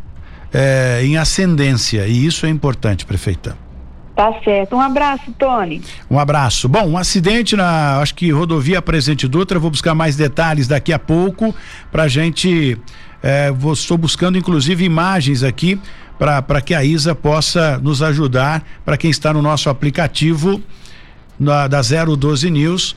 é, 0.52 1.00
em 1.02 1.16
ascendência 1.16 2.06
e 2.06 2.24
isso 2.24 2.46
é 2.46 2.48
importante, 2.48 3.04
prefeita. 3.04 3.56
Tá 4.14 4.32
certo. 4.44 4.76
Um 4.76 4.80
abraço, 4.80 5.32
Tony. 5.36 5.82
Um 6.08 6.20
abraço. 6.20 6.68
Bom, 6.68 6.90
um 6.90 6.96
acidente 6.96 7.56
na, 7.56 7.98
acho 7.98 8.14
que 8.14 8.30
rodovia 8.30 8.80
Presidente 8.80 9.26
Dutra. 9.26 9.58
Vou 9.58 9.70
buscar 9.70 9.92
mais 9.92 10.14
detalhes 10.14 10.68
daqui 10.68 10.92
a 10.92 11.00
pouco 11.00 11.52
para 11.90 12.06
gente. 12.06 12.78
É, 13.26 13.50
vou, 13.50 13.72
estou 13.72 13.96
buscando 13.96 14.36
inclusive 14.36 14.84
imagens 14.84 15.42
aqui 15.42 15.80
para 16.18 16.60
que 16.60 16.74
a 16.74 16.84
Isa 16.84 17.14
possa 17.14 17.78
nos 17.78 18.02
ajudar, 18.02 18.62
para 18.84 18.98
quem 18.98 19.10
está 19.10 19.32
no 19.32 19.40
nosso 19.40 19.70
aplicativo 19.70 20.62
na, 21.40 21.66
da 21.66 21.80
012 21.80 22.50
News. 22.50 22.94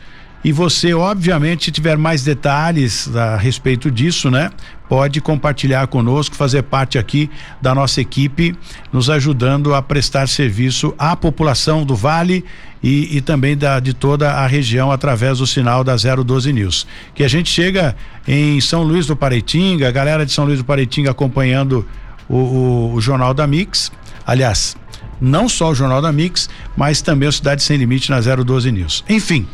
E 0.47 0.51
você, 0.53 0.93
obviamente, 0.93 1.65
se 1.65 1.71
tiver 1.71 1.97
mais 1.97 2.23
detalhes 2.23 3.13
a 3.13 3.35
respeito 3.35 3.91
disso, 3.91 4.31
né? 4.31 4.49
Pode 4.87 5.19
compartilhar 5.19 5.85
conosco, 5.87 6.37
fazer 6.37 6.63
parte 6.63 6.97
aqui 6.97 7.29
da 7.61 7.75
nossa 7.75 7.99
equipe, 7.99 8.55
nos 8.89 9.09
ajudando 9.09 9.75
a 9.75 9.81
prestar 9.81 10.25
serviço 10.25 10.95
à 10.97 11.17
população 11.17 11.83
do 11.83 11.97
Vale 11.97 12.45
e, 12.81 13.17
e 13.17 13.19
também 13.19 13.57
da, 13.57 13.81
de 13.81 13.93
toda 13.93 14.31
a 14.31 14.47
região 14.47 14.89
através 14.89 15.39
do 15.39 15.45
sinal 15.45 15.83
da 15.83 15.97
012 15.97 16.53
News. 16.53 16.87
Que 17.13 17.25
a 17.25 17.27
gente 17.27 17.49
chega 17.49 17.93
em 18.25 18.61
São 18.61 18.83
Luís 18.83 19.05
do 19.05 19.17
Pareitinga, 19.17 19.89
a 19.89 19.91
galera 19.91 20.25
de 20.25 20.31
São 20.31 20.45
Luís 20.45 20.59
do 20.59 20.63
Pareitinga 20.63 21.11
acompanhando 21.11 21.85
o, 22.29 22.37
o, 22.37 22.93
o 22.93 23.01
Jornal 23.01 23.33
da 23.33 23.45
Mix. 23.45 23.91
Aliás, 24.25 24.77
não 25.19 25.49
só 25.49 25.71
o 25.71 25.75
Jornal 25.75 26.01
da 26.01 26.11
Mix, 26.11 26.49
mas 26.75 27.01
também 27.01 27.27
o 27.27 27.31
Cidade 27.31 27.63
Sem 27.63 27.77
Limite 27.77 28.09
na 28.09 28.19
012 28.19 28.71
News. 28.71 29.03
Enfim, 29.09 29.47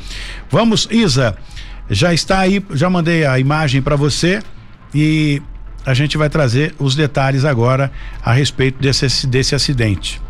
vamos, 0.50 0.88
Isa, 0.92 1.36
já 1.90 2.14
está 2.14 2.40
aí, 2.40 2.64
já 2.72 2.90
mandei 2.90 3.26
a 3.26 3.40
imagem 3.40 3.82
para 3.82 3.96
você 3.96 4.42
e 4.94 5.42
a 5.86 5.94
gente 5.94 6.18
vai 6.18 6.30
trazer 6.30 6.74
os 6.80 6.96
detalhes 6.96 7.44
agora 7.46 7.92
a 8.24 8.32
respeito 8.32 8.82
desse, 8.82 9.28
desse 9.28 9.54
acidente. 9.54 10.22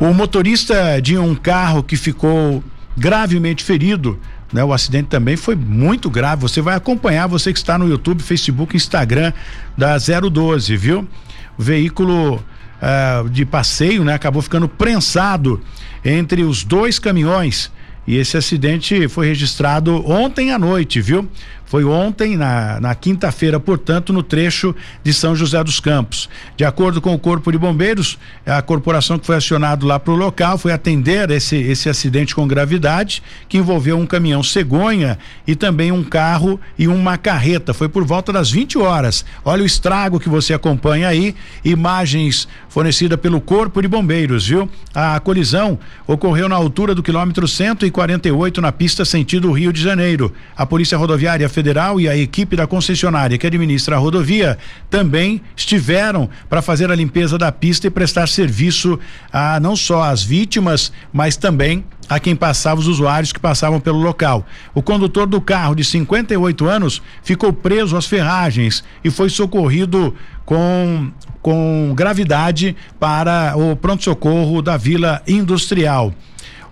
O 0.00 0.12
motorista 0.12 1.00
de 1.00 1.16
um 1.16 1.34
carro 1.34 1.82
que 1.82 1.96
ficou 1.96 2.62
gravemente 2.96 3.62
ferido, 3.62 4.18
né? 4.52 4.62
O 4.64 4.72
acidente 4.72 5.08
também 5.08 5.36
foi 5.36 5.54
muito 5.54 6.10
grave. 6.10 6.42
Você 6.42 6.60
vai 6.60 6.74
acompanhar, 6.74 7.26
você 7.26 7.52
que 7.52 7.58
está 7.58 7.78
no 7.78 7.88
YouTube, 7.88 8.22
Facebook, 8.22 8.76
Instagram 8.76 9.32
da 9.78 9.96
012, 9.96 10.76
viu? 10.76 11.08
O 11.56 11.62
veículo 11.62 12.44
uh, 12.82 13.28
de 13.30 13.46
passeio, 13.46 14.04
né? 14.04 14.14
Acabou 14.14 14.42
ficando 14.42 14.68
prensado 14.68 15.60
entre 16.04 16.42
os 16.42 16.64
dois 16.64 16.98
caminhões. 16.98 17.70
E 18.04 18.16
esse 18.16 18.36
acidente 18.36 19.06
foi 19.06 19.28
registrado 19.28 20.04
ontem 20.10 20.50
à 20.50 20.58
noite, 20.58 21.00
viu? 21.00 21.28
Foi 21.72 21.84
ontem, 21.84 22.36
na, 22.36 22.78
na 22.78 22.94
quinta-feira, 22.94 23.58
portanto, 23.58 24.12
no 24.12 24.22
trecho 24.22 24.76
de 25.02 25.10
São 25.10 25.34
José 25.34 25.64
dos 25.64 25.80
Campos. 25.80 26.28
De 26.54 26.66
acordo 26.66 27.00
com 27.00 27.14
o 27.14 27.18
Corpo 27.18 27.50
de 27.50 27.56
Bombeiros, 27.56 28.18
a 28.44 28.60
corporação 28.60 29.18
que 29.18 29.24
foi 29.24 29.36
acionado 29.36 29.86
lá 29.86 29.98
para 29.98 30.12
o 30.12 30.16
local 30.16 30.58
foi 30.58 30.70
atender 30.70 31.30
esse, 31.30 31.56
esse 31.56 31.88
acidente 31.88 32.34
com 32.34 32.46
gravidade, 32.46 33.22
que 33.48 33.56
envolveu 33.56 33.96
um 33.96 34.04
caminhão 34.04 34.42
cegonha 34.42 35.18
e 35.46 35.56
também 35.56 35.90
um 35.90 36.04
carro 36.04 36.60
e 36.78 36.86
uma 36.86 37.16
carreta. 37.16 37.72
Foi 37.72 37.88
por 37.88 38.04
volta 38.04 38.34
das 38.34 38.50
20 38.50 38.76
horas. 38.76 39.24
Olha 39.42 39.62
o 39.62 39.66
estrago 39.66 40.20
que 40.20 40.28
você 40.28 40.52
acompanha 40.52 41.08
aí, 41.08 41.34
imagens 41.64 42.46
fornecidas 42.68 43.18
pelo 43.18 43.40
Corpo 43.40 43.80
de 43.80 43.88
Bombeiros, 43.88 44.46
viu? 44.46 44.68
A 44.94 45.18
colisão 45.20 45.78
ocorreu 46.06 46.50
na 46.50 46.56
altura 46.56 46.94
do 46.94 47.02
quilômetro 47.02 47.48
148 47.48 48.60
na 48.60 48.72
pista 48.72 49.06
sentido 49.06 49.50
Rio 49.52 49.72
de 49.72 49.80
Janeiro. 49.80 50.34
A 50.54 50.66
Polícia 50.66 50.98
Rodoviária 50.98 51.48
Federal 51.48 51.61
e 52.00 52.08
a 52.08 52.16
equipe 52.16 52.56
da 52.56 52.66
concessionária 52.66 53.38
que 53.38 53.46
administra 53.46 53.96
a 53.96 53.98
rodovia 53.98 54.58
também 54.90 55.40
estiveram 55.56 56.28
para 56.48 56.62
fazer 56.62 56.90
a 56.90 56.94
limpeza 56.94 57.38
da 57.38 57.52
pista 57.52 57.86
e 57.86 57.90
prestar 57.90 58.28
serviço 58.28 58.98
a 59.32 59.60
não 59.60 59.76
só 59.76 60.02
às 60.02 60.22
vítimas, 60.22 60.92
mas 61.12 61.36
também 61.36 61.84
a 62.08 62.18
quem 62.18 62.34
passava 62.36 62.80
os 62.80 62.88
usuários 62.88 63.32
que 63.32 63.40
passavam 63.40 63.80
pelo 63.80 63.98
local. 63.98 64.44
O 64.74 64.82
condutor 64.82 65.26
do 65.26 65.40
carro 65.40 65.74
de 65.74 65.84
58 65.84 66.66
anos 66.66 67.02
ficou 67.22 67.52
preso 67.52 67.96
às 67.96 68.06
ferragens 68.06 68.84
e 69.04 69.10
foi 69.10 69.30
socorrido 69.30 70.14
com 70.44 71.10
com 71.42 71.92
gravidade 71.94 72.76
para 73.00 73.54
o 73.56 73.74
pronto-socorro 73.74 74.62
da 74.62 74.76
Vila 74.76 75.20
Industrial. 75.26 76.14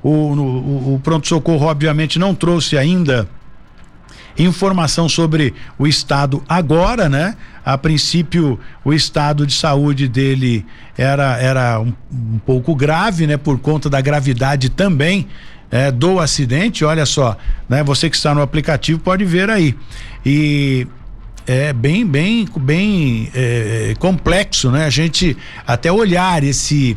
O, 0.01 0.11
o, 0.11 0.95
o 0.95 1.01
pronto-socorro, 1.03 1.67
obviamente, 1.67 2.19
não 2.19 2.35
trouxe 2.35 2.79
ainda 2.79 3.29
informação 4.39 5.09
sobre 5.09 5.55
o 5.79 5.87
estado 5.87 6.43
agora, 6.49 7.09
né? 7.09 7.37
A 7.65 7.77
princípio, 7.77 8.59
o 8.85 8.93
estado 8.93 9.47
de 9.47 9.55
saúde 9.55 10.09
dele 10.09 10.65
era, 10.97 11.37
era 11.39 11.81
um, 11.81 11.93
um 12.13 12.39
pouco 12.45 12.75
grave, 12.75 13.27
né? 13.27 13.37
Por 13.37 13.59
conta 13.59 13.91
da 13.91 14.01
gravidade 14.01 14.69
também 14.69 15.27
é, 15.71 15.91
do 15.91 16.19
acidente. 16.19 16.85
Olha 16.85 17.07
só, 17.07 17.37
né? 17.69 17.83
Você 17.83 18.11
que 18.11 18.17
está 18.17 18.35
no 18.35 18.43
aplicativo 18.43 18.99
pode 19.01 19.25
ver 19.25 19.51
aí. 19.51 19.75
E 20.25 20.87
é 21.47 21.73
bem, 21.73 22.07
bem, 22.07 22.47
bem 22.57 23.31
é, 23.35 23.95
complexo, 23.99 24.71
né? 24.71 24.85
A 24.85 24.91
gente 24.91 25.37
até 25.67 25.91
olhar 25.91 26.43
esse 26.43 26.97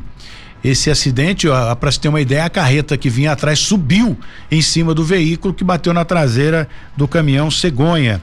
esse 0.64 0.89
acidente, 0.89 1.47
para 1.80 1.91
se 1.91 1.99
ter 1.99 2.07
uma 2.07 2.22
ideia, 2.22 2.45
a 2.45 2.49
carreta 2.49 2.97
que 2.97 3.09
vinha 3.09 3.32
atrás 3.32 3.59
subiu 3.59 4.18
em 4.49 4.61
cima 4.61 4.93
do 4.93 5.03
veículo 5.03 5.53
que 5.53 5.64
bateu 5.64 5.93
na 5.93 6.05
traseira 6.05 6.70
do 6.95 7.07
caminhão 7.07 7.51
cegonha. 7.51 8.22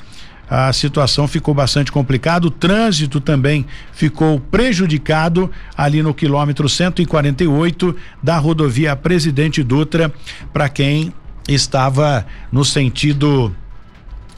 A 0.49 0.73
situação 0.73 1.29
ficou 1.29 1.55
bastante 1.55 1.93
complicada, 1.93 2.47
o 2.47 2.51
trânsito 2.51 3.21
também 3.21 3.65
ficou 3.93 4.41
prejudicado 4.41 5.51
ali 5.77 6.03
no 6.03 6.13
quilômetro 6.13 6.69
148 6.69 7.95
da 8.23 8.37
rodovia 8.37 8.97
Presidente 8.97 9.63
Dutra, 9.63 10.13
para 10.53 10.69
quem 10.69 11.13
estava 11.49 12.27
no 12.51 12.65
sentido 12.65 13.55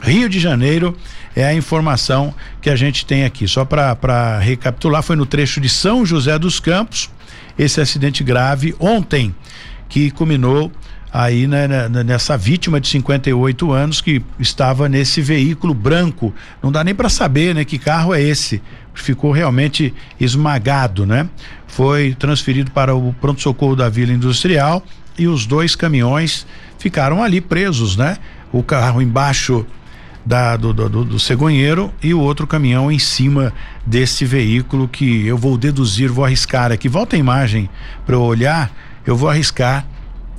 Rio 0.00 0.28
de 0.28 0.40
Janeiro 0.40 0.96
é 1.34 1.46
a 1.46 1.54
informação 1.54 2.34
que 2.60 2.68
a 2.68 2.76
gente 2.76 3.06
tem 3.06 3.24
aqui. 3.24 3.46
Só 3.48 3.64
para 3.64 4.38
recapitular, 4.38 5.02
foi 5.02 5.16
no 5.16 5.24
trecho 5.24 5.60
de 5.60 5.68
São 5.68 6.04
José 6.04 6.38
dos 6.38 6.60
Campos, 6.60 7.08
esse 7.58 7.80
acidente 7.80 8.22
grave 8.24 8.74
ontem, 8.78 9.34
que 9.88 10.10
culminou 10.10 10.72
aí 11.12 11.46
né, 11.46 11.68
né 11.68 11.88
nessa 12.02 12.36
vítima 12.36 12.80
de 12.80 12.88
58 12.88 13.70
anos 13.70 14.00
que 14.00 14.22
estava 14.38 14.88
nesse 14.88 15.20
veículo 15.20 15.74
branco. 15.74 16.34
Não 16.62 16.72
dá 16.72 16.82
nem 16.82 16.94
para 16.94 17.08
saber, 17.08 17.54
né, 17.54 17.64
que 17.64 17.78
carro 17.78 18.14
é 18.14 18.22
esse. 18.22 18.62
Ficou 18.94 19.32
realmente 19.32 19.94
esmagado, 20.20 21.06
né? 21.06 21.28
Foi 21.66 22.14
transferido 22.18 22.70
para 22.70 22.94
o 22.94 23.14
pronto-socorro 23.14 23.74
da 23.74 23.88
Vila 23.88 24.12
Industrial 24.12 24.84
e 25.18 25.26
os 25.26 25.46
dois 25.46 25.74
caminhões 25.74 26.46
ficaram 26.78 27.22
ali 27.22 27.40
presos, 27.40 27.96
né? 27.96 28.18
O 28.52 28.62
carro 28.62 29.00
embaixo 29.00 29.66
da, 30.24 30.56
do, 30.56 30.72
do, 30.72 31.04
do, 31.04 31.18
cegonheiro 31.18 31.92
e 32.02 32.14
o 32.14 32.20
outro 32.20 32.46
caminhão 32.46 32.90
em 32.90 32.98
cima 32.98 33.52
desse 33.84 34.24
veículo 34.24 34.86
que 34.86 35.26
eu 35.26 35.36
vou 35.36 35.58
deduzir, 35.58 36.10
vou 36.10 36.24
arriscar 36.24 36.70
aqui. 36.70 36.88
Volta 36.88 37.16
a 37.16 37.18
imagem 37.18 37.68
para 38.06 38.14
eu 38.14 38.22
olhar, 38.22 38.70
eu 39.04 39.16
vou 39.16 39.28
arriscar 39.28 39.84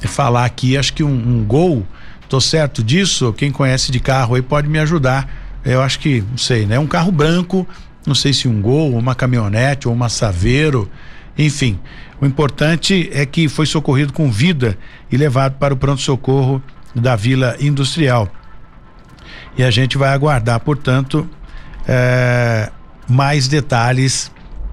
falar 0.07 0.45
aqui, 0.45 0.77
acho 0.77 0.93
que 0.93 1.03
um, 1.03 1.11
um 1.13 1.43
gol, 1.45 1.85
tô 2.27 2.39
certo 2.39 2.83
disso? 2.83 3.33
Quem 3.33 3.51
conhece 3.51 3.91
de 3.91 3.99
carro 3.99 4.35
aí 4.35 4.41
pode 4.41 4.67
me 4.67 4.79
ajudar. 4.79 5.29
Eu 5.63 5.81
acho 5.81 5.99
que, 5.99 6.23
não 6.29 6.37
sei, 6.37 6.65
né? 6.65 6.77
Um 6.77 6.87
carro 6.87 7.11
branco, 7.11 7.67
não 8.05 8.15
sei 8.15 8.33
se 8.33 8.47
um 8.47 8.61
gol, 8.61 8.97
uma 8.97 9.15
caminhonete 9.15 9.87
ou 9.87 9.93
uma 9.93 10.09
saveiro, 10.09 10.89
enfim. 11.37 11.79
O 12.19 12.25
importante 12.25 13.09
é 13.13 13.25
que 13.25 13.47
foi 13.47 13.65
socorrido 13.65 14.13
com 14.13 14.31
vida 14.31 14.77
e 15.11 15.17
levado 15.17 15.57
para 15.57 15.73
o 15.73 15.77
pronto-socorro 15.77 16.61
da 16.93 17.15
Vila 17.15 17.55
Industrial 17.59 18.29
e 19.57 19.63
a 19.63 19.71
gente 19.71 19.97
vai 19.97 20.09
aguardar, 20.09 20.59
portanto, 20.59 21.29
é, 21.87 22.71
mais 23.07 23.47
detalhes 23.47 24.31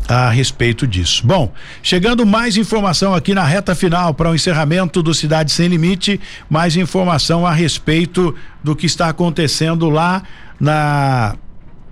a 0.09 0.29
respeito 0.29 0.87
disso. 0.87 1.25
Bom, 1.25 1.53
chegando 1.83 2.27
mais 2.27 2.57
informação 2.57 3.15
aqui 3.15 3.33
na 3.33 3.45
reta 3.45 3.75
final 3.75 4.13
para 4.13 4.31
o 4.31 4.35
encerramento 4.35 5.03
do 5.03 5.15
Cidade 5.15 5.53
Sem 5.53 5.69
Limite, 5.69 6.21
mais 6.49 6.77
informação 6.77 7.47
a 7.47 7.53
respeito 7.53 8.35
do 8.63 8.75
que 8.75 8.87
está 8.87 9.09
acontecendo 9.09 9.89
lá 9.89 10.23
na 10.59 11.37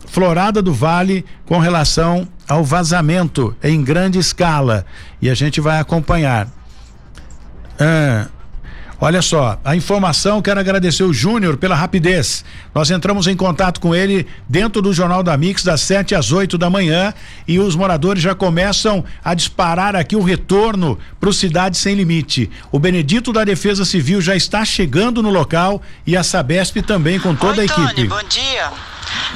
Florada 0.07 0.61
do 0.61 0.73
Vale 0.73 1.25
com 1.47 1.59
relação 1.59 2.27
ao 2.49 2.65
vazamento 2.65 3.55
em 3.63 3.85
grande 3.85 4.19
escala 4.19 4.85
e 5.21 5.29
a 5.29 5.35
gente 5.35 5.61
vai 5.61 5.79
acompanhar. 5.79 6.49
Ah, 7.79 8.27
Olha 9.01 9.23
só, 9.23 9.61
a 9.65 9.77
informação, 9.77 10.43
quero 10.43 10.59
agradecer 10.59 11.05
o 11.05 11.13
Júnior 11.13 11.57
pela 11.57 11.77
rapidez. 11.77 12.45
Nós 12.75 12.91
entramos 12.91 13.29
em 13.29 13.37
contato 13.37 13.81
com 13.81 13.95
ele 13.95 14.27
dentro 14.49 14.83
do 14.83 14.93
Jornal 14.93 15.23
da 15.23 15.37
Mix 15.37 15.63
das 15.63 15.83
7 15.83 16.17
às 16.17 16.33
8 16.33 16.59
da 16.59 16.69
manhã 16.69 17.15
e 17.47 17.61
os 17.61 17.77
moradores 17.77 18.21
já 18.21 18.35
começam 18.35 19.05
a 19.23 19.35
disparar 19.35 19.95
aqui 19.95 20.17
o 20.17 20.23
retorno 20.25 20.99
para 21.21 21.29
o 21.29 21.33
Cidade 21.33 21.77
Sem 21.77 21.95
Limite. 21.95 22.51
O 22.73 22.79
Benedito 22.81 23.33
da 23.33 23.45
Defesa 23.45 23.85
Civil 23.85 24.21
já 24.21 24.35
está 24.35 24.65
chegando 24.65 25.23
no 25.23 25.31
local 25.31 25.81
e 26.05 26.17
a 26.17 26.25
Sabesp 26.25 26.83
também 26.83 27.21
com 27.21 27.37
toda 27.37 27.59
Oi, 27.59 27.61
a 27.61 27.65
equipe. 27.67 27.95
Tony, 27.95 28.09
bom 28.09 28.29
dia. 28.29 28.73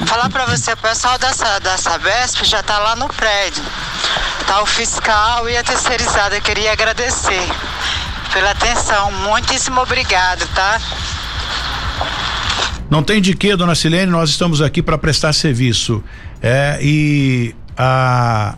Falar 0.07 0.29
para 0.29 0.45
você, 0.47 0.73
o 0.73 0.77
pessoal 0.77 1.17
da, 1.19 1.31
da 1.61 1.79
Sabesp 1.79 2.45
já 2.45 2.61
está 2.61 2.81
lá 2.81 2.97
no 2.97 3.07
prédio. 3.07 3.63
Tá 4.45 4.61
o 4.61 4.67
fiscal 4.67 5.49
e 5.49 5.57
a 5.57 5.63
terceirizada, 5.63 6.35
eu 6.35 6.43
queria 6.43 6.73
agradecer 6.73 7.49
pela 8.33 8.51
atenção. 8.51 9.11
Muitíssimo 9.29 9.81
obrigado, 9.81 10.47
tá? 10.55 10.81
Não 12.91 13.03
tem 13.03 13.21
de 13.21 13.35
que, 13.35 13.55
dona 13.57 13.75
Silene, 13.75 14.11
nós 14.11 14.31
estamos 14.31 14.61
aqui 14.61 14.83
para 14.83 14.99
prestar 14.99 15.33
serviço. 15.33 16.03
É, 16.43 16.79
e 16.83 17.55
a 17.77 18.57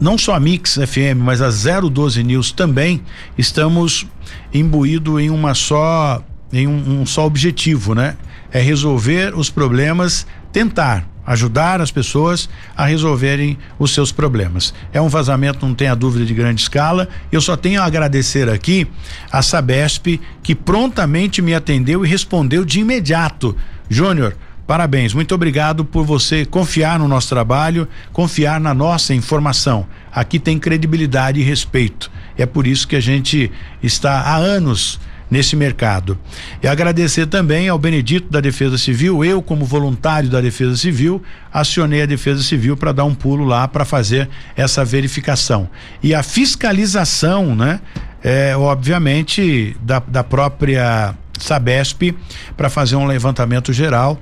não 0.00 0.16
só 0.16 0.34
a 0.34 0.40
Mix 0.40 0.74
FM, 0.74 1.18
mas 1.18 1.42
a 1.42 1.48
012 1.50 2.22
News 2.22 2.52
também 2.52 3.02
estamos 3.36 4.06
imbuído 4.54 5.18
em 5.18 5.28
uma 5.28 5.54
só 5.54 6.22
em 6.52 6.66
um, 6.66 7.00
um 7.00 7.06
só 7.06 7.26
objetivo, 7.26 7.94
né? 7.94 8.16
É 8.52 8.60
resolver 8.60 9.34
os 9.36 9.50
problemas, 9.50 10.26
tentar 10.52 11.04
ajudar 11.28 11.82
as 11.82 11.90
pessoas 11.90 12.48
a 12.74 12.86
resolverem 12.86 13.58
os 13.78 13.92
seus 13.92 14.10
problemas. 14.10 14.72
É 14.94 15.00
um 15.00 15.08
vazamento, 15.08 15.66
não 15.66 15.74
tenha 15.74 15.94
dúvida, 15.94 16.24
de 16.24 16.32
grande 16.32 16.62
escala. 16.62 17.06
Eu 17.30 17.42
só 17.42 17.54
tenho 17.54 17.82
a 17.82 17.84
agradecer 17.84 18.48
aqui 18.48 18.86
a 19.30 19.42
Sabesp, 19.42 20.18
que 20.42 20.54
prontamente 20.54 21.42
me 21.42 21.54
atendeu 21.54 22.02
e 22.02 22.08
respondeu 22.08 22.64
de 22.64 22.80
imediato. 22.80 23.54
Júnior, 23.90 24.34
Parabéns, 24.66 25.14
muito 25.14 25.34
obrigado 25.34 25.82
por 25.82 26.04
você 26.04 26.44
confiar 26.44 26.98
no 26.98 27.08
nosso 27.08 27.30
trabalho, 27.30 27.88
confiar 28.12 28.60
na 28.60 28.74
nossa 28.74 29.14
informação. 29.14 29.86
Aqui 30.12 30.38
tem 30.38 30.58
credibilidade 30.58 31.40
e 31.40 31.42
respeito. 31.42 32.10
É 32.36 32.44
por 32.44 32.66
isso 32.66 32.86
que 32.86 32.94
a 32.94 33.00
gente 33.00 33.50
está 33.82 34.20
há 34.20 34.36
anos 34.36 35.00
nesse 35.30 35.56
mercado. 35.56 36.18
E 36.62 36.68
agradecer 36.68 37.26
também 37.26 37.68
ao 37.68 37.78
Benedito 37.78 38.30
da 38.30 38.40
Defesa 38.40 38.78
Civil, 38.78 39.24
eu 39.24 39.42
como 39.42 39.64
voluntário 39.64 40.28
da 40.28 40.40
Defesa 40.40 40.76
Civil, 40.76 41.22
acionei 41.52 42.02
a 42.02 42.06
Defesa 42.06 42.42
Civil 42.42 42.76
para 42.76 42.92
dar 42.92 43.04
um 43.04 43.14
pulo 43.14 43.44
lá 43.44 43.66
para 43.68 43.84
fazer 43.84 44.28
essa 44.56 44.84
verificação. 44.84 45.68
E 46.02 46.14
a 46.14 46.22
fiscalização, 46.22 47.54
né? 47.54 47.80
É, 48.20 48.56
obviamente 48.56 49.76
da, 49.80 50.00
da 50.00 50.24
própria 50.24 51.14
Sabesp 51.38 52.16
para 52.56 52.68
fazer 52.68 52.96
um 52.96 53.06
levantamento 53.06 53.72
geral 53.72 54.20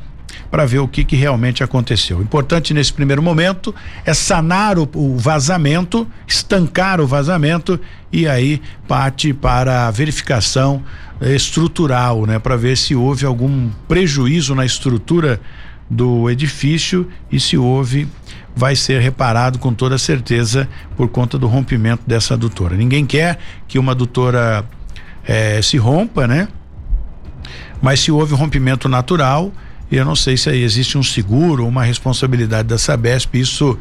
para 0.51 0.65
ver 0.67 0.79
o 0.79 0.89
que, 0.89 1.05
que 1.05 1.17
realmente 1.17 1.63
aconteceu. 1.63 2.19
O 2.19 2.23
importante 2.23 2.73
nesse 2.75 2.93
primeiro 2.93 3.23
momento 3.23 3.75
é 4.05 4.15
sanar 4.15 4.79
o, 4.79 4.89
o 4.95 5.17
vazamento, 5.17 6.07
estancar 6.27 7.01
o 7.01 7.07
vazamento 7.07 7.79
e 8.13 8.29
aí 8.29 8.61
parte 8.89 9.33
para 9.33 9.87
a 9.87 9.91
verificação 9.91 10.83
estrutural, 11.21 12.27
né, 12.27 12.39
para 12.39 12.57
ver 12.57 12.77
se 12.77 12.95
houve 12.95 13.25
algum 13.25 13.71
prejuízo 13.89 14.55
na 14.55 14.65
estrutura 14.65 15.41
do 15.89 16.29
edifício 16.29 17.09
e 17.31 17.39
se 17.39 17.57
houve 17.57 18.09
vai 18.55 18.75
ser 18.75 19.01
reparado 19.01 19.59
com 19.59 19.73
toda 19.73 19.99
certeza 19.99 20.67
por 20.97 21.09
conta 21.09 21.39
do 21.39 21.47
rompimento 21.47 22.03
dessa 22.07 22.35
adutora. 22.35 22.75
Ninguém 22.75 23.05
quer 23.05 23.39
que 23.69 23.79
uma 23.79 23.93
adutora 23.93 24.65
eh, 25.27 25.61
se 25.63 25.77
rompa, 25.77 26.27
né? 26.27 26.49
Mas 27.83 28.01
se 28.01 28.11
houve 28.11 28.35
rompimento 28.35 28.89
natural, 28.89 29.53
eu 29.95 30.05
não 30.05 30.17
sei 30.17 30.37
se 30.37 30.51
aí 30.51 30.63
existe 30.63 30.99
um 30.99 31.03
seguro 31.03 31.67
uma 31.67 31.85
responsabilidade 31.85 32.69
da 32.69 32.79
Sabesp, 32.79 33.35
isso 33.35 33.79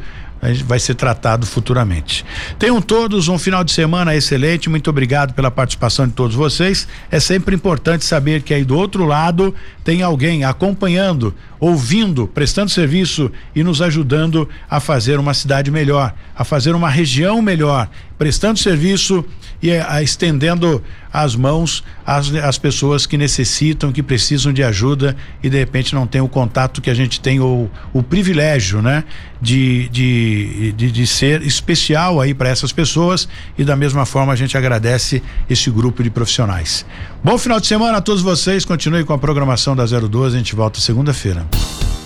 vai 0.64 0.78
ser 0.78 0.94
tratado 0.94 1.46
futuramente. 1.46 2.24
Tenham 2.58 2.80
todos 2.80 3.28
um 3.28 3.38
final 3.38 3.64
de 3.64 3.72
semana 3.72 4.14
excelente. 4.14 4.68
Muito 4.68 4.90
obrigado 4.90 5.34
pela 5.34 5.50
participação 5.50 6.06
de 6.06 6.12
todos 6.12 6.36
vocês. 6.36 6.86
É 7.10 7.18
sempre 7.18 7.54
importante 7.54 8.04
saber 8.04 8.42
que 8.42 8.52
aí 8.52 8.64
do 8.64 8.76
outro 8.76 9.04
lado 9.04 9.54
tem 9.82 10.02
alguém 10.02 10.44
acompanhando, 10.44 11.34
ouvindo, 11.58 12.28
prestando 12.28 12.70
serviço 12.70 13.30
e 13.54 13.64
nos 13.64 13.80
ajudando 13.80 14.48
a 14.68 14.78
fazer 14.78 15.18
uma 15.18 15.32
cidade 15.32 15.70
melhor, 15.70 16.14
a 16.36 16.44
fazer 16.44 16.74
uma 16.74 16.90
região 16.90 17.40
melhor, 17.40 17.88
prestando 18.18 18.58
serviço 18.58 19.24
e 19.62 19.72
a, 19.72 19.94
a, 19.94 20.02
estendendo 20.02 20.82
as 21.12 21.34
mãos 21.34 21.82
às, 22.04 22.34
às 22.34 22.58
pessoas 22.58 23.06
que 23.06 23.16
necessitam, 23.16 23.92
que 23.92 24.02
precisam 24.02 24.52
de 24.52 24.62
ajuda 24.62 25.16
e 25.42 25.48
de 25.48 25.58
repente 25.58 25.94
não 25.94 26.06
tem 26.06 26.20
o 26.20 26.28
contato 26.28 26.80
que 26.80 26.90
a 26.90 26.94
gente 26.94 27.20
tem 27.20 27.40
ou 27.40 27.70
o 27.92 28.02
privilégio, 28.02 28.82
né? 28.82 29.04
De, 29.40 29.88
de, 29.90 30.72
de, 30.72 30.90
de 30.90 31.06
ser 31.06 31.42
especial 31.42 32.20
aí 32.20 32.32
para 32.32 32.48
essas 32.48 32.72
pessoas 32.72 33.28
e 33.58 33.64
da 33.64 33.76
mesma 33.76 34.06
forma 34.06 34.32
a 34.32 34.36
gente 34.36 34.56
agradece 34.56 35.22
esse 35.48 35.70
grupo 35.70 36.02
de 36.02 36.10
profissionais. 36.10 36.86
Bom 37.22 37.36
final 37.36 37.60
de 37.60 37.66
semana 37.66 37.98
a 37.98 38.00
todos 38.00 38.22
vocês, 38.22 38.64
continue 38.64 39.04
com 39.04 39.12
a 39.12 39.18
programação 39.18 39.76
da 39.76 39.84
012, 39.84 40.34
a 40.34 40.38
gente 40.38 40.54
volta 40.54 40.80
segunda-feira. 40.80 41.46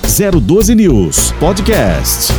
012 0.02 0.74
News 0.74 1.32
Podcast. 1.38 2.32